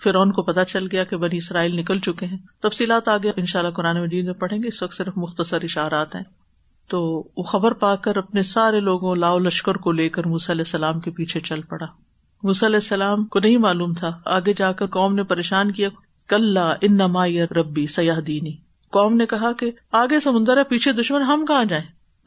پھر 0.00 0.14
ان 0.14 0.32
کو 0.32 0.42
پتا 0.42 0.64
چل 0.64 0.86
گیا 0.92 1.04
کہ 1.04 1.16
بنی 1.16 1.36
اسرائیل 1.36 1.76
نکل 1.76 1.98
چکے 1.98 2.26
ہیں۔ 2.26 2.38
تفصیلات 2.62 3.08
آگے 3.08 3.32
ان 3.36 3.46
شاء 3.46 3.60
اللہ 3.60 3.70
قرآن 3.70 4.02
مجید 4.02 4.24
میں 4.24 4.34
پڑھیں 4.34 4.62
گے۔ 4.62 4.68
اس 4.68 4.82
وقت 4.82 4.94
صرف 4.94 5.12
مختصر 5.16 5.58
اشارات 5.62 6.14
ہیں۔ 6.14 6.22
تو 6.88 7.28
وہ 7.36 7.42
خبر 7.42 7.72
پا 7.72 7.96
کر 7.96 8.16
اپنے 8.16 8.42
سارے 8.42 8.80
لوگوں 8.80 9.16
لاؤ 9.16 9.38
لشکر 9.38 9.74
کو 9.74 9.92
لے 9.92 10.08
کر 10.08 10.22
علیہ 10.24 10.50
السلام 10.50 11.00
کے 11.00 11.10
پیچھے 11.10 11.40
چل 11.40 11.62
پڑا۔ 11.62 11.86
علیہ 12.42 12.76
السلام 12.76 13.24
کو 13.24 13.38
نہیں 13.38 13.56
معلوم 13.56 13.94
تھا۔ 13.94 14.18
آگے 14.24 14.52
جا 14.52 14.72
کر 14.72 14.86
قوم 14.86 15.14
نے 15.14 15.22
پریشان 15.22 15.72
کیا۔ 15.72 15.88
کل 16.28 16.58
ان 16.80 17.00
ربی 17.50 17.86
سیاح 17.86 18.18
دینی 18.26 18.68
قوم 18.90 19.16
نے 19.16 19.26
کہا 19.26 19.52
کہ 19.52 19.70
آگے 19.92 20.20
سمندر 20.20 20.56
ہے، 20.56 20.64
پیچھے 20.64 20.92
دشمن، 20.92 21.22
ہم 21.22 21.44
کہاں 21.46 21.64
جائیں؟ 21.64 21.84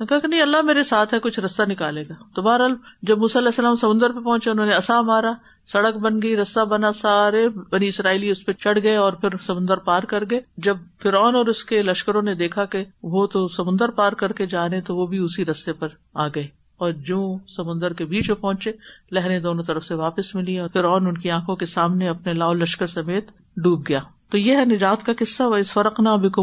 کہا 0.10 0.20
کہ 0.20 0.28
نہیں، 0.28 0.42
اللہ 0.42 0.62
میرے 0.62 0.84
ساتھ 0.84 1.14
ہے، 1.14 1.20
کچھ 1.20 1.40
رستہ 1.40 1.64
نکالے 1.64 2.02
گا۔ 2.02 2.14
تو 2.36 2.42
بہرحال 2.42 2.76
جب 3.02 3.24
علیہ 3.24 3.46
السلام 3.46 3.76
سمندر 3.76 4.12
پہ 4.12 4.20
پہنچے، 4.20 4.52
انہوں 4.52 4.66
نے 4.66 4.74
اصا 4.74 5.02
مارا، 5.02 5.32
سڑک 5.72 5.96
بن 5.96 6.22
گئی، 6.22 6.38
رستہ 6.38 6.66
بنا، 6.66 6.92
سارے 6.92 7.50
بنی 7.72 7.88
اسرائیلی 7.88 8.30
اس 8.30 8.46
پہ 8.46 8.52
چڑھ 8.52 8.80
گئے 8.84 8.96
اور 8.96 9.14
پھر 9.14 9.30
سمندر 9.38 9.78
پار 9.78 10.04
کر 10.04 10.24
گئے۔ 10.30 10.40
جب 10.58 10.78
فرعون 11.04 11.36
اور 11.36 11.46
اس 11.46 11.66
کے 11.66 11.82
لشکروں 11.82 12.22
نے 12.22 12.36
دیکھا 12.36 12.66
کہ 12.66 12.86
وہ 13.04 13.28
تو 13.28 13.48
سمندر 13.48 13.90
پار 13.90 14.12
کر 14.12 14.32
کے 14.32 14.46
جا 14.46 14.70
رہے 14.70 14.82
تو 14.82 14.96
وہ 14.96 15.08
بھی 15.08 15.18
اسی 15.18 15.46
رستے 15.46 15.74
پر 15.74 15.88
آ 16.14 16.28
گئے۔ 16.28 16.61
اور 16.82 16.92
جو 16.92 17.38
سمندر 17.48 17.94
کے 17.94 18.06
بیچ 18.06 18.30
میں 18.30 18.42
پہنچے، 18.42 18.72
لہریں 19.12 19.40
دونوں 19.40 19.64
طرف 19.64 19.86
سے 19.86 19.94
واپس 19.94 20.36
ملی 20.36 20.60
اور 20.60 20.70
پھر 20.70 20.84
ان 20.84 21.18
کی 21.18 21.32
آنکھوں 21.32 21.56
کے 21.56 21.66
سامنے 21.66 22.10
اپنے 22.10 22.34
لاؤ 22.34 22.54
لشکر 22.54 22.88
سمیت 22.88 23.32
ڈوب 23.58 23.84
گیا۔ 23.90 24.00
تو 24.30 24.38
یہ 24.38 24.56
ہے 24.56 24.66
نجات 24.66 25.04
کا 25.04 25.14
قصہ 25.20 25.44
وہ 25.44 25.56
اس 25.56 25.74
فرق 25.74 26.00
نہ 26.00 26.10
بکم 26.10 26.42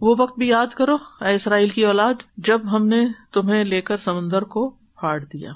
وہ 0.00 0.14
وقت 0.18 0.38
بھی 0.38 0.48
یاد 0.48 0.66
کرو، 0.66 0.96
اے 1.20 1.34
اسرائیل 1.34 1.68
کی 1.68 1.84
اولاد، 1.84 2.14
جب 2.36 2.60
ہم 2.72 2.86
نے 2.86 3.06
تمہیں 3.32 3.64
لے 3.64 3.80
کر 3.80 3.96
سمندر 3.96 4.42
کو 4.42 4.70
پھاڑ 4.70 5.24
دیا۔ 5.24 5.52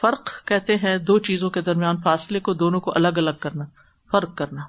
فرق 0.00 0.46
کہتے 0.46 0.76
ہیں 0.76 0.98
دو 0.98 1.18
چیزوں 1.18 1.50
کے 1.50 1.60
درمیان 1.60 1.96
فاصلے 2.04 2.40
کو، 2.40 2.54
دونوں 2.54 2.80
کو 2.80 2.92
الگ 2.94 3.08
الگ 3.08 3.30
کرنا، 3.40 3.64
فرق 4.10 4.36
کرنا۔ 4.36 4.60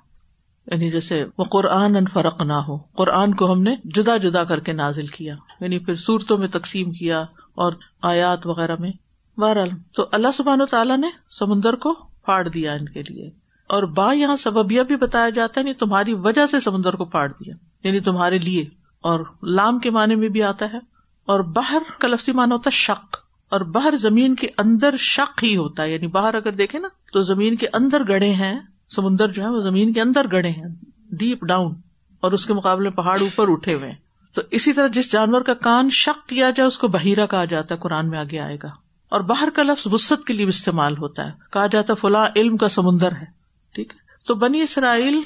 یعنی 0.71 0.91
جیسے 0.91 1.25
وہ 1.37 1.43
قرآن 1.43 1.95
ان 1.95 2.05
فرق 2.13 2.41
نہ 2.41 2.53
ہو 2.53 2.77
قرآن 2.77 3.33
کو 3.33 3.53
ہم 3.53 3.61
نے 3.61 3.75
جدا 3.83 4.17
جدا 4.17 4.43
کر 4.43 4.59
کے 4.59 4.71
نازل 4.71 5.05
کیا 5.05 5.35
یعنی 5.59 5.79
پھر 5.79 5.95
صورتوں 5.95 6.37
میں 6.37 6.47
تقسیم 6.47 6.91
کیا 6.91 7.25
اور 7.55 7.73
آیات 8.01 8.47
وغیرہ 8.47 8.75
میں۔ 8.79 8.91
بہرحال، 9.37 9.69
تو 9.95 10.05
اللہ 10.11 10.27
سبحان 10.33 10.61
و 10.61 10.65
تعالیٰ 10.65 10.97
نے 10.97 11.07
سمندر 11.29 11.73
کو 11.73 11.93
پھاڑ 11.93 12.47
دیا 12.47 12.73
ان 12.73 12.85
کے 12.85 13.03
لیے۔ 13.03 13.29
اور 13.67 13.83
با 13.83 14.13
یہاں 14.13 14.35
سببیہ 14.35 14.81
بھی 14.81 14.95
بتایا 14.95 15.29
جاتا 15.29 15.61
ہے 15.61 15.65
یعنی 15.65 15.73
تمہاری 15.73 16.13
وجہ 16.13 16.45
سے 16.45 16.59
سمندر 16.59 16.93
کو 16.93 17.05
پھاڑ 17.05 17.31
دیا 17.31 17.55
یعنی 17.83 17.99
تمہارے 17.99 18.37
لیے۔ 18.39 18.61
اور 19.01 19.19
لام 19.43 19.79
کے 19.79 19.89
معنی 19.89 20.15
میں 20.15 20.29
بھی 20.29 20.43
آتا 20.43 20.65
ہے۔ 20.73 20.77
اور 21.25 21.39
باہر 21.39 21.81
کا 21.99 22.07
لفظی 22.07 22.31
معنی 22.31 22.51
ہوتا 22.51 22.67
ہے 22.67 22.77
شک 22.77 23.17
اور 23.49 23.61
باہر 23.61 23.95
زمین 23.95 24.35
کے 24.35 24.47
اندر 24.57 24.97
شک 24.97 25.43
ہی 25.43 25.57
ہوتا 25.57 25.83
ہے۔ 25.83 25.93
یعنی 25.93 26.07
باہر 26.07 26.33
اگر 26.33 26.51
دیکھے 26.51 26.79
نا، 26.79 26.87
تو 27.13 27.21
زمین 27.21 27.55
کے 27.55 27.67
اندر 27.73 28.07
گڑے 28.07 28.31
ہیں، 28.31 28.59
سمندر 28.95 29.27
جو 29.27 29.43
ہے 29.43 29.49
وہ 29.49 29.61
زمین 29.61 29.93
کے 29.93 30.01
اندر 30.01 30.31
گڑے 30.31 30.49
ہیں 30.49 30.67
ڈیپ 31.11 31.45
ڈاؤن 31.45 31.73
اور 32.19 32.31
اس 32.31 32.45
کے 32.45 32.53
مقابلے 32.53 32.89
پہاڑ 32.89 33.21
اوپر 33.21 33.51
اٹھے 33.51 33.73
ہوئے 33.73 33.89
ہیں۔ 33.89 34.04
تو 34.35 34.41
اسی 34.51 34.73
طرح 34.73 34.87
جس 34.87 35.11
جانور 35.11 35.41
کا 35.41 35.53
کان 35.53 35.89
شک 35.89 36.29
کیا 36.29 36.49
جائے، 36.49 36.67
اس 36.67 36.77
کو 36.77 36.87
بہیرا 36.87 37.25
کہا 37.25 37.45
جاتا 37.45 37.75
ہے، 37.75 37.79
قرآن 37.79 38.09
میں 38.09 38.19
آگے 38.19 38.39
آئے 38.39 38.57
گا۔ 38.63 38.67
اور 39.09 39.21
باہر 39.21 39.49
کا 39.53 39.63
لفظ 39.63 39.93
وسط 39.93 40.23
کے 40.23 40.33
لیے 40.33 40.45
بھی 40.45 40.49
استعمال 40.49 40.97
ہوتا 40.97 41.25
ہے۔ 41.25 41.31
کہا 41.51 41.67
جاتا 41.67 41.93
فلاں 41.93 42.27
علم 42.35 42.57
کا 42.57 42.69
سمندر 42.69 43.11
ہے۔ 43.11 43.25
ٹھیک 43.73 43.93
ہے؟ 43.93 43.99
تو 44.27 44.35
بنی 44.35 44.61
اسرائیل 44.61 45.21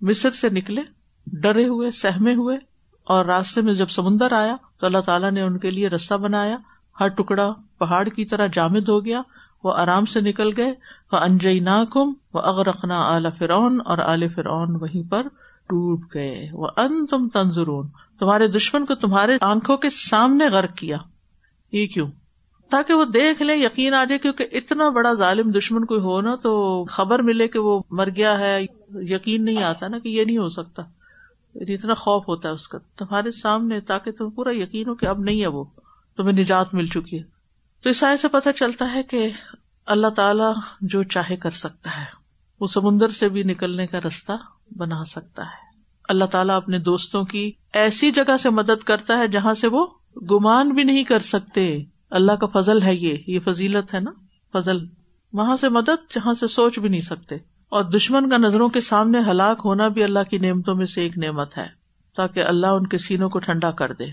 مصر 0.00 0.30
سے 0.30 0.48
نکلے، 0.48 0.82
ڈرے 1.26 1.64
ہوئے، 1.64 1.90
سہمے 1.90 2.34
ہوئے، 2.34 2.56
اور 3.04 3.24
راستے 3.24 3.60
میں 3.60 3.74
جب 3.74 3.88
سمندر 3.88 4.32
آیا، 4.32 4.56
تو 4.80 4.86
اللہ 4.86 4.98
تعالیٰ 4.98 5.30
نے 5.30 5.40
ان 5.40 5.58
کے 5.58 5.70
لیے 5.70 5.88
رستہ 5.88 6.14
بنایا۔ 6.14 6.56
ہر 7.00 7.08
ٹکڑا 7.08 7.52
پہاڑ 7.78 8.08
کی 8.08 8.24
طرح 8.24 8.46
جامد 8.46 8.88
ہو 8.88 9.04
گیا، 9.04 9.22
وہ 9.64 9.74
آرام 9.74 10.04
سے 10.04 10.20
نکل 10.20 10.50
گئے۔ 10.56 10.74
وہ 11.12 11.16
انجئی 11.16 11.60
ناکم 11.60 12.12
وہ 12.34 12.40
اغرقنا 12.40 13.08
اعلی 13.08 13.28
فرعون 13.38 13.80
اور 13.84 13.98
اعلی 13.98 14.28
فرعون 14.28 14.76
وہیں 14.80 15.10
پر 15.10 15.26
ٹوٹ 15.72 16.14
گئے۔ 16.14 16.48
وہ 16.52 16.68
ان 16.76 17.06
تم 17.06 17.28
تنظرون۔ 17.28 17.88
تمہارے 18.18 18.48
دشمن 18.48 18.86
کو 18.86 18.94
تمہارے 18.94 19.36
آنکھوں 19.40 19.76
کے 19.76 19.90
سامنے 19.90 20.48
غرق 20.48 20.74
کیا۔ 20.74 20.96
یہ 21.72 21.86
کیوں؟ 21.86 22.10
تاکہ 22.70 22.94
وہ 22.94 23.04
دیکھ 23.04 23.42
لیں، 23.42 23.56
یقین 23.56 23.94
آ 23.94 24.04
جائے، 24.04 24.18
کیونکہ 24.18 24.46
اتنا 24.52 24.88
بڑا 24.88 25.12
ظالم 25.12 25.50
دشمن 25.50 25.84
کوئی 25.84 26.00
ہو 26.00 26.20
نا، 26.20 26.36
تو 26.36 26.84
خبر 26.84 27.18
ملے 27.18 27.48
کہ 27.48 27.58
وہ 27.58 27.82
مر 27.90 28.08
گیا 28.16 28.38
ہے۔ 28.38 28.66
یقین 28.94 29.44
نہیں 29.44 29.62
آتا 29.62 29.88
نا 29.88 29.98
کہ 29.98 30.08
یہ 30.08 30.24
نہیں 30.24 30.38
ہو 30.38 30.48
سکتا۔ 30.48 30.82
یعنی 31.54 31.74
اتنا 31.74 31.94
خوف 31.94 32.28
ہوتا 32.28 32.48
ہے 32.48 32.54
اس 32.54 32.68
کا۔ 32.68 32.78
تمہارے 32.96 33.30
سامنے، 33.30 33.80
تاکہ 33.80 34.10
تم 34.10 34.30
پورا 34.30 34.56
یقین 34.56 34.88
ہو 34.88 34.94
کہ 34.94 35.06
اب 35.06 35.18
نہیں 35.18 35.42
ہے 35.42 35.46
وہ۔ 35.46 35.64
تمہیں 36.16 36.32
نجات 36.32 36.74
مل 36.74 36.86
چکی 36.86 37.18
ہے۔ 37.18 37.22
تو 37.82 37.90
اس 37.90 37.96
سے 37.96 38.28
پتہ 38.28 38.48
چلتا 38.54 38.92
ہے 38.94 39.02
کہ 39.02 39.30
اللہ 39.86 40.06
تعالی 40.06 40.60
جو 40.80 41.02
چاہے 41.02 41.36
کر 41.36 41.50
سکتا 41.50 41.98
ہے۔ 41.98 42.22
وہ 42.60 42.66
سمندر 42.66 43.08
سے 43.08 43.28
بھی 43.28 43.42
نکلنے 43.42 43.86
کا 43.86 43.98
رستہ 43.98 44.32
بنا 44.76 45.04
سکتا 45.04 45.42
ہے۔ 45.42 45.72
اللہ 46.08 46.24
تعالیٰ 46.24 46.56
اپنے 46.56 46.78
دوستوں 46.78 47.24
کی 47.24 47.52
ایسی 47.72 48.10
جگہ 48.10 48.36
سے 48.36 48.50
مدد 48.50 48.84
کرتا 48.84 49.18
ہے 49.18 49.28
جہاں 49.28 49.54
سے 49.54 49.66
وہ 49.66 49.86
گمان 50.30 50.68
بھی 50.68 50.82
نہیں 50.82 51.04
کر 51.04 51.18
سکتے۔ 51.18 51.84
اللہ 52.10 52.32
کا 52.32 52.60
فضل 52.60 52.82
ہے 52.82 52.94
یہ 52.94 53.16
یہ 53.26 53.38
فضیلت 53.44 53.94
ہے 53.94 54.00
نا۔ 54.00 54.10
فضل۔ 54.52 54.86
وہاں 55.32 55.56
سے 55.56 55.68
مدد 55.68 56.14
جہاں 56.14 56.34
سے 56.34 56.46
سوچ 56.46 56.78
بھی 56.78 56.88
نہیں 56.88 57.00
سکتے۔ 57.00 57.34
اور 57.68 57.84
دشمن 57.84 58.30
کا 58.30 58.36
نظروں 58.36 58.68
کے 58.68 58.80
سامنے 58.80 59.18
ہلاک 59.20 59.60
ہونا 59.64 59.88
بھی 59.88 60.04
اللہ 60.04 60.18
کی 60.30 60.38
نعمتوں 60.38 60.74
میں 60.74 60.86
سے 60.86 61.02
ایک 61.02 61.18
نعمت 61.18 61.58
ہے۔ 61.58 61.66
تاکہ 62.16 62.40
اللہ 62.40 62.66
ان 62.66 62.86
کے 62.86 62.98
سینوں 62.98 63.30
کو 63.30 63.38
ٹھنڈا 63.38 63.70
کر 63.70 63.92
دے۔ 63.92 64.04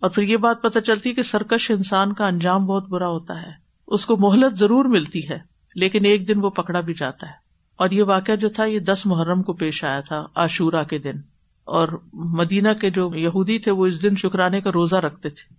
اور 0.00 0.10
پھر 0.10 0.22
یہ 0.22 0.36
بات 0.36 0.62
پتہ 0.62 0.78
چلتی 0.78 1.14
کہ 1.14 1.22
سرکش 1.22 1.70
انسان 1.70 2.12
کا 2.12 2.26
انجام 2.26 2.66
بہت 2.66 2.88
برا 2.88 3.08
ہوتا 3.08 3.42
ہے۔ 3.42 3.50
اس 3.86 4.06
کو 4.06 4.16
مہلت 4.16 4.58
ضرور 4.58 4.84
ملتی 4.84 5.28
ہے، 5.30 5.38
لیکن 5.74 6.04
ایک 6.04 6.28
دن 6.28 6.44
وہ 6.44 6.50
پکڑا 6.50 6.80
بھی 6.80 6.94
جاتا 6.94 7.26
ہے۔ 7.26 7.47
اور 7.78 7.90
یہ 7.90 8.02
واقعہ 8.02 8.36
جو 8.36 8.48
تھا، 8.48 8.64
یہ 8.64 8.78
دس 8.78 9.06
محرم 9.06 9.42
کو 9.42 9.52
پیش 9.52 9.84
آیا 9.84 10.00
تھا، 10.00 10.26
عاشورہ 10.34 10.84
کے 10.84 10.98
دن۔ 10.98 11.16
اور 11.64 11.88
مدینہ 12.12 12.72
کے 12.80 12.90
جو 12.90 13.10
یہودی 13.14 13.58
تھے، 13.58 13.72
وہ 13.72 13.86
اس 13.86 14.02
دن 14.02 14.16
شکرانے 14.16 14.60
کا 14.60 14.70
روزہ 14.72 14.96
رکھتے 14.96 15.28
تھے۔ 15.28 15.54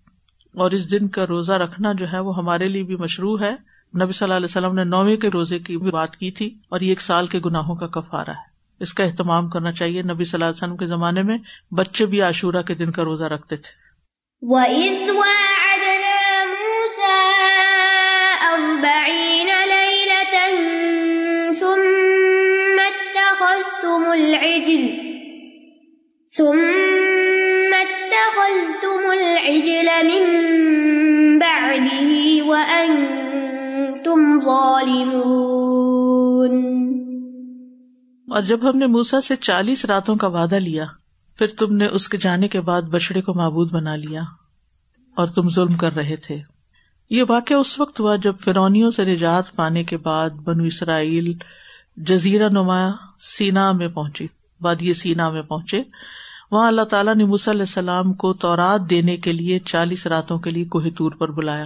اور 0.59 0.71
اس 0.71 0.91
دن 0.91 1.07
کا 1.07 1.27
روزہ 1.27 1.51
رکھنا 1.51 1.93
جو 1.93 2.05
ہے، 2.13 2.19
وہ 2.19 2.37
ہمارے 2.37 2.67
لیے 2.67 2.83
بھی 2.83 2.95
مشروع 2.95 3.37
ہے۔ 3.39 3.51
نبی 4.03 4.11
صلی 4.11 4.25
اللہ 4.25 4.33
علیہ 4.33 4.45
وسلم 4.45 4.75
نے 4.75 4.83
نویں 4.83 5.17
کے 5.17 5.29
روزے 5.29 5.59
کی 5.59 5.77
بھی 5.77 5.91
بات 5.91 6.15
کی 6.15 6.31
تھی 6.31 6.55
اور 6.69 6.79
یہ 6.79 6.89
ایک 6.89 7.01
سال 7.01 7.27
کے 7.27 7.39
گناہوں 7.45 7.75
کا 7.75 7.87
کفارہ 7.87 8.29
ہے۔ 8.29 8.49
اس 8.79 8.93
کا 8.93 9.03
اہتمام 9.03 9.49
کرنا 9.49 9.71
چاہیے۔ 9.71 10.01
نبی 10.01 10.23
صلی 10.23 10.37
اللہ 10.37 10.45
علیہ 10.45 10.63
وسلم 10.63 10.77
کے 10.77 10.87
زمانے 10.87 11.23
میں 11.23 11.37
بچے 11.71 12.05
بھی 12.05 12.21
عاشورہ 12.21 12.61
کے 12.61 12.73
دن 12.73 12.91
کا 12.91 13.03
روزہ 13.03 13.23
رکھتے 13.23 13.55
تھے۔ 13.55 13.89
الْعِجْلَ. 24.29 24.85
ثُمَّ 26.37 27.75
اتَّخَذْتُمُ 27.75 29.11
الْعِجْلَ 29.11 29.89
مِن 30.05 30.23
بَعْدِهِ 31.39 32.39
وَأَنتُمْ 32.47 34.41
ظَالِمُونَ. 34.45 35.19
اور 38.31 38.41
جب 38.41 38.69
ہم 38.69 38.77
نے 38.77 38.87
موسا 38.87 39.21
سے 39.21 39.35
چالیس 39.35 39.85
راتوں 39.85 40.15
کا 40.15 40.27
وعدہ 40.27 40.55
لیا، 40.55 40.85
پھر 41.37 41.47
تم 41.47 41.75
نے 41.75 41.85
اس 41.85 42.09
کے 42.09 42.17
جانے 42.17 42.47
کے 42.47 42.61
بعد 42.61 42.81
بچڑے 42.81 43.21
کو 43.21 43.33
معبود 43.33 43.71
بنا 43.71 43.95
لیا 43.95 44.21
اور 45.15 45.27
تم 45.27 45.49
ظلم 45.49 45.77
کر 45.77 45.93
رہے 45.93 46.15
تھے۔ 46.15 46.37
یہ 47.09 47.23
واقعہ 47.29 47.57
اس 47.57 47.79
وقت 47.79 47.99
ہوا 47.99 48.15
جب 48.15 48.35
فرونیوں 48.45 48.91
سے 48.91 49.05
نجات 49.05 49.55
پانے 49.55 49.83
کے 49.83 49.97
بعد 49.97 50.29
بنو 50.29 50.63
اسرائیل 50.63 51.33
جزیرہ 51.99 52.49
نما 52.49 52.91
سینا 53.19 53.71
میں 53.71 53.87
پہنچی 53.87 54.27
وادی 54.61 54.93
سینا 54.93 55.29
میں 55.29 55.41
پہنچے۔ 55.41 55.81
وہاں 56.51 56.67
اللہ 56.67 56.81
تعالیٰ 56.81 57.15
نے 57.15 57.25
موسی 57.25 57.51
علیہ 57.51 57.61
السلام 57.61 58.13
کو 58.13 58.33
تورات 58.33 58.89
دینے 58.89 59.17
کے 59.17 59.33
لیے 59.33 59.59
چالیس 59.59 60.07
راتوں 60.07 60.39
کے 60.39 60.49
لیے 60.49 60.65
کوہ 60.65 60.83
طور 60.97 61.11
پر 61.11 61.31
بلایا۔ 61.31 61.65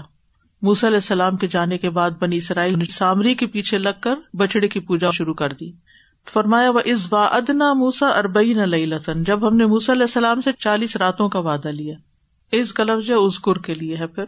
موسی 0.62 0.88
علیہ 0.88 0.98
السلام 0.98 1.38
کے 1.38 1.48
جانے 1.48 1.78
کے 1.78 1.90
بعد 1.90 2.12
بنی 2.20 2.38
اسرائیل 2.38 2.78
نے 2.78 2.86
سامری 2.86 3.36
کے 3.36 3.48
پیچھے 3.48 3.78
لگ 3.78 3.90
کر 4.00 4.36
بچڑے 4.36 4.68
کی 4.68 4.80
پوجا 4.80 5.10
شروع 5.10 5.34
کر 5.34 5.54
دی۔ 5.54 5.72
فرمایا 6.34 6.70
وہ 6.70 6.80
اس 6.86 7.08
با 7.10 7.25
ادنا 7.25 7.74
موسا 7.74 8.08
اربئی 8.08 8.54
نئی 8.54 8.86
لطن 8.86 9.24
جب 9.24 9.48
ہم 9.48 9.58
نے 9.58 9.66
موسی 9.66 9.92
علیہ 9.92 10.04
السلام 10.04 10.42
سے 10.42 10.52
چالیس 10.60 10.96
راتوں 10.96 11.30
کا 11.30 11.40
وعدہ 11.40 11.68
لیا۔ 11.68 11.96
اس 12.52 12.74
کا 12.74 12.84
لفظ 12.84 13.12
ازکر 13.12 13.58
کے 13.58 13.74
لیے 13.74 13.98
ہے 13.98 14.08
پھر۔ 14.08 14.24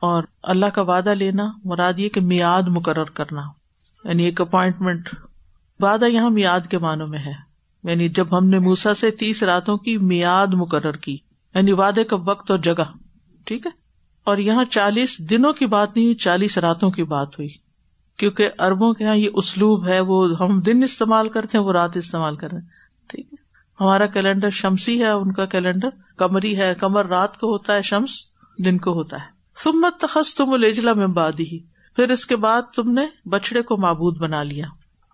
اور 0.00 0.22
اللہ 0.42 0.66
کا 0.66 0.82
وعدہ 0.82 1.14
لینا 1.14 1.50
مراد 1.64 1.92
یہ 1.96 2.08
کہ 2.08 2.20
میاد 2.20 2.62
مقرر 2.66 3.04
کرنا۔ 3.04 3.42
یعنی 4.04 4.24
ایک 4.24 4.40
اپوائنٹمنٹ 4.40 5.08
وعدہ 5.80 6.04
یہاں 6.04 6.30
میاد 6.30 6.60
کے 6.70 6.78
معنوں 6.78 7.06
میں 7.06 7.18
ہے۔ 7.18 7.52
یعنی 7.84 8.08
جب 8.08 8.38
ہم 8.38 8.46
نے 8.46 8.58
موسا 8.58 8.94
سے 8.94 9.10
تیس 9.10 9.42
راتوں 9.42 9.76
کی 9.76 9.98
میاد 9.98 10.46
مقرر 10.46 10.96
کی 10.96 11.18
یعنی 11.54 11.72
وعدے 11.72 12.04
کا 12.04 12.16
وقت 12.24 12.50
اور 12.50 12.58
جگہ، 12.58 12.82
ٹھیک 13.44 13.66
ہے؟ 13.66 13.70
اور 14.24 14.36
یہاں 14.36 14.64
چالیس 14.64 15.30
دنوں 15.30 15.52
کی 15.52 15.66
بات 15.66 15.96
نہیں 15.96 16.06
ہوئی 16.06 16.14
چالیس 16.14 16.58
راتوں 16.58 16.90
کی 16.90 17.04
بات 17.04 17.28
ہوئی۔ 17.28 17.48
کیونکہ 18.16 18.48
اربوں 18.58 18.92
کے 18.92 19.04
یہاں 19.04 19.16
یہ 19.16 19.28
اسلوب 19.34 19.88
ہے، 19.88 20.00
وہ 20.00 20.28
ہم 20.40 20.60
دن 20.60 20.82
استعمال 20.82 21.28
کرتے 21.28 21.58
ہیں، 21.58 21.64
وہ 21.64 21.72
رات 21.72 21.96
استعمال 21.96 22.36
کر 22.36 22.50
رہے 22.50 22.58
ہیں، 22.58 22.68
ٹھیک 23.06 23.26
ہے؟ 23.32 23.42
ہمارا 23.80 24.06
کیلنڈر 24.06 24.50
شمسی 24.50 25.02
ہے، 25.02 25.08
ان 25.08 25.32
کا 25.32 25.44
کیلنڈر 25.44 25.88
کمری 26.16 26.58
ہے 26.58 26.74
کمر 26.74 27.06
رات 27.06 27.38
کو 27.38 27.52
ہوتا 27.52 27.74
ہے، 27.74 27.82
شمس 27.82 28.10
دن 28.64 28.78
کو 28.78 28.92
ہوتا 28.92 29.16
ہے۔ 29.16 29.32
سمت 29.56 30.00
تخص 30.00 30.34
تم 30.34 30.52
الجلا 30.52 30.92
میں 30.92 31.06
بادی 31.06 31.58
پھر 31.96 32.10
اس 32.10 32.26
کے 32.26 32.36
بعد 32.36 32.62
تم 32.76 32.90
نے 32.90 33.28
بچڑے 33.28 33.62
کو 33.62 33.76
معبود 33.76 34.18
بنا 34.18 34.42
لیا۔ 34.42 34.66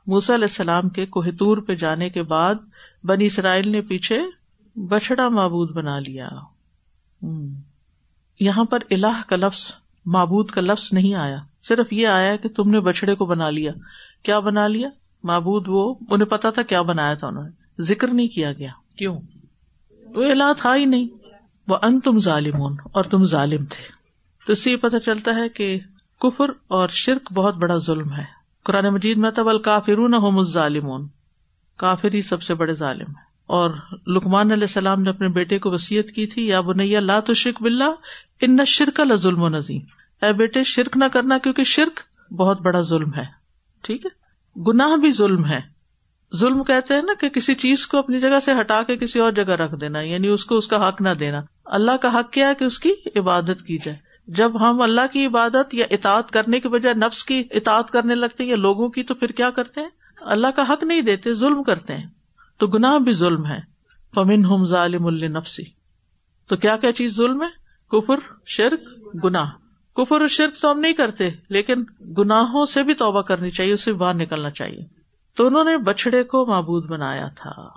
موسی 0.08 0.34
علیہ 0.34 0.44
السلام 0.44 0.88
کے 0.88 1.06
کوہتور 1.06 1.58
پہ 1.58 1.74
جانے 1.74 2.10
کے 2.10 2.22
بعد 2.22 2.54
بنی 3.04 3.26
اسرائیل 3.26 3.68
نے 3.68 3.80
پیچھے 3.80 4.20
بچڑا 4.76 5.28
معبود 5.28 5.70
بنا 5.70 5.98
لیا۔ 5.98 6.28
یہاں 8.40 8.64
پر 8.64 8.78
اللہ 8.90 9.22
کا 9.28 9.36
لفظ، 9.36 9.72
معبود 10.06 10.50
کا 10.50 10.60
لفظ 10.60 10.88
نہیں 10.92 11.14
آیا۔ 11.14 11.36
صرف 11.62 11.92
یہ 11.92 12.06
آیا 12.06 12.36
کہ 12.36 12.48
تم 12.48 12.70
نے 12.70 12.80
بچڑے 12.80 13.14
کو 13.14 13.26
بنا 13.26 13.50
لیا۔ 13.50 13.72
کیا 14.22 14.38
بنا 14.38 14.66
لیا؟ 14.66 14.88
معبود 15.22 15.64
وہ، 15.66 15.94
انہیں 16.10 16.28
پتا 16.28 16.50
تھا 16.50 16.62
کیا 16.62 16.82
بنایا 16.82 17.14
تھا 17.14 17.26
انہوں 17.26 17.44
نے۔ 17.44 17.82
ذکر 17.82 18.08
نہیں 18.08 18.28
کیا 18.28 18.52
گیا۔ 18.52 18.70
کیوں؟ 18.96 19.20
وہ 20.14 20.24
اللہ 20.24 20.52
تھا 20.58 20.76
ہی 20.76 20.84
نہیں۔ 20.84 21.08
وہ 21.68 21.76
ان 21.82 22.00
تم 22.00 22.18
ظالم 22.18 22.62
اور 22.66 23.04
تم 23.04 23.24
ظالم 23.24 23.64
تھے۔ 23.64 23.84
تو 24.46 24.52
اس 24.52 24.64
سے 24.64 24.70
یہ 24.70 24.76
پتا 24.76 25.00
چلتا 25.00 25.34
ہے 25.34 25.48
کہ 25.48 25.78
کفر 26.20 26.48
اور 26.68 26.88
شرک 26.88 27.32
بہت 27.32 27.54
بڑا 27.54 27.76
ظلم 27.76 28.12
ہے۔ 28.12 28.37
قرآن 28.68 28.86
مجید 28.86 29.18
میں 29.18 29.30
تب 29.30 29.48
الکافرون 29.48 30.14
ہوم 30.14 30.42
ظالمون 30.42 31.06
کافر 31.76 32.14
ہی 32.14 32.22
سب 32.22 32.42
سے 32.42 32.54
بڑے 32.54 32.72
ظالم 32.72 33.06
ہے 33.08 33.28
اور 33.46 33.70
لکمان 34.06 34.52
علیہ 34.52 34.62
السلام 34.62 35.02
نے 35.02 35.10
اپنے 35.10 35.28
بیٹے 35.28 35.58
کو 35.58 35.70
وسیعت 35.70 36.10
کی 36.10 36.26
تھی، 36.26 36.46
یا 36.46 36.60
بنیا 36.60 37.00
لا 37.00 37.20
تو 37.20 37.34
شرک 37.34 37.62
بلّہ 37.62 37.84
ان 38.40 38.56
نہ 38.56 38.64
شرک 38.66 39.00
ظلم 39.16 39.42
و 39.42 39.48
نظیم 39.48 39.80
اے 40.22 40.32
بیٹے، 40.32 40.62
شرک 40.62 40.96
نہ 40.96 41.04
کرنا 41.04 41.38
کیونکہ 41.38 41.64
شرک 41.64 42.00
بہت 42.32 42.60
بڑا 42.60 42.80
ظلم 42.80 43.14
ہے۔ 43.14 43.24
ٹھیک 43.82 44.06
ہے؟ 44.06 44.10
گناہ 44.60 44.96
بھی 44.96 45.12
ظلم 45.12 45.46
ہے۔ 45.46 45.60
ظلم 46.36 46.64
کہتے 46.64 46.94
ہیں 46.94 47.02
نا 47.02 47.12
کہ 47.20 47.28
کسی 47.28 47.54
چیز 47.54 47.86
کو 47.86 47.98
اپنی 47.98 48.20
جگہ 48.20 48.40
سے 48.40 48.52
ہٹا 48.60 48.82
کے 48.86 48.96
کسی 48.96 49.18
اور 49.18 49.32
جگہ 49.32 49.52
رکھ 49.52 49.74
دینا 49.80 50.00
یعنی 50.00 50.28
اس 50.28 50.44
کو 50.44 50.56
اس 50.56 50.68
کا 50.68 50.88
حق 50.88 51.02
نہ 51.02 51.08
دینا۔ 51.08 51.40
اللہ 51.64 51.96
کا 51.96 52.14
حق 52.14 52.32
کیا 52.32 52.48
ہے 52.48 52.54
کہ 52.54 52.64
اس 52.64 52.78
کی 52.78 52.92
عبادت 53.16 53.62
کی 53.66 53.78
جائے۔ 53.84 54.07
جب 54.28 54.60
ہم 54.60 54.82
اللہ 54.82 55.00
کی 55.12 55.26
عبادت 55.26 55.74
یا 55.74 55.86
اطاعت 55.90 56.30
کرنے 56.30 56.60
کے 56.60 56.68
بجائے 56.68 56.94
نفس 56.94 57.24
کی 57.24 57.42
اطاعت 57.50 57.90
کرنے 57.90 58.14
لگتے 58.14 58.44
یا 58.44 58.56
لوگوں 58.56 58.88
کی، 58.88 59.02
تو 59.02 59.14
پھر 59.14 59.28
کیا 59.28 59.50
کرتے 59.50 59.80
ہیں؟ 59.80 59.88
اللہ 60.20 60.46
کا 60.56 60.72
حق 60.72 60.84
نہیں 60.84 61.02
دیتے، 61.02 61.34
ظلم 61.34 61.62
کرتے 61.62 61.94
ہیں۔ 61.94 62.06
تو 62.58 62.66
گناہ 62.66 62.98
بھی 62.98 63.12
ظلم 63.12 63.46
ہے۔ 63.46 63.60
فمن 64.14 64.44
ہم 64.44 64.66
ظالم 64.66 65.06
النفسی 65.06 65.62
تو 66.48 66.56
کیا 66.56 66.76
کیا 66.76 66.92
چیز 66.92 67.16
ظلم 67.16 67.42
ہے؟ 67.42 67.48
کفر، 67.90 68.14
شرک، 68.46 68.80
گناہ۔ 69.24 69.50
کفر 69.96 70.20
اور 70.20 70.28
شرک 70.28 70.60
تو 70.60 70.70
ہم 70.70 70.78
نہیں 70.78 70.92
کرتے، 70.92 71.30
لیکن 71.48 71.84
گناہوں 72.18 72.66
سے 72.66 72.82
بھی 72.82 72.94
توبہ 72.94 73.22
کرنی 73.22 73.50
چاہیے، 73.50 73.72
اس 73.72 73.80
سے 73.80 73.92
باہر 73.92 74.14
نکلنا 74.14 74.50
چاہیے۔ 74.50 74.84
تو 75.36 75.46
انہوں 75.46 75.64
نے 75.64 75.76
بچڑے 75.76 76.24
کو 76.24 76.46
معبود 76.46 76.90
بنایا 76.90 77.28
تھا۔ 77.28 77.68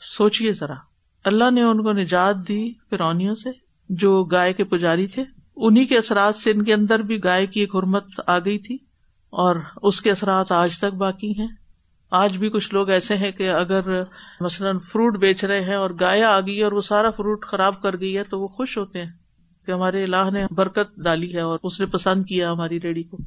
سوچیے 0.00 0.52
ذرا۔ 0.52 0.74
اللہ 1.24 1.50
نے 1.50 1.62
ان 1.62 1.82
کو 1.82 1.92
نجات 1.92 2.36
دی 2.48 2.72
فرونیوں 2.90 3.34
سے، 3.34 3.50
جو 3.88 4.24
گائے 4.24 4.52
کے 4.52 4.64
پجاری 4.64 5.06
تھے۔ 5.06 5.39
انہیں 5.60 5.86
کے 5.86 5.98
اثرات 5.98 6.36
سے 6.36 6.50
ان 6.50 6.62
کے 6.62 6.74
اندر 6.74 6.98
بھی 6.98 7.24
گائے 7.24 7.46
کی 7.46 7.60
ایک 7.60 7.76
حرمت 7.76 8.04
آ 8.26 8.38
گئی 8.38 8.58
تھی 8.58 8.74
اور 9.30 9.56
اس 9.82 10.00
کے 10.00 10.10
اثرات 10.10 10.52
آج 10.52 10.78
تک 10.78 10.94
باقی 10.94 11.30
ہیں۔ 11.30 11.48
آج 12.10 12.36
بھی 12.36 12.50
کچھ 12.50 12.74
لوگ 12.74 12.88
ایسے 12.88 13.16
ہیں 13.16 13.30
کہ 13.30 13.50
اگر 13.50 14.02
مثلاً 14.40 14.78
فروٹ 14.78 15.16
بیچ 15.18 15.44
رہے 15.44 15.60
ہیں 15.60 15.74
اور 15.74 15.90
گائے 16.00 16.22
آ 16.22 16.40
گئی 16.40 16.62
اور 16.62 16.72
وہ 16.72 16.80
سارا 16.80 17.10
فروٹ 17.10 17.46
خراب 17.46 17.82
کر 17.82 18.00
گئی 18.00 18.18
ہے 18.18 18.24
تو 18.24 18.40
وہ 18.40 18.48
خوش 18.48 18.78
ہوتے 18.78 19.02
ہیں 19.02 19.10
کہ 19.66 19.72
ہمارے 19.72 20.02
اللہ 20.02 20.30
نے 20.30 20.46
برکت 20.54 21.00
ڈالی 21.04 21.34
ہے 21.34 21.40
اور 21.40 21.58
اس 21.62 21.80
نے 21.80 21.86
پسند 21.86 22.24
کیا 22.24 22.52
ہماری 22.52 22.80
ریڈی 22.80 23.02
کو۔ 23.02 23.18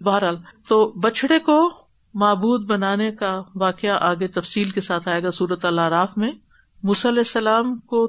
بہرحال، 0.00 0.36
تو 0.68 0.92
بچڑے 1.00 1.38
کو 1.38 1.70
معبود 2.14 2.66
بنانے 2.66 3.12
کا 3.12 3.42
واقعہ 3.54 3.98
آگے 4.00 4.28
تفصیل 4.28 4.70
کے 4.70 4.80
ساتھ 4.80 5.08
آئے 5.08 5.22
گا 5.22 5.30
سورت 5.30 5.64
اللہ 5.64 5.80
راف 5.80 6.18
میں 6.18 6.32
علیہ 6.82 7.18
السلام 7.18 7.76
کو 7.76 8.06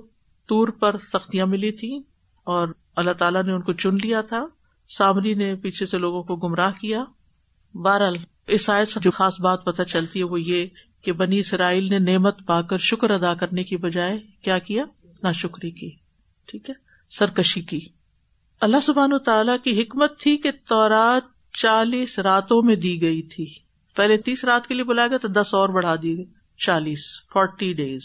تور 0.47 0.67
پر 0.67 0.97
تختیاں 0.97 1.45
ملی 1.45 1.71
تھی 1.71 1.99
اور 2.47 2.67
اللہ 2.95 3.11
تعالیٰ 3.11 3.43
نے 3.43 3.51
ان 3.51 3.61
کو 3.61 3.73
چن 3.73 3.95
لیا 3.95 4.21
تھا۔ 4.21 4.45
سامری 4.87 5.33
نے 5.33 5.55
پیچھے 5.55 5.85
سے 5.85 5.97
لوگوں 5.97 6.23
کو 6.23 6.35
گمراہ 6.35 6.71
کیا۔ 6.71 7.03
بہرحال، 7.73 8.15
اس 8.47 8.69
آئے 8.69 8.85
سے 8.85 8.99
جو 8.99 9.11
خاص 9.11 9.39
بات 9.39 9.65
پتہ 9.65 9.83
چلتی 9.83 10.19
ہے، 10.19 10.23
وہ 10.23 10.41
یہ 10.41 10.65
کہ 11.01 11.11
بنی 11.11 11.39
اسرائیل 11.39 11.89
نے 11.89 11.99
نعمت 11.99 12.35
پا 12.45 12.61
کر 12.61 12.77
شکر 12.77 13.09
ادا 13.09 13.33
کرنے 13.33 13.63
کی 13.63 13.77
بجائے 13.77 14.19
کیا 14.41 14.59
کیا؟ 14.59 14.85
نہ 15.23 15.31
شکری 15.31 15.71
کی۔ 15.71 15.89
ٹھیک 16.45 16.69
ہے؟ 16.69 16.75
سرکشی 17.09 17.61
کی۔ 17.61 17.79
اللہ 18.61 18.77
سبحان 18.83 19.13
و 19.13 19.17
تعالیٰ 19.17 19.55
کی 19.63 19.81
حکمت 19.81 20.19
تھی 20.19 20.37
کہ 20.37 20.51
تورات 20.67 21.53
چالیس 21.53 22.19
راتوں 22.19 22.61
میں 22.63 22.75
دی 22.75 23.01
گئی 23.01 23.21
تھی۔ 23.21 23.53
پہلے 23.95 24.17
تیس 24.17 24.45
رات 24.45 24.67
کے 24.67 24.73
لیے 24.73 24.83
بلایا 24.83 25.07
گیا 25.07 25.17
تو 25.17 25.27
دس 25.27 25.53
اور 25.53 25.69
بڑھا 25.69 25.95
دی 25.95 26.17
گئی۔ 26.17 26.25
چالیس، 26.65 27.05
فورٹی 27.33 27.73
ڈیز۔ 27.73 28.03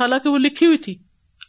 حالانکہ 0.00 0.28
وہ 0.28 0.38
لکھی 0.38 0.66
ہوئی 0.66 0.78
تھی۔ 0.78 0.94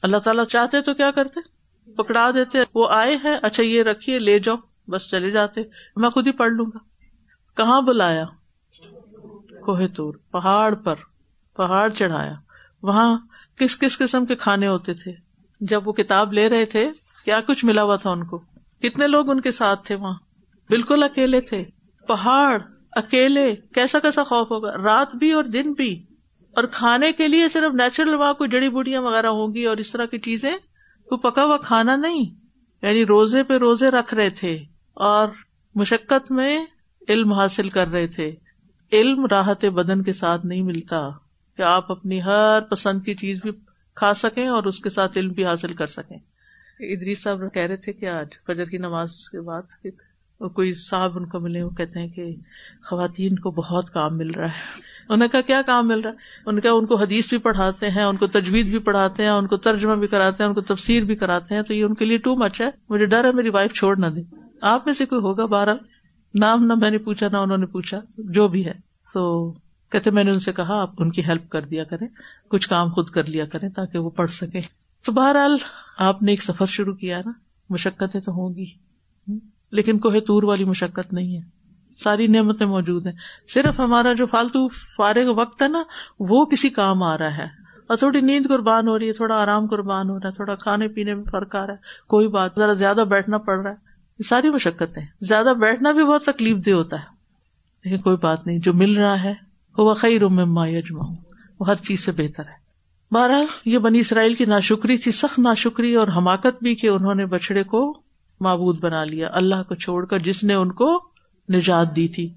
اللہ 0.02 0.18
تعالیٰ 0.18 0.46
چاہتے 0.46 0.82
تو 0.82 0.94
کیا 0.94 1.12
کرتے؟ 1.12 1.61
پکڑا 1.98 2.32
دیتے 2.32 2.60
وہ 2.76 2.88
آئے 2.92 3.16
ہیں 3.16 3.38
اچھا 3.42 3.64
یہ 3.64 3.84
رکھیے، 3.84 4.20
لے 4.20 4.40
جاؤ۔ 4.40 4.56
بس 4.88 5.10
چلے 5.12 5.32
جاتے 5.32 5.62
میں 5.96 6.10
خود 6.10 6.28
ہی 6.28 6.32
پڑھ 6.32 6.52
لوں 6.52 6.66
گا۔ 6.66 6.78
کہاں 7.58 7.82
بلایا؟ 7.82 8.26
کوہ 9.66 9.88
تور 9.96 10.14
پہاڑ 10.32 10.76
پر، 10.76 10.96
پہاڑ 11.56 11.90
چڑھایا۔ 11.90 12.34
وہاں 12.84 13.18
کس 13.60 13.78
کس 13.80 13.98
قسم 13.98 14.26
کے 14.26 14.36
کھانے 14.36 14.68
ہوتے 14.68 14.94
تھے؟ 14.94 15.12
جب 15.60 15.88
وہ 15.88 15.94
کتاب 15.94 16.34
لے 16.34 16.50
رہے 16.50 16.66
تھے، 16.66 16.92
کیا 17.26 17.40
کچھ 17.48 17.66
ملا 17.66 17.84
ہوا 17.84 17.96
تھا 17.96 18.10
ان 18.10 18.24
کو؟ 18.24 18.38
کتنے 18.84 19.08
لوگ 19.08 19.30
ان 19.30 19.42
کے 19.42 19.52
ساتھ 19.52 19.88
تھے 19.88 19.96
وہاں؟ 19.96 20.14
بالکل 20.70 21.04
اکیلے 21.04 21.42
تھے۔ 21.42 21.64
پہاڑ، 22.08 22.62
اکیلے، 22.92 23.56
کیسا 23.56 24.00
کیسا 24.00 24.24
خوف 24.24 24.52
ہوگا؟ 24.52 24.72
رات 24.72 25.16
بھی 25.16 25.32
اور 25.32 25.44
دن 25.44 25.74
بھی۔ 25.74 26.04
اور 26.56 26.64
کھانے 26.64 27.12
کے 27.12 27.28
لیے 27.28 27.50
صرف 27.50 27.74
نیچرل 27.74 28.14
وہاں 28.14 28.34
کوئی 28.34 28.50
جڑی 28.50 28.70
بوٹیاں 28.70 29.02
وغیرہ 29.02 29.28
ہوں 29.28 29.54
گی 29.54 29.66
اور 29.66 29.78
اس 29.78 29.92
طرح 29.92 30.06
کی 30.06 30.20
چیزیں؟ 30.20 30.56
کوئی 31.12 31.32
پکا 31.32 31.46
ہوا 31.46 31.58
کھانا 31.58 31.96
نہیں 31.96 32.36
یعنی 32.82 33.06
روزے 33.06 33.44
پہ 33.44 33.58
روزے 33.58 33.92
رکھ 33.92 34.14
رہے 34.14 34.30
تھے 34.30 34.64
اور 34.94 35.28
مشقت 35.76 36.32
میں 36.32 36.66
علم 37.10 37.34
حاصل 37.34 37.70
کر 37.70 37.88
رہے 37.88 38.08
تھے۔ 38.08 38.36
علم 38.92 39.26
راحت 39.26 39.66
بدن 39.66 40.04
کے 40.04 40.14
ساتھ 40.14 40.46
نہیں 40.46 40.62
ملتا 40.62 41.10
کہ 41.58 41.62
آپ 41.62 41.92
اپنی 41.92 42.24
ہر 42.24 42.60
پسند 42.62 43.04
کی 43.04 43.16
چیز 43.16 43.40
بھی 43.42 43.52
کھا 43.96 44.14
سکیں 44.14 44.48
اور 44.48 44.64
اس 44.64 44.80
کے 44.80 44.90
ساتھ 44.90 45.18
علم 45.18 45.32
بھی 45.32 45.46
حاصل 45.46 45.74
کر 45.74 45.88
سکیں۔ 45.88 46.18
ادریس 46.80 47.24
صاحب 47.24 47.54
کہہ 47.54 47.62
رہے 47.62 47.78
تھے 47.78 47.94
کہ 47.94 48.06
آج 48.06 48.28
فجر 48.48 48.66
کی 48.66 48.78
نماز 48.78 49.30
کے 49.30 49.42
بعد 49.42 49.86
کوئی 50.38 50.74
صاحب 50.74 51.18
ان 51.18 51.26
کو 51.26 51.40
ملے 51.40 51.64
وہ 51.64 51.70
کہتے 51.70 52.00
ہیں 52.00 52.08
کہ 52.08 52.36
خواتین 52.86 53.36
کو 53.36 53.52
بہت 53.52 53.94
کام 53.94 54.18
مل 54.18 54.32
رہا 54.32 54.48
ہے۔ 54.48 54.92
انہیں 55.12 55.30
کا 55.30 55.42
کیا 55.42 55.62
کام 55.66 55.88
مل 55.88 56.00
رہا 56.00 56.10
ہے؟ 56.10 56.16
ان 56.46 56.60
کا 56.60 56.70
ان 56.70 56.86
کو 56.86 56.96
حدیث 56.96 57.30
بھی 57.30 57.38
پڑھاتے 57.38 57.90
ہیں، 57.90 58.04
ان 58.04 58.18
کو 58.18 58.28
تجویز 58.28 58.66
بھی 58.66 58.80
پڑھاتے 58.80 59.24
ہیں، 59.24 59.30
ان 59.30 59.48
کو 59.48 59.58
ترجمہ 59.58 59.96
بھی 59.96 60.08
کراتے 60.08 60.44
ہیں، 60.44 60.48
ان 60.50 60.54
کو 60.54 60.62
تفسیر 60.62 61.04
بھی 61.04 61.16
کراتے 61.16 61.56
ہیں، 61.56 61.62
تو 61.62 61.74
یہ 61.74 61.84
ان 61.84 61.96
کے 61.96 62.06
لیے 62.06 62.18
ٹو 62.18 62.36
مچ 62.36 62.62
ہے۔ 62.62 62.70
مجھے 62.90 63.06
ڈر 63.06 63.24
ہے، 63.24 63.32
میری 63.32 63.50
وائف 63.50 63.74
چھوڑ 63.74 63.98
نہ 63.98 64.06
دے۔ 64.06 64.22
آپ 64.62 64.86
میں 64.86 64.94
سے 64.94 65.06
کوئی 65.06 65.22
ہوگا؟ 65.22 65.46
بہرحال، 65.46 65.78
نام 66.36 66.66
نہ 66.66 66.74
میں 66.74 66.92
نے 66.92 66.98
پوچھا، 66.98 67.28
نہ 67.32 67.38
انہوں 67.38 67.58
نے 67.58 67.66
پوچھا، 67.66 68.00
جو 68.18 68.48
بھی 68.48 68.66
ہے۔ 68.66 68.74
تو 69.14 69.54
کہتے 69.92 70.12
میں 70.12 70.24
نے 70.24 70.32
ان 70.32 70.40
سے 70.40 70.54
کہا، 70.54 70.82
آپ 70.82 70.90
ان 71.00 71.12
کی 71.12 71.26
ہیلپ 71.26 71.50
کر 71.50 71.62
دیا 71.62 71.84
کریں، 71.84 72.08
کچھ 72.50 72.70
کام 72.70 72.90
خود 72.90 73.10
کر 73.10 73.24
لیا 73.24 73.46
کریں 73.46 73.70
تاکہ 73.70 74.00
وہ 74.00 74.10
پڑھ 74.10 74.32
سکے 74.32 74.60
تو 75.06 75.12
بہرحال، 75.12 75.58
آپ 75.98 76.24
نے 76.24 76.32
ایک 76.32 76.44
سفر 76.44 76.66
شروع 76.66 76.96
کیا 76.96 77.22
نا؟ 77.26 77.32
مشقتیں 77.70 78.22
تو 78.22 78.32
ہوں 78.32 78.56
گی۔ 78.56 78.66
لیکن 79.72 80.00
کوہ 80.00 80.20
تور 80.20 80.44
والی 80.44 80.64
مشقت 80.64 81.14
نہیں 81.14 81.36
ہے۔ 81.36 81.61
ساری 81.96 82.28
نعمتیں 82.28 82.68
موجود 82.68 83.06
ہیں۔ 83.06 83.14
صرف 83.54 83.80
ہمارا 83.80 84.14
جو 84.14 84.26
فالتو 84.26 84.68
فارغ 84.68 85.34
وقت 85.36 85.62
ہے 85.62 85.68
نا، 85.68 85.84
وہ 86.20 86.46
کسی 86.46 86.70
کام 86.70 87.04
آ 87.04 87.18
رہا 87.18 87.38
ہے۔ 87.38 87.62
اور 87.88 87.98
تھوڑی 87.98 88.22
نیند 88.22 88.48
قربان 88.48 88.88
ہو 88.88 89.00
رہی 89.00 89.08
ہے، 89.08 89.14
تھوڑا 89.14 89.42
آرام 89.42 89.68
قربان 89.68 90.10
ہو 90.10 90.20
رہا 90.20 90.28
ہے، 90.28 90.34
تھوڑا 90.34 90.56
کھانے 90.56 90.88
پینے 90.88 91.14
میں 91.14 91.24
فرق 91.32 91.56
آ 91.56 91.68
رہا 91.68 91.74
ہے، 91.74 91.78
کوئی 92.08 92.28
بات، 92.28 92.52
ذرا 92.56 92.74
زیادہ 92.74 93.04
بیٹھنا 93.10 93.38
پڑ 93.38 93.60
رہا 93.60 93.70
ہے۔ 93.70 93.76
یہ 94.20 94.28
ساری 94.28 94.50
مشقتیں۔ 94.50 95.06
زیادہ 95.22 95.54
بیٹھنا 95.60 95.92
بھی 95.92 96.04
بہت 96.04 96.26
تکلیف 96.26 96.66
دہ 96.66 96.72
ہوتا 96.72 97.00
ہے۔ 97.00 97.06
لیکن 97.86 98.02
کوئی 98.02 98.18
بات 98.18 98.48
نہیں، 98.48 98.60
جو 98.60 98.74
مل 98.74 98.98
رہا 98.98 99.24
ہے، 99.24 99.34
وہ 99.78 99.94
خیر 99.94 100.28
مما 100.28 100.68
یجما 100.68 101.06
وہ 101.60 101.68
ہر 101.68 101.76
چیز 101.76 102.06
سے 102.06 102.12
بہتر 102.12 102.44
ہے۔ 102.44 102.62
بہرحال، 103.12 103.46
یہ 103.66 103.78
بنی 103.78 104.00
اسرائیل 104.00 104.34
کی 104.34 104.46
ناشکری 104.46 104.98
تھی، 104.98 105.12
سخت 105.12 105.40
ناشکری 105.40 105.96
اور 105.96 106.08
حماقت 106.08 106.64
بھی 106.64 106.76
کہ 106.76 106.88
انہوں 106.88 107.16
نے 107.16 107.26
بچڑے 107.26 107.64
کو 107.64 108.02
معبود 108.40 108.80
بنا 108.80 109.04
لیا، 109.04 109.30
اللہ 109.32 109.64
کو 109.70 109.76
چھوڑ 109.76 110.06
کر 110.06 110.20
جس 110.20 110.44
نے 110.44 110.54
ان 110.54 110.72
کو 110.72 111.11
نجات 111.50 111.96
دی 111.96 112.08
تھی۔ 112.08 112.34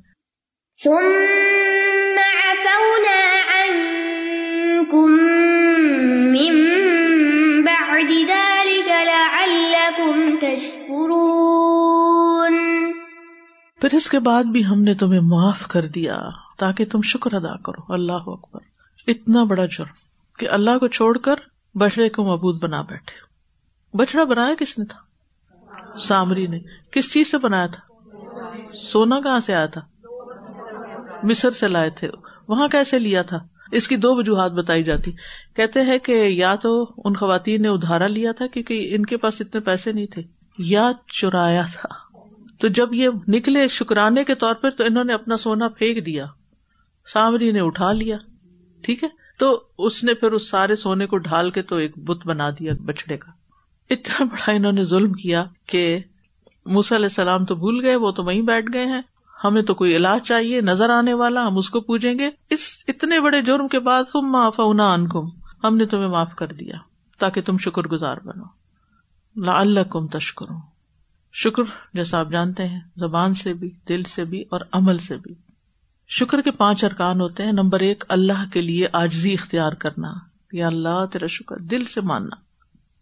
پھر 13.80 13.96
اس 13.96 14.10
کے 14.10 14.18
بعد 14.18 14.44
بھی 14.44 14.66
ہم 14.66 14.82
نے 14.82 14.94
تمہیں 14.94 15.20
معاف 15.20 15.66
کر 15.66 15.86
دیا 15.86 16.18
تاکہ 16.58 16.84
تم 16.84 17.02
شکر 17.02 17.32
ادا 17.32 17.56
کرو۔ 17.56 17.92
اللہ 17.92 18.12
اکبر۔ 18.12 18.60
اتنا 19.06 19.44
بڑا 19.44 19.66
جرم 19.66 19.94
کہ 20.38 20.48
اللہ 20.48 20.78
کو 20.78 20.88
چھوڑ 20.88 21.18
کر 21.18 21.34
بچڑے 21.74 22.08
کو 22.08 22.24
مبود 22.24 22.62
بنا 22.62 22.82
بیٹھے 22.82 23.34
بچڑا 23.96 24.24
بنایا 24.24 24.54
کس 24.54 24.78
نے 24.78 24.84
تھا؟ 24.84 24.98
سامری 25.98 26.46
نے۔ 26.46 26.58
کس 26.92 27.12
چیز 27.12 27.30
سے 27.30 27.38
بنایا 27.38 27.66
تھا؟ 27.66 27.93
سونا 28.82 29.20
کہاں 29.20 29.40
سے 29.40 29.54
آیا 29.54 29.66
تھا؟ 29.66 29.80
مصر 31.22 31.50
سے 31.50 31.68
لائے 31.68 31.90
تھے۔ 31.90 32.08
وہاں 32.48 32.68
کیسے 32.68 32.98
لیا 32.98 33.22
تھا؟ 33.22 33.38
اس 33.72 33.88
کی 33.88 33.96
دو 33.96 34.16
وجوہات 34.16 34.52
بتائی 34.52 34.82
جاتی۔ 34.82 35.12
کہتے 35.56 35.80
ہیں 35.80 35.98
کہ 35.98 36.12
یا 36.12 36.54
تو 36.54 36.92
ان 37.04 37.16
خواتین 37.16 37.62
نے 37.62 37.68
ادھارا 37.68 38.06
لیا 38.06 38.32
تھا 38.32 38.46
کیونکہ 38.46 38.94
ان 38.94 39.06
کے 39.06 39.16
پاس 39.16 39.40
اتنے 39.40 39.60
پیسے 39.60 39.92
نہیں 39.92 40.06
تھے، 40.06 40.22
یا 40.58 40.92
چرایا 41.20 41.62
تھا۔ 41.72 42.18
تو 42.58 42.68
جب 42.68 42.94
یہ 42.94 43.08
نکلے 43.28 43.68
شکرانے 43.68 44.24
کے 44.24 44.34
طور 44.34 44.54
پر 44.54 44.70
تو 44.70 44.84
انہوں 44.84 45.04
نے 45.04 45.12
اپنا 45.12 45.36
سونا 45.36 45.68
پھینک 45.68 46.06
دیا۔ 46.06 46.26
سامری 47.12 47.52
نے 47.52 47.60
اٹھا 47.60 47.92
لیا۔ 47.92 48.16
ٹھیک 48.82 49.04
ہے؟ 49.04 49.08
تو 49.38 49.62
اس 49.78 50.04
نے 50.04 50.14
پھر 50.14 50.32
اس 50.32 50.48
سارے 50.48 50.76
سونے 50.76 51.06
کو 51.06 51.18
ڈھال 51.18 51.50
کے 51.50 51.62
تو 51.62 51.76
ایک 51.76 51.98
بت 51.98 52.26
بنا 52.26 52.50
دیا 52.50 52.72
بچڑے 52.84 53.16
کا۔ 53.16 53.30
اتنا 53.90 54.24
بڑا 54.24 54.52
انہوں 54.52 54.72
نے 54.72 54.84
ظلم 54.84 55.12
کیا 55.12 55.44
کہ 55.66 55.98
علیہ 56.66 57.06
السلام 57.06 57.44
تو 57.44 57.54
بھول 57.54 57.84
گئے، 57.84 57.96
وہ 57.96 58.10
تو 58.10 58.22
وہیں 58.22 58.42
بیٹھ 58.42 58.66
گئے 58.72 58.86
ہیں۔ 58.86 59.02
ہمیں 59.44 59.62
تو 59.62 59.74
کوئی 59.74 59.96
علاج 59.96 60.22
چاہیے، 60.22 60.60
نظر 60.60 60.90
آنے 60.90 61.14
والا، 61.14 61.46
ہم 61.46 61.58
اس 61.58 61.70
کو 61.70 61.80
پوجیں 61.80 62.18
گے۔ 62.18 62.30
اس 62.50 62.84
اتنے 62.88 63.20
بڑے 63.20 63.42
جرم 63.42 63.68
کے 63.68 63.78
بعد 63.78 64.04
تم 64.04 64.20
معاف 64.20 64.54
ان 64.58 64.80
ہم 65.64 65.76
نے 65.76 65.86
تمہیں 65.86 66.08
معاف 66.08 66.34
کر 66.36 66.46
دیا، 66.46 66.76
تاکہ 67.18 67.42
تم 67.42 67.58
شکر 67.58 67.82
گزار 67.82 68.16
بنو۔ 68.24 68.44
لا 69.44 69.60
اللہ 69.60 69.80
کم 69.90 70.06
تشکرو 70.06 70.74
شکر 71.32 71.62
جیسا 71.94 72.20
آپ 72.20 72.28
جانتے 72.30 72.68
ہیں، 72.68 72.80
زبان 72.96 73.34
سے 73.34 73.52
بھی، 73.52 73.70
دل 73.88 74.02
سے 74.02 74.24
بھی 74.24 74.44
اور 74.50 74.60
عمل 74.72 74.98
سے 74.98 75.16
بھی۔ 75.16 75.34
شکر 76.08 76.40
کے 76.40 76.50
پانچ 76.50 76.84
ارکان 76.84 77.20
ہوتے 77.20 77.42
ہیں۔ 77.42 77.52
نمبر 77.52 77.80
ایک، 77.80 78.04
اللہ 78.08 78.52
کے 78.52 78.62
لیے 78.62 78.86
آجزی 78.92 79.32
اختیار 79.32 79.72
کرنا۔ 79.72 80.12
یا 80.52 80.66
اللہ، 80.66 81.06
تیرا 81.12 81.26
شکر، 81.26 81.56
دل 81.56 81.84
سے 81.84 82.00
ماننا۔ 82.00 82.36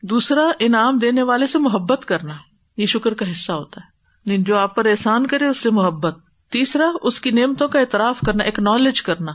دوسرا، 0.02 0.42
انعام 0.58 0.98
دینے 0.98 1.22
والے 1.22 1.46
سے 1.46 1.58
محبت 1.58 2.04
کرنا۔ 2.04 2.34
یہ 2.76 2.86
شکر 2.86 3.14
کا 3.14 3.30
حصہ 3.30 3.52
ہوتا 3.52 3.80
ہے۔ 3.80 3.86
یعنی 4.32 4.44
جو 4.44 4.58
آپ 4.58 4.74
پر 4.74 4.84
احسان 4.84 5.26
کرے 5.26 5.48
اس 5.48 5.62
سے 5.62 5.70
محبت۔ 5.70 6.18
تیسرا، 6.50 6.84
اس 7.02 7.20
کی 7.20 7.30
نعمتوں 7.30 7.68
کا 7.68 7.80
اعتراف 7.80 8.20
کرنا 8.26 8.44
اکنالج 8.44 9.02
کرنا۔ 9.02 9.32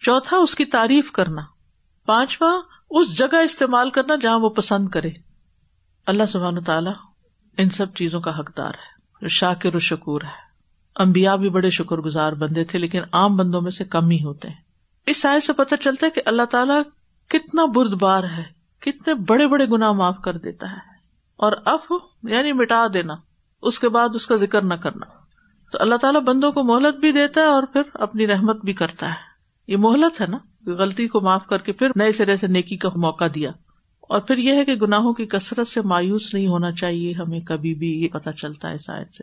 چوتھا، 0.00 0.36
اس 0.36 0.54
کی 0.54 0.64
تعریف 0.64 1.12
کرنا۔ 1.12 1.42
پانچواں، 2.06 2.62
اس 2.90 3.18
جگہ 3.18 3.36
استعمال 3.36 3.90
کرنا 3.90 4.14
جہاں 4.16 4.38
وہ 4.38 4.48
پسند 4.48 4.88
کرے۔ 4.88 5.10
اللہ 6.06 6.22
سبحان 6.28 6.62
تعالیٰ 6.62 6.92
ان 7.58 7.70
سب 7.70 7.94
چیزوں 7.94 8.20
کا 8.20 8.38
حقدار 8.38 8.68
ہے 8.68 8.94
شاکر 9.28 9.74
و 9.74 9.78
شکور 9.78 10.20
ہے۔ 10.20 10.44
امبیا 10.94 11.36
بھی 11.36 11.50
بڑے 11.50 11.70
شکر 11.70 11.96
گزار 11.96 12.32
بندے 12.32 12.64
تھے، 12.64 12.78
لیکن 12.78 13.02
عام 13.12 13.36
بندوں 13.36 13.60
میں 13.60 13.70
سے 13.70 13.84
کم 13.84 14.10
ہی 14.10 14.24
ہوتے 14.24 14.48
ہیں۔ 14.48 14.56
اس 15.06 15.22
سائے 15.22 15.40
سے 15.40 15.52
پتہ 15.52 15.74
چلتا 15.74 16.06
ہے 16.06 16.10
کہ 16.10 16.22
اللہ 16.26 16.42
تعالیٰ 16.42 16.82
کتنا 17.28 17.64
برد 17.64 17.92
بار 17.92 18.24
ہے، 18.24 18.44
کتنے 18.78 19.14
بڑے 19.14 19.46
بڑے 19.46 19.66
گنا 19.66 19.92
معاف 19.92 20.16
کر 20.24 20.36
دیتا 20.36 20.70
ہے۔ 20.72 20.93
اور 21.36 21.52
اب 21.64 21.78
یعنی 22.22 22.52
مٹا 22.52 22.86
دینا، 22.94 23.14
اس 23.62 23.78
کے 23.78 23.88
بعد 23.88 24.08
اس 24.14 24.26
کا 24.26 24.36
ذکر 24.36 24.62
نہ 24.62 24.74
کرنا۔ 24.74 25.06
تو 25.72 25.78
اللہ 25.80 25.94
تعالیٰ 25.94 26.20
بندوں 26.20 26.52
کو 26.52 26.62
مہلت 26.62 26.96
بھی 26.96 27.12
دیتا 27.12 27.40
ہے 27.40 27.46
اور 27.46 27.62
پھر 27.62 27.82
اپنی 27.94 28.26
رحمت 28.26 28.64
بھی 28.64 28.72
کرتا 28.72 29.08
ہے۔ 29.08 29.34
یہ 29.68 29.76
مہلت 29.76 30.20
ہے 30.20 30.26
نا 30.26 30.38
غلطی 30.66 31.08
کو 31.08 31.20
معاف 31.20 31.46
کر 31.46 31.58
کے 31.58 31.72
پھر 31.72 31.88
نئے 31.96 32.12
سرے 32.12 32.36
سے 32.36 32.46
نیکی 32.46 32.76
کا 32.76 32.88
موقع 32.96 33.24
دیا۔ 33.34 33.50
اور 34.00 34.20
پھر 34.20 34.36
یہ 34.36 34.52
ہے 34.52 34.64
کہ 34.64 34.74
گناہوں 34.74 35.12
کی 35.12 35.26
کثرت 35.26 35.68
سے 35.68 35.80
مایوس 35.82 36.34
نہیں 36.34 36.46
ہونا 36.46 36.72
چاہیے، 36.72 37.12
ہمیں 37.12 37.40
کبھی 37.40 37.74
بھی 37.74 38.02
یہ 38.02 38.08
پتا 38.08 38.32
چلتا 38.32 38.70
ہے 38.70 38.78
شاید 38.78 39.12
سے۔ 39.12 39.22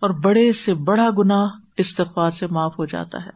اور 0.00 0.10
بڑے 0.10 0.52
سے 0.52 0.74
بڑا 0.74 1.08
گنا 1.18 1.48
استغفار 1.76 2.30
سے 2.30 2.46
معاف 2.46 2.78
ہو 2.78 2.84
جاتا 2.84 3.24
ہے۔ 3.24 3.30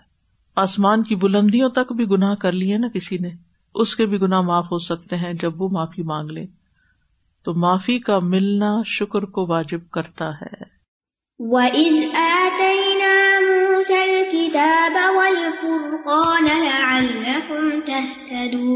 آسمان 0.56 1.02
کی 1.02 1.16
بلندیوں 1.16 1.68
تک 1.68 1.92
بھی 1.92 2.10
گناہ 2.10 2.34
کر 2.34 2.52
لیے 2.52 2.78
نا 2.78 2.88
کسی 2.88 3.18
نے، 3.18 3.30
اس 3.74 3.96
کے 3.96 4.06
بھی 4.06 4.20
گنا 4.20 4.40
معاف 4.40 4.64
ہو 4.72 4.78
سکتے 4.78 5.16
ہیں 5.16 5.32
جب 5.32 5.62
وہ 5.62 5.68
معافی 5.72 6.02
مانگ 6.02 6.30
لے۔ 6.30 6.46
تو 7.44 7.54
معافی 7.54 7.98
کا 7.98 8.18
ملنا 8.18 8.82
شکر 8.86 9.22
کو 9.22 9.46
واجب 9.46 9.90
کرتا 9.90 10.30
ہے۔ 10.30 10.74
وَإِذْ 11.38 12.14
آتَيْنَا 12.14 13.40
مُوسَى 13.40 13.94
الْكِتَابَ 13.94 15.16
وَالْفُرْقَانَ 15.16 16.46
لَعَلَّكُمْ 16.64 17.70
تَهْتَدُونَ۔ 17.86 18.74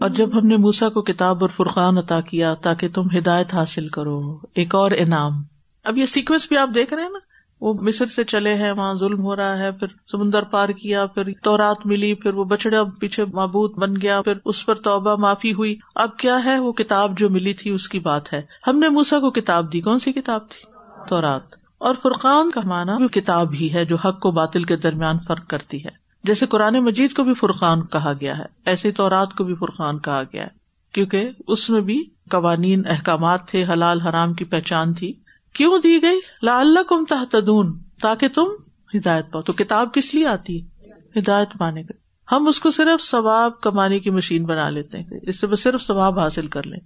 اور 0.00 0.08
جب 0.08 0.38
ہم 0.38 0.46
نے 0.46 0.56
موسا 0.56 0.88
کو 0.88 1.02
کتاب 1.02 1.36
اور 1.40 1.50
فرقان 1.56 1.98
عطا 1.98 2.20
کیا 2.20 2.54
تاکہ 2.54 2.88
تم 2.88 3.02
ہدایت 3.18 3.54
حاصل 3.54 3.88
کرو۔ 3.88 4.38
ایک 4.54 4.74
اور 4.74 4.90
انعام۔ 4.96 5.32
اب 5.84 5.98
یہ 5.98 6.06
سیکوینس 6.06 6.48
بھی 6.48 6.56
آپ 6.56 6.68
دیکھ 6.74 6.94
رہے 6.94 7.02
ہیں 7.02 7.10
نا؟ 7.10 7.27
وہ 7.60 7.74
مصر 7.74 8.06
سے 8.06 8.24
چلے 8.24 8.54
ہیں، 8.54 8.72
وہاں 8.72 8.94
ظلم 8.94 9.22
ہو 9.22 9.36
رہا 9.36 9.58
ہے، 9.58 9.72
پھر 9.72 9.86
سمندر 10.10 10.42
پار 10.42 10.68
کیا، 10.68 11.06
پھر 11.06 11.22
تو 11.42 11.56
رات 11.56 11.76
ملی، 11.84 12.14
پھر 12.14 12.34
وہ 12.34 12.44
بچڑا 12.44 12.82
پیچھے 13.00 13.24
معبود 13.32 13.72
بن 13.72 14.00
گیا، 14.02 14.22
پھر 14.22 14.32
اس 14.44 14.66
پر 14.66 14.74
توبہ 14.74 15.16
معافی 15.16 15.52
ہوئی۔ 15.52 15.76
اب 15.94 16.16
کیا 16.16 16.44
ہے 16.44 16.58
وہ 16.58 16.72
کتاب 16.72 17.18
جو 17.18 17.30
ملی 17.30 17.54
تھی، 17.54 17.70
اس 17.70 17.88
کی 17.88 17.98
بات 17.98 18.32
ہے۔ 18.32 18.42
ہم 18.66 18.78
نے 18.78 18.88
موسا 18.88 19.20
کو 19.20 19.30
کتاب 19.30 19.72
دی۔ 19.72 19.80
کون 19.80 19.98
سی 19.98 20.12
کتاب 20.12 20.48
تھی؟ 20.48 20.72
تو 21.08 21.20
رات 21.20 21.42
اور 21.78 21.94
فرقان 22.02 22.50
کا 22.50 22.60
مانا 22.64 22.96
بھی 22.96 23.08
کتاب 23.08 23.52
ہی 23.52 23.72
ہے 23.72 23.84
جو 23.84 23.96
حق 23.96 24.20
کو 24.20 24.30
باطل 24.30 24.64
کے 24.64 24.76
درمیان 24.76 25.16
فرق 25.28 25.46
کرتی 25.46 25.84
ہے۔ 25.84 25.90
جیسے 26.24 26.46
قرآن 26.46 26.84
مجید 26.84 27.12
کو 27.12 27.24
بھی 27.24 27.34
فرقان 27.34 27.86
کہا 27.86 28.12
گیا 28.20 28.38
ہے، 28.38 28.44
ایسے 28.66 28.90
تو 28.90 29.10
رات 29.10 29.34
کو 29.34 29.44
بھی 29.44 29.54
فرقان 29.54 29.98
کہا 29.98 30.22
گیا 30.32 30.42
ہے۔ 30.42 30.58
کیونکہ 30.92 31.30
اس 31.48 31.70
میں 31.70 31.80
بھی 31.80 32.04
قوانین، 32.30 32.82
احکامات 32.86 33.48
تھے، 33.48 33.64
حلال 33.64 34.00
حرام 34.00 34.34
کی 34.34 34.44
پہچان 34.44 34.94
تھی۔ 34.94 35.12
کیوں 35.58 35.78
دی 35.78 36.02
گئی؟ 36.02 36.20
لا 36.42 36.60
اللہ 36.60 36.82
کم 36.88 37.04
تحتدون 37.04 37.78
تاکہ 38.02 38.28
تم 38.28 38.44
ہدایت 38.94 39.30
پاؤ۔ 39.30 39.42
تو 39.42 39.52
کتاب 39.52 39.94
کس 39.94 40.14
لیے 40.14 40.26
آتی؟ 40.26 40.64
ہے 40.64 41.20
ہدایت 41.20 41.48
پانے 41.58 41.82
کے۔ 41.82 41.94
ہم 42.32 42.48
اس 42.48 42.60
کو 42.60 42.70
صرف 42.70 43.02
ثواب 43.02 43.60
کمانے 43.60 44.00
کی 44.00 44.10
مشین 44.10 44.44
بنا 44.44 44.70
لیتے 44.70 44.98
ہیں۔ 44.98 45.06
اس 45.22 45.40
سے 45.40 45.46
بس 45.46 45.62
صرف 45.62 45.82
ثواب 45.82 46.18
حاصل 46.18 46.46
کر 46.46 46.62
لیں۔ 46.62 46.80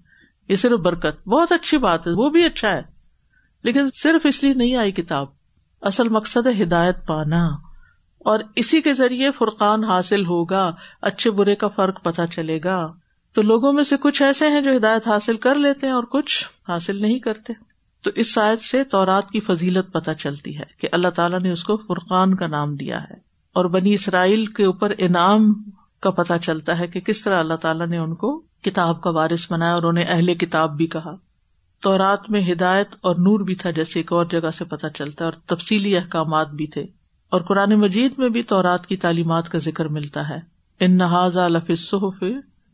یہ 0.48 0.56
صرف 0.56 0.78
برکت۔ 0.80 1.28
بہت 1.28 1.52
اچھی 1.52 1.78
بات 1.78 2.06
ہے، 2.06 2.12
وہ 2.12 2.30
بھی 2.30 2.44
اچھا 2.44 2.70
ہے۔ 2.70 2.82
لیکن 3.64 3.90
صرف 3.94 4.26
اس 4.26 4.44
لیے 4.44 4.54
نہیں 4.54 4.76
آئی 4.76 4.92
کتاب۔ 4.92 5.26
اصل 5.80 6.08
مقصد 6.08 6.46
ہے 6.46 6.62
ہدایت 6.62 6.96
پانا۔ 7.06 7.46
اور 8.18 8.38
اسی 8.56 8.80
کے 8.80 8.92
ذریعے 8.92 9.30
فرقان 9.30 9.85
حاصل 9.85 10.26
ہوگا، 10.26 10.74
اچھے 11.02 11.30
برے 11.30 11.54
کا 11.54 11.68
فرق 11.68 12.02
پتہ 12.02 12.22
چلے 12.35 12.61
گا۔ 12.64 12.92
تو 13.35 13.42
لوگوں 13.42 13.72
میں 13.72 13.85
سے 13.85 13.96
کچھ 14.00 14.22
ایسے 14.22 14.48
ہیں 14.48 14.61
جو 14.61 14.76
ہدایت 14.76 15.08
حاصل 15.08 15.37
کر 15.37 15.54
لیتے 15.54 15.87
ہیں 15.87 15.94
اور 15.94 16.04
کچھ 16.04 16.48
حاصل 16.68 17.02
نہیں 17.02 17.18
کرتے۔ 17.18 17.71
تو 18.02 18.10
اس 18.14 18.26
شاید 18.26 18.58
سے 18.58 18.84
تورات 18.84 19.30
کی 19.30 19.40
فضیلت 19.40 19.92
پتہ 19.92 20.10
چلتی 20.18 20.58
ہے 20.58 20.64
کہ 20.80 20.88
اللہ 20.92 21.08
تعالیٰ 21.08 21.40
نے 21.40 21.50
اس 21.50 21.64
کو 21.64 21.76
فرقان 21.76 22.34
کا 22.34 22.46
نام 22.46 22.76
دیا 22.76 23.02
ہے 23.02 23.14
اور 23.52 23.64
بنی 23.64 23.94
اسرائیل 23.94 24.46
کے 24.46 24.64
اوپر 24.64 24.92
انعام 24.98 25.54
کا 26.00 26.10
پتہ 26.10 26.32
چلتا 26.42 26.78
ہے 26.78 26.86
کہ 26.86 27.00
کس 27.00 27.22
طرح 27.22 27.38
اللہ 27.38 27.54
تعالیٰ 27.54 27.86
نے 27.86 27.98
ان 27.98 28.14
کو 28.14 28.42
کتاب 28.62 29.00
کا 29.00 29.10
وارث 29.10 29.52
بنایا 29.52 29.74
اور 29.74 29.82
انہیں 29.82 30.04
اہل 30.08 30.34
کتاب 30.34 30.76
بھی 30.76 30.86
کہا۔ 30.86 31.16
تورات 31.80 32.30
میں 32.30 32.52
ہدایت 32.52 32.88
اور 33.00 33.16
نور 33.16 33.40
بھی 33.40 33.54
تھا 33.54 33.70
جیسے 33.70 33.98
ایک 33.98 34.12
اور 34.12 34.24
جگہ 34.24 34.50
سے 34.50 34.64
پتہ 34.64 34.86
چلتا 34.98 35.24
ہے 35.24 35.30
اور 35.30 35.56
تفصیلی 35.56 35.96
احکامات 35.96 36.48
بھی 36.48 36.66
تھے۔ 36.66 36.82
اور 37.30 37.40
قرآن 37.40 37.74
مجید 37.74 38.12
میں 38.18 38.28
بھی 38.28 38.42
تورات 38.42 38.86
کی 38.86 38.96
تعلیمات 38.96 39.48
کا 39.48 39.58
ذکر 39.58 39.88
ملتا 39.88 40.28
ہے۔ 40.28 40.38
ان 40.80 40.96
نہاز 40.96 41.36
صحف 41.78 42.24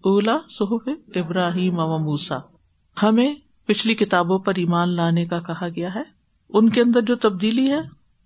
اولا 0.00 0.38
صحف 0.58 0.88
ابراہیم 1.14 1.78
و 1.78 1.98
موسا 1.98 2.38
ہمیں 3.02 3.34
پچھلی 3.68 3.94
کتابوں 3.94 4.38
پر 4.38 4.52
ایمان 4.56 4.88
لانے 4.88 5.26
کا 5.26 5.40
کہا 5.40 5.68
گیا 5.76 5.94
ہے۔ 5.94 6.02
ان 6.48 6.68
کے 6.68 6.80
اندر 6.80 7.00
جو 7.00 7.16
تبدیلی 7.16 7.70
ہے، 7.70 7.80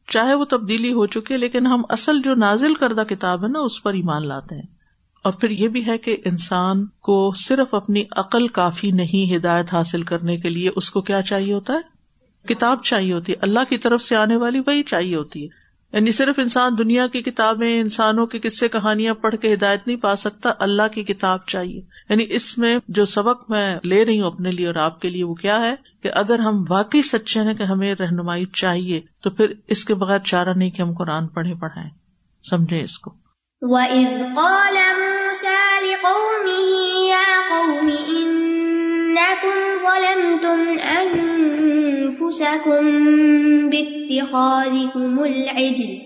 چاہے 0.09 0.35
وہ 0.35 0.45
تبدیلی 0.45 0.93
ہو 0.93 1.07
چکی 1.07 1.37
لیکن 1.37 1.67
ہم 1.67 1.83
اصل 1.89 2.23
جو 2.25 2.35
نازل 2.35 2.75
کردہ 2.75 3.01
کتاب 3.01 3.43
ہے 3.43 3.49
نا، 3.49 3.59
اس 3.59 3.83
پر 3.83 3.93
ایمان 3.93 4.27
لاتے 4.27 4.55
ہیں۔ 4.55 4.83
اور 5.25 5.33
پھر 5.33 5.51
یہ 5.51 5.69
بھی 5.69 5.87
ہے 5.87 5.99
کہ 5.99 6.17
انسان 6.25 6.87
کو 6.87 7.33
صرف 7.37 7.75
اپنی 7.75 8.05
عقل 8.17 8.49
کافی 8.49 8.91
نہیں 8.91 9.37
ہدایت 9.37 9.75
حاصل 9.75 10.03
کرنے 10.03 10.37
کے 10.37 10.51
لیے 10.51 10.71
اس 10.77 10.91
کو 10.91 11.01
کیا 11.01 11.23
چاہیے 11.23 11.53
ہوتا 11.53 11.73
ہے؟ 11.73 11.81
کتاب 12.55 12.83
چاہیے 12.83 13.13
ہوتی 13.13 13.33
ہے۔ 13.33 13.37
اللہ 13.41 13.61
کی 13.69 13.79
طرف 13.79 14.03
سے 14.03 14.17
آنے 14.17 14.37
والی 14.37 14.61
وہی 14.67 14.83
چاہیے 14.83 15.17
ہوتی 15.17 15.45
ہے۔ 15.45 15.62
یعنی 15.93 16.13
صرف 16.13 16.39
انسان 16.39 16.79
دنیا 16.79 17.07
کی 17.07 17.23
کتابیں، 17.23 17.81
انسانوں 17.81 18.27
کی 18.27 18.39
قصے، 18.39 18.69
کہانیاں 18.69 19.15
پڑھ 19.15 19.37
کے 19.37 19.55
ہدایت 19.55 19.87
نہیں 19.87 19.97
پا 19.97 20.17
سکتا، 20.17 20.51
اللہ 20.59 20.89
کی 20.93 21.03
کتاب 21.05 21.39
چاہیے۔ 21.47 21.83
یعنی 22.09 22.27
اس 22.29 22.59
میں 22.59 22.79
جو 22.89 23.05
سبق 23.05 23.51
میں 23.51 23.77
لے 23.85 24.05
رہی 24.05 24.21
ہوں 24.21 24.27
اپنے 24.27 24.51
لیے 24.51 24.67
اور 24.67 24.75
آپ 24.75 25.01
کے 25.01 25.09
لیے 25.09 25.25
وہ 25.25 25.35
کیا 25.35 25.61
ہے 25.61 25.75
کہ 26.03 26.11
اگر 26.15 26.39
ہم 26.39 26.65
واقعی 26.69 27.03
سچے 27.03 27.41
ہیں 27.41 27.55
کہ 27.55 27.63
ہمیں 27.63 27.95
رہنمائی 27.95 28.45
چاہیے، 28.53 29.01
تو 29.23 29.31
پھر 29.31 29.53
اس 29.69 29.85
کے 29.85 29.95
بغیر 29.95 30.19
چارہ 30.19 30.49
نہیں 30.57 30.71
کہ 30.71 30.83
ہم 30.83 30.95
قرآن 30.95 31.27
پڑھے 31.27 31.55
پڑھائیں۔ 31.55 31.91
سمجھے 32.51 32.83
اس 32.83 32.99
کو؟ 32.99 33.15
وَإِذْ 33.61 34.21
قَالَ 34.37 34.79
مُوسَى 35.01 35.89
لِقَوْمِهِ 35.89 36.83
يَا 37.09 37.41
قَوْمِ 37.49 37.93
إِنَّكُمْ 37.93 39.83
ظَلَمْتُمْ 39.83 41.32
أَنفُسَكُمْ 42.13 42.85
بِاتِّخَاذِكُمُ 43.71 45.25
الْعِجْلِ، 45.25 45.99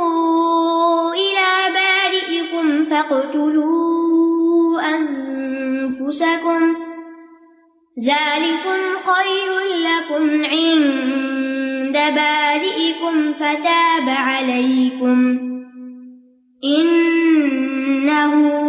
إِلَى 1.13 1.74
بَارِئِكُمْ 1.74 2.86
فَاقْتُلُوا 2.86 4.82
أَنفُسَكُمْ. 4.98 6.76
ذَلِكُمْ 8.06 8.98
خَيْرٌ 8.98 9.52
لَكُمْ 9.76 10.46
عِندَ 10.46 11.98
فتاب 13.34 14.10
عليكم. 14.10 15.38
إنه 16.63 18.61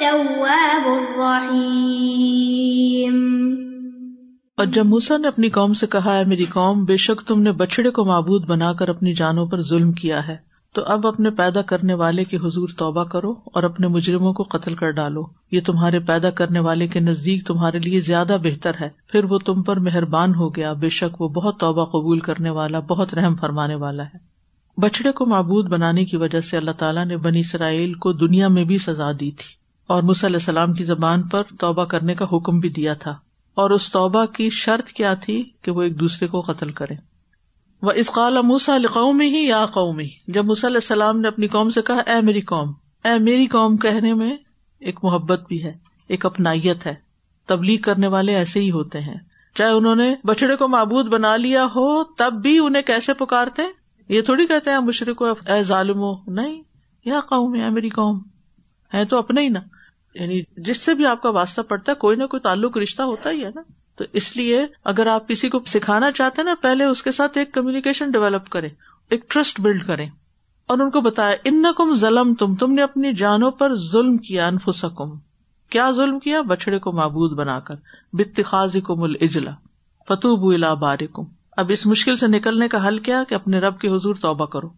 التواب 0.00 0.86
الرحيم 0.86 3.56
اور 4.56 4.66
جب 4.66 4.86
موسا 4.86 5.16
نے 5.16 5.28
اپنی 5.28 5.50
قوم 5.50 5.72
سے 5.72 5.86
کہا 5.86 6.18
ہے 6.18 6.24
میری 6.24 6.44
قوم، 6.44 6.84
بے 6.84 6.96
شک 6.96 7.28
تم 7.28 7.42
نے 7.42 7.52
بچڑے 7.52 7.90
کو 7.90 8.04
معبود 8.04 8.46
بنا 8.46 8.72
کر 8.72 8.88
اپنی 8.88 9.14
جانوں 9.14 9.46
پر 9.46 9.62
ظلم 9.62 9.92
کیا 9.92 10.28
ہے، 10.28 10.36
تو 10.74 10.84
اب 10.84 11.06
اپنے 11.06 11.30
پیدا 11.30 11.62
کرنے 11.62 11.94
والے 11.94 12.24
کے 12.24 12.36
حضور 12.36 12.68
توبہ 12.76 13.04
کرو 13.04 13.34
اور 13.44 13.62
اپنے 13.62 13.88
مجرموں 13.88 14.32
کو 14.32 14.42
قتل 14.42 14.74
کر 14.74 14.90
ڈالو۔ 14.90 15.22
یہ 15.50 15.60
تمہارے 15.66 16.00
پیدا 16.00 16.30
کرنے 16.30 16.60
والے 16.60 16.88
کے 16.88 17.00
نزدیک 17.00 17.46
تمہارے 17.46 17.78
لیے 17.78 18.00
زیادہ 18.00 18.36
بہتر 18.42 18.72
ہے۔ 18.80 18.88
پھر 19.06 19.24
وہ 19.24 19.38
تم 19.38 19.62
پر 19.62 19.78
مہربان 19.78 20.34
ہو 20.34 20.56
گیا، 20.56 20.72
بے 20.72 20.88
شک 20.88 21.20
وہ 21.20 21.28
بہت 21.28 21.60
توبہ 21.60 21.84
قبول 21.84 22.18
کرنے 22.18 22.50
والا، 22.50 22.78
بہت 22.78 23.14
رحم 23.14 23.36
فرمانے 23.36 23.74
والا 23.74 24.02
ہے۔ 24.02 24.18
بچڑے 24.80 25.12
کو 25.12 25.26
معبود 25.26 25.68
بنانے 25.68 26.04
کی 26.04 26.16
وجہ 26.16 26.38
سے 26.38 26.56
اللہ 26.56 26.70
تعالیٰ 26.70 27.04
نے 27.04 27.16
بنی 27.16 27.40
اسرائیل 27.40 27.94
کو 27.94 28.12
دنیا 28.12 28.48
میں 28.48 28.64
بھی 28.64 28.78
سزا 28.78 29.12
دی 29.12 29.28
تھی۔ 29.30 29.59
اور 29.90 30.02
علیہ 30.02 30.36
السلام 30.36 30.72
کی 30.72 30.84
زبان 30.84 31.28
پر 31.28 31.42
توبہ 31.42 31.84
کرنے 31.84 32.14
کا 32.14 32.24
حکم 32.32 32.58
بھی 32.58 32.68
دیا 32.68 32.94
تھا 32.94 33.10
اور 33.54 33.70
اس 33.70 33.92
توبہ 33.92 34.24
کی 34.26 34.50
شرط 34.50 34.88
کیا 34.88 35.14
تھی 35.14 35.50
کہ 35.62 35.70
وہ 35.70 35.82
ایک 35.82 36.00
دوسرے 36.00 36.28
کو 36.28 36.40
قتل 36.40 36.72
کرے۔ 36.72 36.94
وہ 37.82 37.92
اس 37.92 38.10
قال 38.10 38.36
موسا 38.42 38.76
قومی 38.94 39.26
ہی 39.26 39.46
یا 39.46 39.66
قومی 39.66 40.08
جب 40.28 40.50
علیہ 40.50 40.76
السلام 40.76 41.20
نے 41.20 41.28
اپنی 41.28 41.46
قوم 41.48 41.70
سے 41.70 41.82
کہا، 41.82 41.96
اے 41.96 42.20
میری 42.22 42.40
قوم، 42.40 42.72
اے 43.04 43.18
میری 43.18 43.46
قوم، 43.46 43.76
کہنے 43.76 44.14
میں 44.14 44.36
ایک 44.80 44.98
محبت 45.02 45.40
بھی 45.48 45.64
ہے، 45.64 45.72
ایک 46.08 46.26
اپنائیت 46.26 46.86
ہے، 46.86 46.94
تبلیغ 47.46 47.80
کرنے 47.80 48.06
والے 48.06 48.34
ایسے 48.34 48.60
ہی 48.60 48.70
ہوتے 48.70 49.00
ہیں۔ 49.00 49.18
چاہے 49.54 49.70
انہوں 49.70 49.94
نے 49.94 50.14
بچڑے 50.24 50.56
کو 50.56 50.68
معبود 50.68 51.06
بنا 51.06 51.36
لیا 51.36 51.64
ہو، 51.64 52.04
تب 52.04 52.32
بھی 52.42 52.58
انہیں 52.58 52.82
کیسے 52.82 53.14
پکارتے؟ 53.14 53.62
یہ 54.08 54.22
تھوڑی 54.22 54.46
کہتے 54.46 54.70
ہیں 54.70 54.80
مشرق 54.80 55.22
اے 55.22 55.62
ظالم 55.62 56.04
نہیں، 56.26 56.62
یا 57.04 57.20
قوم 57.20 57.54
یا 57.54 57.68
میری 57.68 57.88
قوم 57.88 58.22
ہے 58.94 59.04
تو 59.04 59.18
اپنے 59.18 59.40
ہی 59.40 59.48
نا۔ 59.48 59.60
یعنی 60.14 60.42
جس 60.56 60.76
سے 60.76 60.94
بھی 60.94 61.06
آپ 61.06 61.22
کا 61.22 61.30
واسطہ 61.30 61.60
پڑتا 61.60 61.92
ہے، 61.92 61.96
کوئی 61.96 62.16
نہ 62.16 62.24
کوئی 62.24 62.40
تعلق 62.40 62.78
رشتہ 62.78 63.02
ہوتا 63.02 63.30
ہی 63.30 63.44
ہے 63.44 63.50
نا۔ 63.54 63.60
تو 63.96 64.04
اس 64.12 64.36
لیے 64.36 64.66
اگر 64.84 65.06
آپ 65.06 65.28
کسی 65.28 65.48
کو 65.48 65.60
سکھانا 65.66 66.12
چاہتے 66.12 66.40
ہیں 66.40 66.48
نا، 66.48 66.54
پہلے 66.60 66.84
اس 66.84 67.02
کے 67.02 67.12
ساتھ 67.12 67.38
ایک 67.38 67.52
کمیونیکیشن 67.52 68.10
ڈیولپ 68.10 68.48
کرے 68.48 68.68
ایک 69.10 69.30
ٹرسٹ 69.30 69.60
بلڈ 69.60 69.86
کرے 69.86 70.04
اور 70.66 70.78
ان 70.78 70.90
کو 70.90 71.00
بتایا 71.00 71.36
ان 71.44 71.64
کم 71.76 71.94
ظلم 71.94 72.34
تم 72.34 72.54
تم 72.54 72.72
نے 72.72 72.82
اپنی 72.82 73.12
جانوں 73.12 73.50
پر 73.50 73.76
ظلم 73.76 74.16
کیا 74.16 74.46
انفسکم۔ 74.46 75.10
کیا 75.70 75.90
ظلم 75.90 76.18
کیا؟ 76.18 76.40
بچڑے 76.40 76.78
کو 76.78 76.92
معبود 76.92 77.32
بنا 77.32 77.60
کر۔ 77.60 77.74
بتخاذ 78.12 78.76
کم 78.84 79.02
الجلا 79.02 79.50
فتوب 80.08 80.54
الا 80.54 80.74
بارکم۔ 80.74 81.22
اب 81.56 81.66
اس 81.68 81.86
مشکل 81.86 82.16
سے 82.16 82.26
نکلنے 82.26 82.68
کا 82.68 82.88
حل 82.88 82.98
کیا 82.98 83.24
کہ 83.28 83.34
اپنے 83.34 83.58
رب 83.58 83.78
کے 83.78 83.88
حضور 83.88 84.14
توبہ 84.14 84.46
کرو۔ 84.46 84.68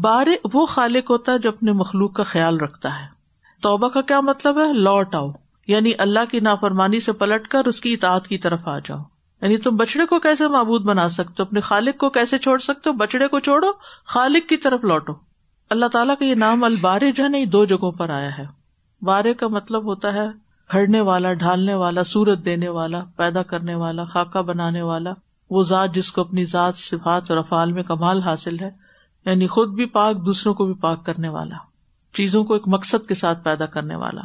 بارے 0.00 0.30
وہ 0.52 0.66
خالق 0.66 1.10
ہوتا 1.10 1.32
ہے 1.32 1.38
جو 1.38 1.48
اپنے 1.48 1.72
مخلوق 1.72 2.12
کا 2.14 2.22
خیال 2.22 2.60
رکھتا 2.60 3.00
ہے۔ 3.00 3.17
توبہ 3.60 3.88
کا 3.88 4.00
کیا 4.00 4.20
مطلب 4.20 4.58
ہے؟ 4.58 4.72
لوٹ 4.72 5.14
آؤ۔ 5.14 5.30
یعنی 5.66 5.92
اللہ 5.98 6.18
کی 6.30 6.40
نافرمانی 6.40 7.00
سے 7.00 7.12
پلٹ 7.12 7.48
کر 7.48 7.64
اس 7.64 7.80
کی 7.80 7.92
اطاعت 7.92 8.28
کی 8.28 8.38
طرف 8.38 8.68
آ 8.68 8.78
جاؤ۔ 8.78 8.98
یعنی 9.42 9.56
تم 9.56 9.76
بچڑے 9.76 10.06
کو 10.06 10.18
کیسے 10.18 10.48
معبود 10.48 10.82
بنا 10.82 11.08
سکتے 11.08 11.34
ہو؟ 11.38 11.42
اپنے 11.42 11.60
خالق 11.60 11.98
کو 11.98 12.10
کیسے 12.10 12.38
چھوڑ 12.38 12.58
سکتے 12.58 12.90
ہو؟ 12.90 12.94
بچڑے 12.94 13.28
کو 13.28 13.40
چھوڑو، 13.40 13.66
خالق 14.06 14.48
کی 14.48 14.56
طرف 14.56 14.84
لوٹو۔ 14.84 15.12
اللہ 15.70 15.86
تعالیٰ 15.86 16.14
کا 16.18 16.24
یہ 16.24 16.34
نام 16.34 16.64
البارے 16.64 17.12
جو 17.12 17.24
ہے 17.24 17.28
نا 17.28 17.38
دو 17.52 17.64
جگہوں 17.64 17.92
پر 17.92 18.10
آیا 18.10 18.38
ہے۔ 18.38 18.44
بارے 19.02 19.34
کا 19.34 19.48
مطلب 19.48 19.84
ہوتا 19.84 20.12
ہے 20.12 20.28
گھڑنے 20.72 21.00
والا، 21.00 21.32
ڈھالنے 21.32 21.74
والا 21.74 22.04
سورت 22.04 22.44
دینے 22.44 22.68
والا، 22.68 23.04
پیدا 23.16 23.42
کرنے 23.42 23.74
والا، 23.74 24.04
خاکہ 24.04 24.42
بنانے 24.42 24.82
والا۔ 24.82 25.10
وہ 25.50 25.62
ذات 25.62 25.94
جس 25.94 26.12
کو 26.12 26.20
اپنی 26.20 26.44
ذات، 26.44 26.76
صفات 26.76 27.30
اور 27.30 27.38
افعال 27.38 27.72
میں 27.72 27.82
کمال 27.82 28.22
حاصل 28.22 28.60
ہے 28.60 28.70
یعنی 29.24 29.46
خود 29.46 29.68
بھی 29.68 29.86
پاک، 29.86 30.26
دوسروں 30.26 30.54
کو 30.54 30.66
بھی 30.66 30.74
پاک 30.74 31.06
کرنے 31.06 31.28
والا۔ 31.28 31.67
چیزوں 32.12 32.44
کو 32.44 32.54
ایک 32.54 32.62
مقصد 32.66 33.08
کے 33.08 33.14
ساتھ 33.14 33.44
پیدا 33.44 33.66
کرنے 33.66 33.96
والا 33.96 34.20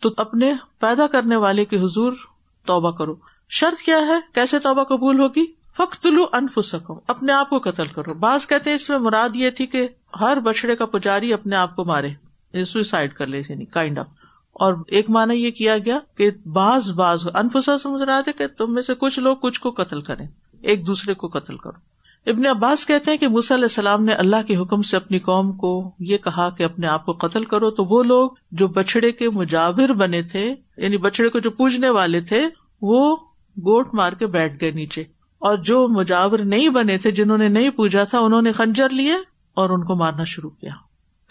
تو 0.00 0.10
اپنے 0.16 0.54
پیدا 0.78 1.06
کرنے 1.06 1.36
والے 1.36 1.64
کے 1.64 1.78
حضور 1.78 2.12
توبہ 2.66 2.90
کرو۔ 2.90 3.14
شرط 3.50 3.82
کیا 3.82 3.96
ہے؟ 3.96 4.20
کیسے 4.34 4.58
توبہ 4.58 4.84
قبول 4.84 5.20
ہوگی؟ 5.20 5.46
فخت 5.76 6.06
لو 6.06 6.24
انف 6.32 6.58
سکو 6.64 7.00
اپنے 7.06 7.32
آپ 7.32 7.50
کو 7.50 7.58
قتل 7.58 7.86
کرو۔ 7.86 8.14
بعض 8.14 8.46
کہتے 8.46 8.70
ہیں 8.70 8.74
اس 8.74 8.90
میں 8.90 8.98
مراد 8.98 9.28
یہ 9.34 9.50
تھی 9.50 9.66
کہ 9.66 9.88
ہر 10.20 10.40
بچڑے 10.40 10.76
کا 10.76 10.86
پجاری 10.86 11.32
اپنے 11.32 11.56
آپ 11.56 11.76
کو 11.76 11.84
مارے۔ 11.84 12.10
سوئسائڈ 12.64 13.12
کر 13.12 13.26
لے 13.26 13.42
کائنڈ 13.42 13.98
یعنی 13.98 14.00
آف 14.00 14.06
اور 14.52 14.74
ایک 14.86 15.10
مانا 15.10 15.32
یہ 15.32 15.50
کیا 15.50 15.78
گیا 15.78 15.98
کہ 16.16 16.30
بعض 16.46 16.90
بعض 16.90 17.26
انفسا 17.34 17.78
سمجھ 17.78 18.02
رہا 18.02 18.20
تھا 18.20 18.32
کہ 18.32 18.46
تم 18.46 18.74
میں 18.74 18.82
سے 18.82 18.94
کچھ 18.94 19.18
لوگ 19.18 19.36
کچھ 19.36 19.60
کو 19.60 19.70
قتل 19.70 20.00
کریں، 20.00 20.26
ایک 20.62 20.86
دوسرے 20.86 21.14
کو 21.14 21.28
قتل 21.28 21.56
کرو۔ 21.56 21.91
ابن 22.26 22.46
عباس 22.46 22.86
کہتے 22.86 23.10
ہیں 23.10 23.18
کہ 23.18 23.26
علیہ 23.26 23.52
السلام 23.52 24.04
نے 24.04 24.12
اللہ 24.12 24.36
کے 24.46 24.56
حکم 24.56 24.82
سے 24.82 24.96
اپنی 24.96 25.18
قوم 25.18 25.52
کو 25.52 25.94
یہ 25.98 26.16
کہا 26.16 26.50
کہ 26.50 26.62
اپنے 26.62 26.86
آپ 26.86 27.06
کو 27.06 27.12
قتل 27.12 27.44
کرو، 27.44 27.70
تو 27.70 27.84
وہ 27.84 28.02
لوگ 28.02 28.30
جو 28.50 28.68
بچڑے 28.68 29.12
کے 29.12 29.30
مجاور 29.30 29.88
بنے 29.88 30.22
تھے 30.22 30.54
یعنی 30.76 30.96
بچڑے 30.96 31.28
کو 31.28 31.38
جو 31.38 31.50
پوجنے 31.50 31.88
والے 31.88 32.20
تھے، 32.20 32.48
وہ 32.82 33.16
گوٹ 33.58 33.86
مار 33.92 34.12
کے 34.12 34.26
بیٹھ 34.26 34.60
گئے 34.60 34.70
نیچے۔ 34.70 35.00
اور 35.38 35.56
جو 35.56 35.88
مجاور 35.88 36.38
نہیں 36.38 36.68
بنے 36.68 36.98
تھے، 36.98 37.10
جنہوں 37.10 37.38
نے 37.38 37.48
نہیں 37.48 37.70
پوجا 37.70 38.04
تھا، 38.04 38.18
انہوں 38.18 38.42
نے 38.42 38.52
خنجر 38.52 38.88
لیے 38.88 39.14
اور 39.54 39.70
ان 39.70 39.84
کو 39.84 39.96
مارنا 39.96 40.24
شروع 40.24 40.50
کیا۔ 40.50 40.72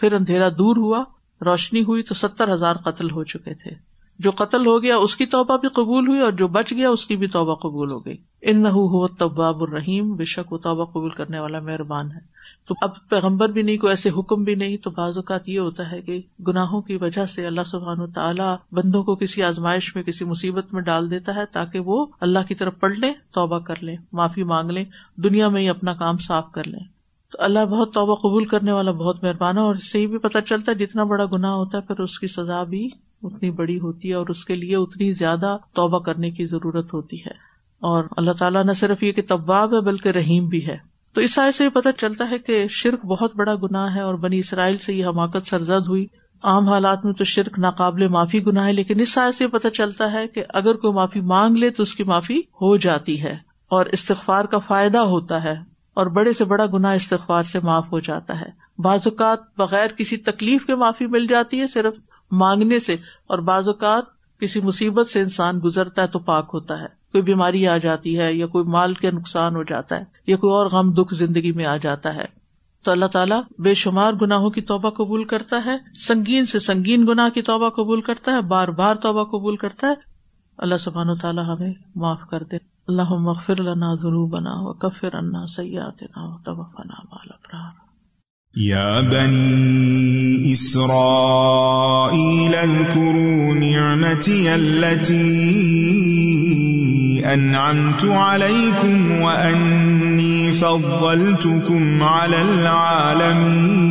پھر 0.00 0.12
اندھیرا 0.12 0.48
دور 0.48 0.76
ہوا، 0.76 1.04
روشنی 1.44 1.82
ہوئی 1.82 2.02
تو 2.02 2.14
ستر 2.14 2.54
ہزار 2.54 2.76
قتل 2.76 3.10
ہو 3.10 3.24
چکے 3.24 3.54
تھے۔ 3.54 3.91
جو 4.22 4.30
قتل 4.30 4.66
ہو 4.66 4.82
گیا 4.82 4.96
اس 4.96 5.16
کی 5.16 5.26
توبہ 5.26 5.56
بھی 5.56 5.68
قبول 5.68 6.08
ہوئی 6.08 6.20
اور 6.20 6.32
جو 6.32 6.48
بچ 6.48 6.72
گیا 6.72 6.90
اس 6.90 7.06
کی 7.06 7.16
بھی 7.16 7.26
توبہ 7.26 7.54
قبول 7.54 7.90
ہو 7.90 8.04
گئی۔ 8.04 8.16
ان 8.42 8.62
نہ 8.62 8.68
طباب 9.18 9.62
الرحیم، 9.62 10.16
بے 10.16 10.24
شک 10.24 10.52
وہ 10.52 10.58
توبہ 10.58 10.84
قبول 10.84 11.10
کرنے 11.10 11.38
والا 11.38 11.60
مہربان 11.60 12.12
ہے۔ 12.12 12.42
تو 12.68 12.74
اب 12.82 12.90
پیغمبر 13.08 13.48
بھی 13.48 13.62
نہیں، 13.62 13.76
کوئی 13.76 13.90
ایسے 13.90 14.10
حکم 14.10 14.44
بھی 14.44 14.54
نہیں، 14.54 14.76
تو 14.76 14.90
بعض 14.90 15.16
اوقات 15.16 15.48
یہ 15.48 15.58
ہوتا 15.58 15.90
ہے 15.92 16.02
کہ 16.02 16.20
گناہوں 16.46 16.82
کی 16.82 16.96
وجہ 16.96 17.26
سے 17.26 17.46
اللہ 17.46 17.60
سبحان 17.66 18.10
تعالیٰ 18.10 18.56
بندوں 18.72 19.02
کو 19.02 19.16
کسی 19.16 19.42
آزمائش 19.42 19.96
میں، 19.96 20.02
کسی 20.02 20.24
مصیبت 20.24 20.74
میں 20.74 20.82
ڈال 20.82 21.10
دیتا 21.10 21.34
ہے 21.34 21.46
تاکہ 21.52 21.78
وہ 21.78 22.06
اللہ 22.20 22.38
کی 22.48 22.54
طرف 22.54 22.80
پڑھ 22.80 22.98
لیں 22.98 23.12
توبہ 23.30 23.58
کر 23.58 23.74
لیں، 23.80 23.96
معافی 24.12 24.44
مانگ 24.44 24.70
لیں، 24.70 24.84
دنیا 25.16 25.48
میں 25.48 25.62
ہی 25.62 25.68
اپنا 25.68 25.94
کام 25.94 26.18
صاف 26.18 26.52
کر 26.52 26.66
لیں۔ 26.66 26.84
تو 27.32 27.38
اللہ 27.40 27.64
بہت 27.64 27.94
توبہ 27.94 28.14
قبول 28.14 28.44
کرنے 28.44 28.72
والا 28.72 28.90
بہت 28.90 29.24
مہربان 29.24 29.56
ہے 29.56 29.62
اور 29.62 29.74
اس 29.74 29.92
سے 29.92 29.98
ہی 29.98 30.06
بھی 30.06 30.18
پتہ 30.18 30.38
چلتا 30.38 30.72
ہے 30.72 30.76
جتنا 30.76 31.04
بڑا 31.04 31.24
گناہ 31.32 31.52
ہوتا 31.52 31.78
ہے، 31.78 31.82
پھر 31.82 32.00
اس 32.00 32.18
کی 32.18 32.26
سزا 32.26 32.62
بھی 32.62 32.88
اتنی 33.22 33.50
بڑی 33.50 33.80
ہوتی 33.80 34.08
ہے 34.08 34.14
اور 34.14 34.26
اس 34.26 34.44
کے 34.44 34.54
لیے 34.54 34.76
اتنی 34.76 35.12
زیادہ 35.12 35.56
توبہ 35.74 35.98
کرنے 35.98 36.30
کی 36.30 36.46
ضرورت 36.46 36.94
ہوتی 36.94 37.20
ہے۔ 37.20 37.52
اور 37.80 38.04
اللہ 38.16 38.32
تعالیٰ 38.32 38.64
نہ 38.64 38.72
صرف 38.72 39.02
یہ 39.02 39.12
کہ 39.12 39.22
طباب 39.28 39.74
ہے 39.74 39.80
بلکہ 39.80 40.08
رحیم 40.08 40.48
بھی 40.48 40.66
ہے۔ 40.66 40.76
تو 41.14 41.20
اس 41.20 41.34
سائے 41.34 41.52
سے 41.52 41.70
پتہ 41.70 41.88
چلتا 41.98 42.30
ہے 42.30 42.38
کہ 42.38 42.66
شرک 42.70 43.04
بہت 43.04 43.36
بڑا 43.36 43.54
گناہ 43.54 43.94
ہے 43.94 44.00
اور 44.00 44.14
بنی 44.14 44.38
اسرائیل 44.38 44.78
سے 44.78 44.94
یہ 44.94 45.06
حماقت 45.06 45.46
سرزد 45.46 45.88
ہوئی۔ 45.88 46.06
عام 46.42 46.68
حالات 46.68 47.04
میں 47.04 47.12
تو 47.12 47.24
شرک 47.24 47.58
ناقابل 47.58 48.08
معافی 48.08 48.46
گناہ 48.46 48.66
ہے، 48.66 48.72
لیکن 48.72 49.00
اس 49.00 49.12
سائے 49.12 49.32
سے 49.32 49.48
پتہ 49.48 49.68
چلتا 49.68 50.12
ہے 50.12 50.28
کہ 50.28 50.44
اگر 50.48 50.74
کوئی 50.74 50.92
معافی 50.92 51.20
مانگ 51.20 51.56
لے 51.56 51.70
تو 51.70 51.82
اس 51.82 51.94
کی 51.94 52.04
معافی 52.04 52.38
ہو 52.38 52.76
جاتی 52.76 53.22
ہے 53.22 53.36
اور 53.68 53.86
استغفار 53.86 54.44
کا 54.44 54.58
فائدہ 54.58 54.98
ہوتا 54.98 55.44
ہے 55.44 55.54
اور 55.94 56.06
بڑے 56.06 56.32
سے 56.32 56.44
بڑا 56.44 56.66
گنا 56.66 56.92
استغفار 56.92 57.42
سے 57.42 57.60
معاف 57.60 57.92
ہو 57.92 58.00
جاتا 58.00 58.40
ہے۔ 58.40 58.82
بعض 58.82 59.00
اوقات 59.04 59.38
بغیر 59.58 59.86
کسی 59.86 60.16
تکلیف 60.16 60.66
کے 60.66 60.74
معافی 60.74 61.06
مل 61.06 61.26
جاتی 61.26 61.60
ہے، 61.60 61.66
صرف 61.66 61.94
مانگنے 62.32 62.78
سے 62.78 62.96
اور 63.26 63.38
بعض 63.38 63.68
اوقات 63.68 64.04
کسی 64.40 64.60
مصیبت 64.60 65.06
سے 65.06 65.20
انسان 65.20 65.60
گزرتا 65.64 66.02
ہے 66.02 66.06
تو 66.06 66.18
پاک 66.18 66.50
ہوتا 66.54 66.80
ہے۔ 66.80 67.02
کوئی 67.12 67.22
بیماری 67.22 67.68
آ 67.68 67.76
جاتی 67.76 68.18
ہے 68.18 68.34
یا 68.34 68.46
کوئی 68.46 68.64
مال 68.64 68.94
کے 68.94 69.10
نقصان 69.10 69.56
ہو 69.56 69.62
جاتا 69.62 69.98
ہے 69.98 70.04
یا 70.26 70.36
کوئی 70.36 70.52
اور 70.52 70.66
غم 70.66 70.92
دکھ 70.92 71.14
زندگی 71.14 71.52
میں 71.52 71.66
آ 71.66 71.76
جاتا 71.76 72.14
ہے۔ 72.14 72.24
تو 72.84 72.90
اللہ 72.90 73.06
تعالیٰ 73.06 73.40
بے 73.58 73.74
شمار 73.74 74.12
گناہوں 74.12 74.50
کی 74.50 74.60
توبہ 74.60 74.90
قبول 74.90 75.24
کرتا 75.24 75.62
ہے، 75.66 75.76
سنگین 75.94 76.46
سے 76.46 76.58
سنگین 76.58 77.06
گناہ 77.06 77.28
کی 77.28 77.42
توبہ 77.42 77.68
قبول 77.68 78.00
کرتا 78.00 78.32
ہے، 78.32 78.40
بار 78.40 78.68
بار 78.68 78.94
توبہ 78.94 79.24
قبول 79.24 79.56
کرتا 79.56 79.86
ہے۔ 79.86 79.94
اللہ 80.58 80.74
سبحان 80.76 81.08
و 81.08 81.14
تعالیٰ 81.14 81.56
ہمیں 81.56 81.72
معاف 81.94 82.20
کر 82.30 82.42
دے۔ 82.42 82.56
اللہ 82.88 83.08
مغفر 83.08 83.60
لنا 83.60 83.94
ذنوبنا 83.94 84.50
وکفر 84.54 85.18
عنا 85.18 85.46
سیئاتنا 85.46 86.24
وتوفنا 86.24 86.94
مع 87.10 87.18
الابرار۔ 87.22 87.81
يا 88.56 89.00
بني 89.00 90.52
إسرائيل 90.52 91.74
اذكروا 92.54 93.54
نعمتي 93.54 94.54
التي 94.54 95.12
أنعمت 97.34 98.04
عليكم 98.04 99.20
وأني 99.20 100.52
فضلتكم 100.52 102.02
على 102.02 102.42
العالمين. 102.42 103.82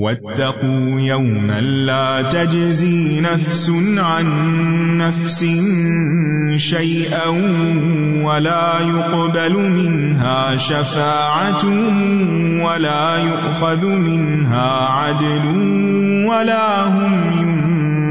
واتقوا 0.00 1.00
يوما 1.00 1.60
لا 1.60 2.28
تجزي 2.32 3.20
نفس 3.20 3.72
عن 3.98 4.26
نفس 4.96 5.44
شيئا 6.56 7.28
ولا 8.24 8.80
يقبل 8.80 9.54
منها 9.70 10.56
شفاعة 10.56 11.66
ولا 12.64 13.16
يؤخذ 13.16 13.86
منها 13.86 14.86
عدل 14.86 15.46
ولا 16.28 16.84
هم 16.84 17.32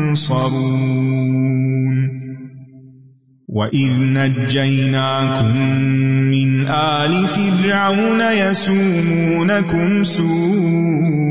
ينصرون. 0.09 0.89
وَإِذْ 3.49 3.93
نَجَّيْنَاكُمْ 3.99 5.57
مِنْ 6.31 6.67
آلِ 6.67 7.27
فِرْعَوْنَ 7.27 8.21
يَسُومُونَكُمْ 8.21 10.03
سُوءَ 10.03 11.18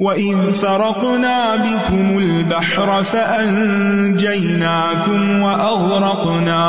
وَإِذْ 0.00 0.52
فَرَقْنَا 0.52 1.56
بِكُمُ 1.56 2.18
الْبَحْرَ 2.18 3.02
فَأَنْجَيْنَاكُمْ 3.02 4.20
وَأَغْرَقْنَا 5.40 6.62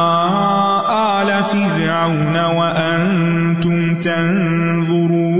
آلَ 1.21 1.43
فِرْعَوْنَ 1.43 2.37
وَأَنْتُمْ 2.37 3.95
تَنْظُرُونَ 3.95 5.31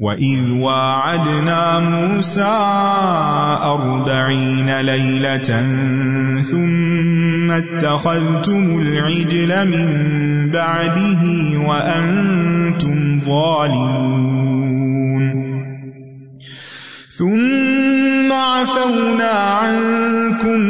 وَإِذْ 0.00 0.52
وَاعَدْنَا 0.60 1.78
مُوسَى 1.78 2.56
أَرْبَعِينَ 3.62 4.80
لَيْلَةً 4.80 5.62
ثُمَّ 6.42 7.50
اتَّخَذْتُمُ 7.50 8.80
الْعِجْلَ 8.80 9.68
مِنْ 9.68 9.88
بَعْدِهِ 10.50 11.22
وَأَنْتُمْ 11.68 13.18
ظَالِمُونَ 13.18 14.65
ثم 17.18 18.32
عفونا 18.32 19.30
عنكم 19.30 20.60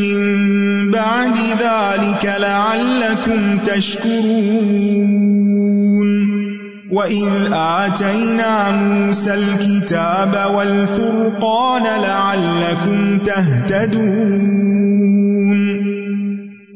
من 0.00 0.90
بعد 0.90 1.36
ذلك 1.36 2.24
لعلكم 2.40 3.58
تشكرون. 3.58 4.78
وإذ 6.90 7.28
آتينا 7.52 8.70
موسى 8.70 9.34
الكتاب 9.34 10.54
والفرقان 10.54 11.82
لعلكم 11.82 13.18
تهتدون. 13.18 14.48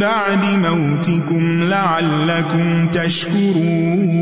بَعْدِ 0.00 0.44
مَوْتِكُمْ 0.44 1.62
لَعَلَّكُمْ 1.62 2.88
تَشْكُرُونَ 2.88 4.18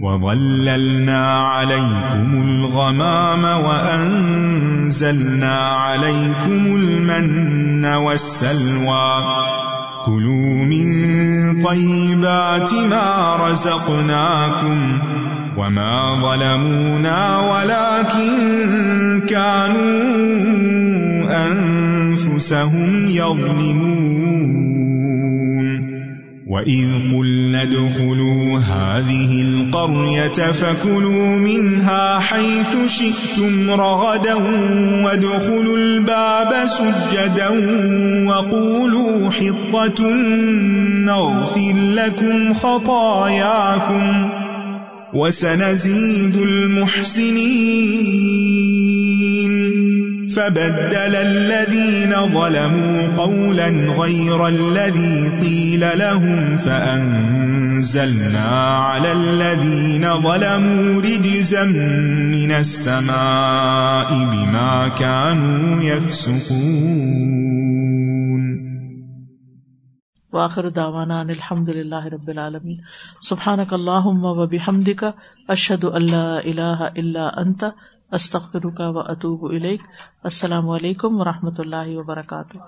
وَظَلَّلْنَا 0.00 1.38
عَلَيْكُمُ 1.38 2.42
الْغَمَامَ 2.42 3.44
وَأَنزَلْنَا 3.64 5.56
عَلَيْكُمُ 5.56 6.66
الْمَنَّ 6.76 7.84
وَالسَّلْوَىٰ 7.84 9.24
كُلُوا 10.06 10.64
مِن 10.64 10.86
طَيِّبَاتِ 11.62 12.72
مَا 12.90 13.36
رَزَقْنَاكُمْ 13.46 14.98
وَمَا 15.56 16.22
ظَلَمُونَا 16.22 17.20
وَلَٰكِن 17.50 19.20
كَانُوا 19.28 20.05
أَنفُسَهُمْ 22.36 23.08
يَظْلِمُونَ 23.08 24.26
وَإِذْ 26.48 26.86
قُلْنَا 27.16 27.62
ادْخُلُوا 27.62 28.58
هَٰذِهِ 28.58 29.42
الْقَرْيَةَ 29.42 30.52
فَكُلُوا 30.52 31.36
مِنْهَا 31.36 32.18
حَيْثُ 32.18 32.76
شِئْتُمْ 32.86 33.70
رَغَدًا 33.70 34.34
وَادْخُلُوا 35.04 35.76
الْبَابَ 35.76 36.66
سُجَّدًا 36.66 37.48
وَقُولُوا 38.28 39.30
حِطَّةٌ 39.30 40.12
نَّغْفِرْ 41.04 41.74
لَكُمْ 41.94 42.54
خَطَايَاكُمْ 42.54 44.30
وَسَنَزِيدُ 45.14 46.36
الْمُحْسِنِينَ 46.36 47.86
فبدل 50.36 51.14
الذين 51.14 52.12
ظلموا 52.12 53.16
قولا 53.16 53.68
غير 54.02 54.48
الذي 54.48 55.28
قيل 55.40 55.98
لهم 55.98 56.56
فأنزلنا 56.56 58.48
على 58.88 59.12
الذين 59.12 60.04
ظلموا 60.22 61.00
رجزا 61.00 61.64
من 62.36 62.50
السماء 62.52 64.08
بما 64.32 64.94
كانوا 64.98 65.82
يفسقون. 65.82 67.36
واخر 70.32 70.68
دعوانا 70.68 71.22
ان 71.22 71.30
الحمد 71.30 71.70
لله 71.70 72.08
رب 72.08 72.30
العالمين. 72.30 72.80
سبحانك 73.20 73.72
اللهم 73.72 74.24
وبحمدك 74.24 75.14
اشهد 75.50 75.84
ان 75.84 76.02
لا 76.02 76.44
اله 76.44 76.86
الا 76.86 77.42
انت 77.42 77.72
استخر 78.10 78.70
کا 78.70 78.88
و 78.88 78.98
اطوب 78.98 79.44
السلام 80.22 80.68
علیکم 80.70 81.20
و 81.20 81.24
رحمۃ 81.24 81.58
اللہ 81.58 81.96
وبرکاتہ. 81.98 82.58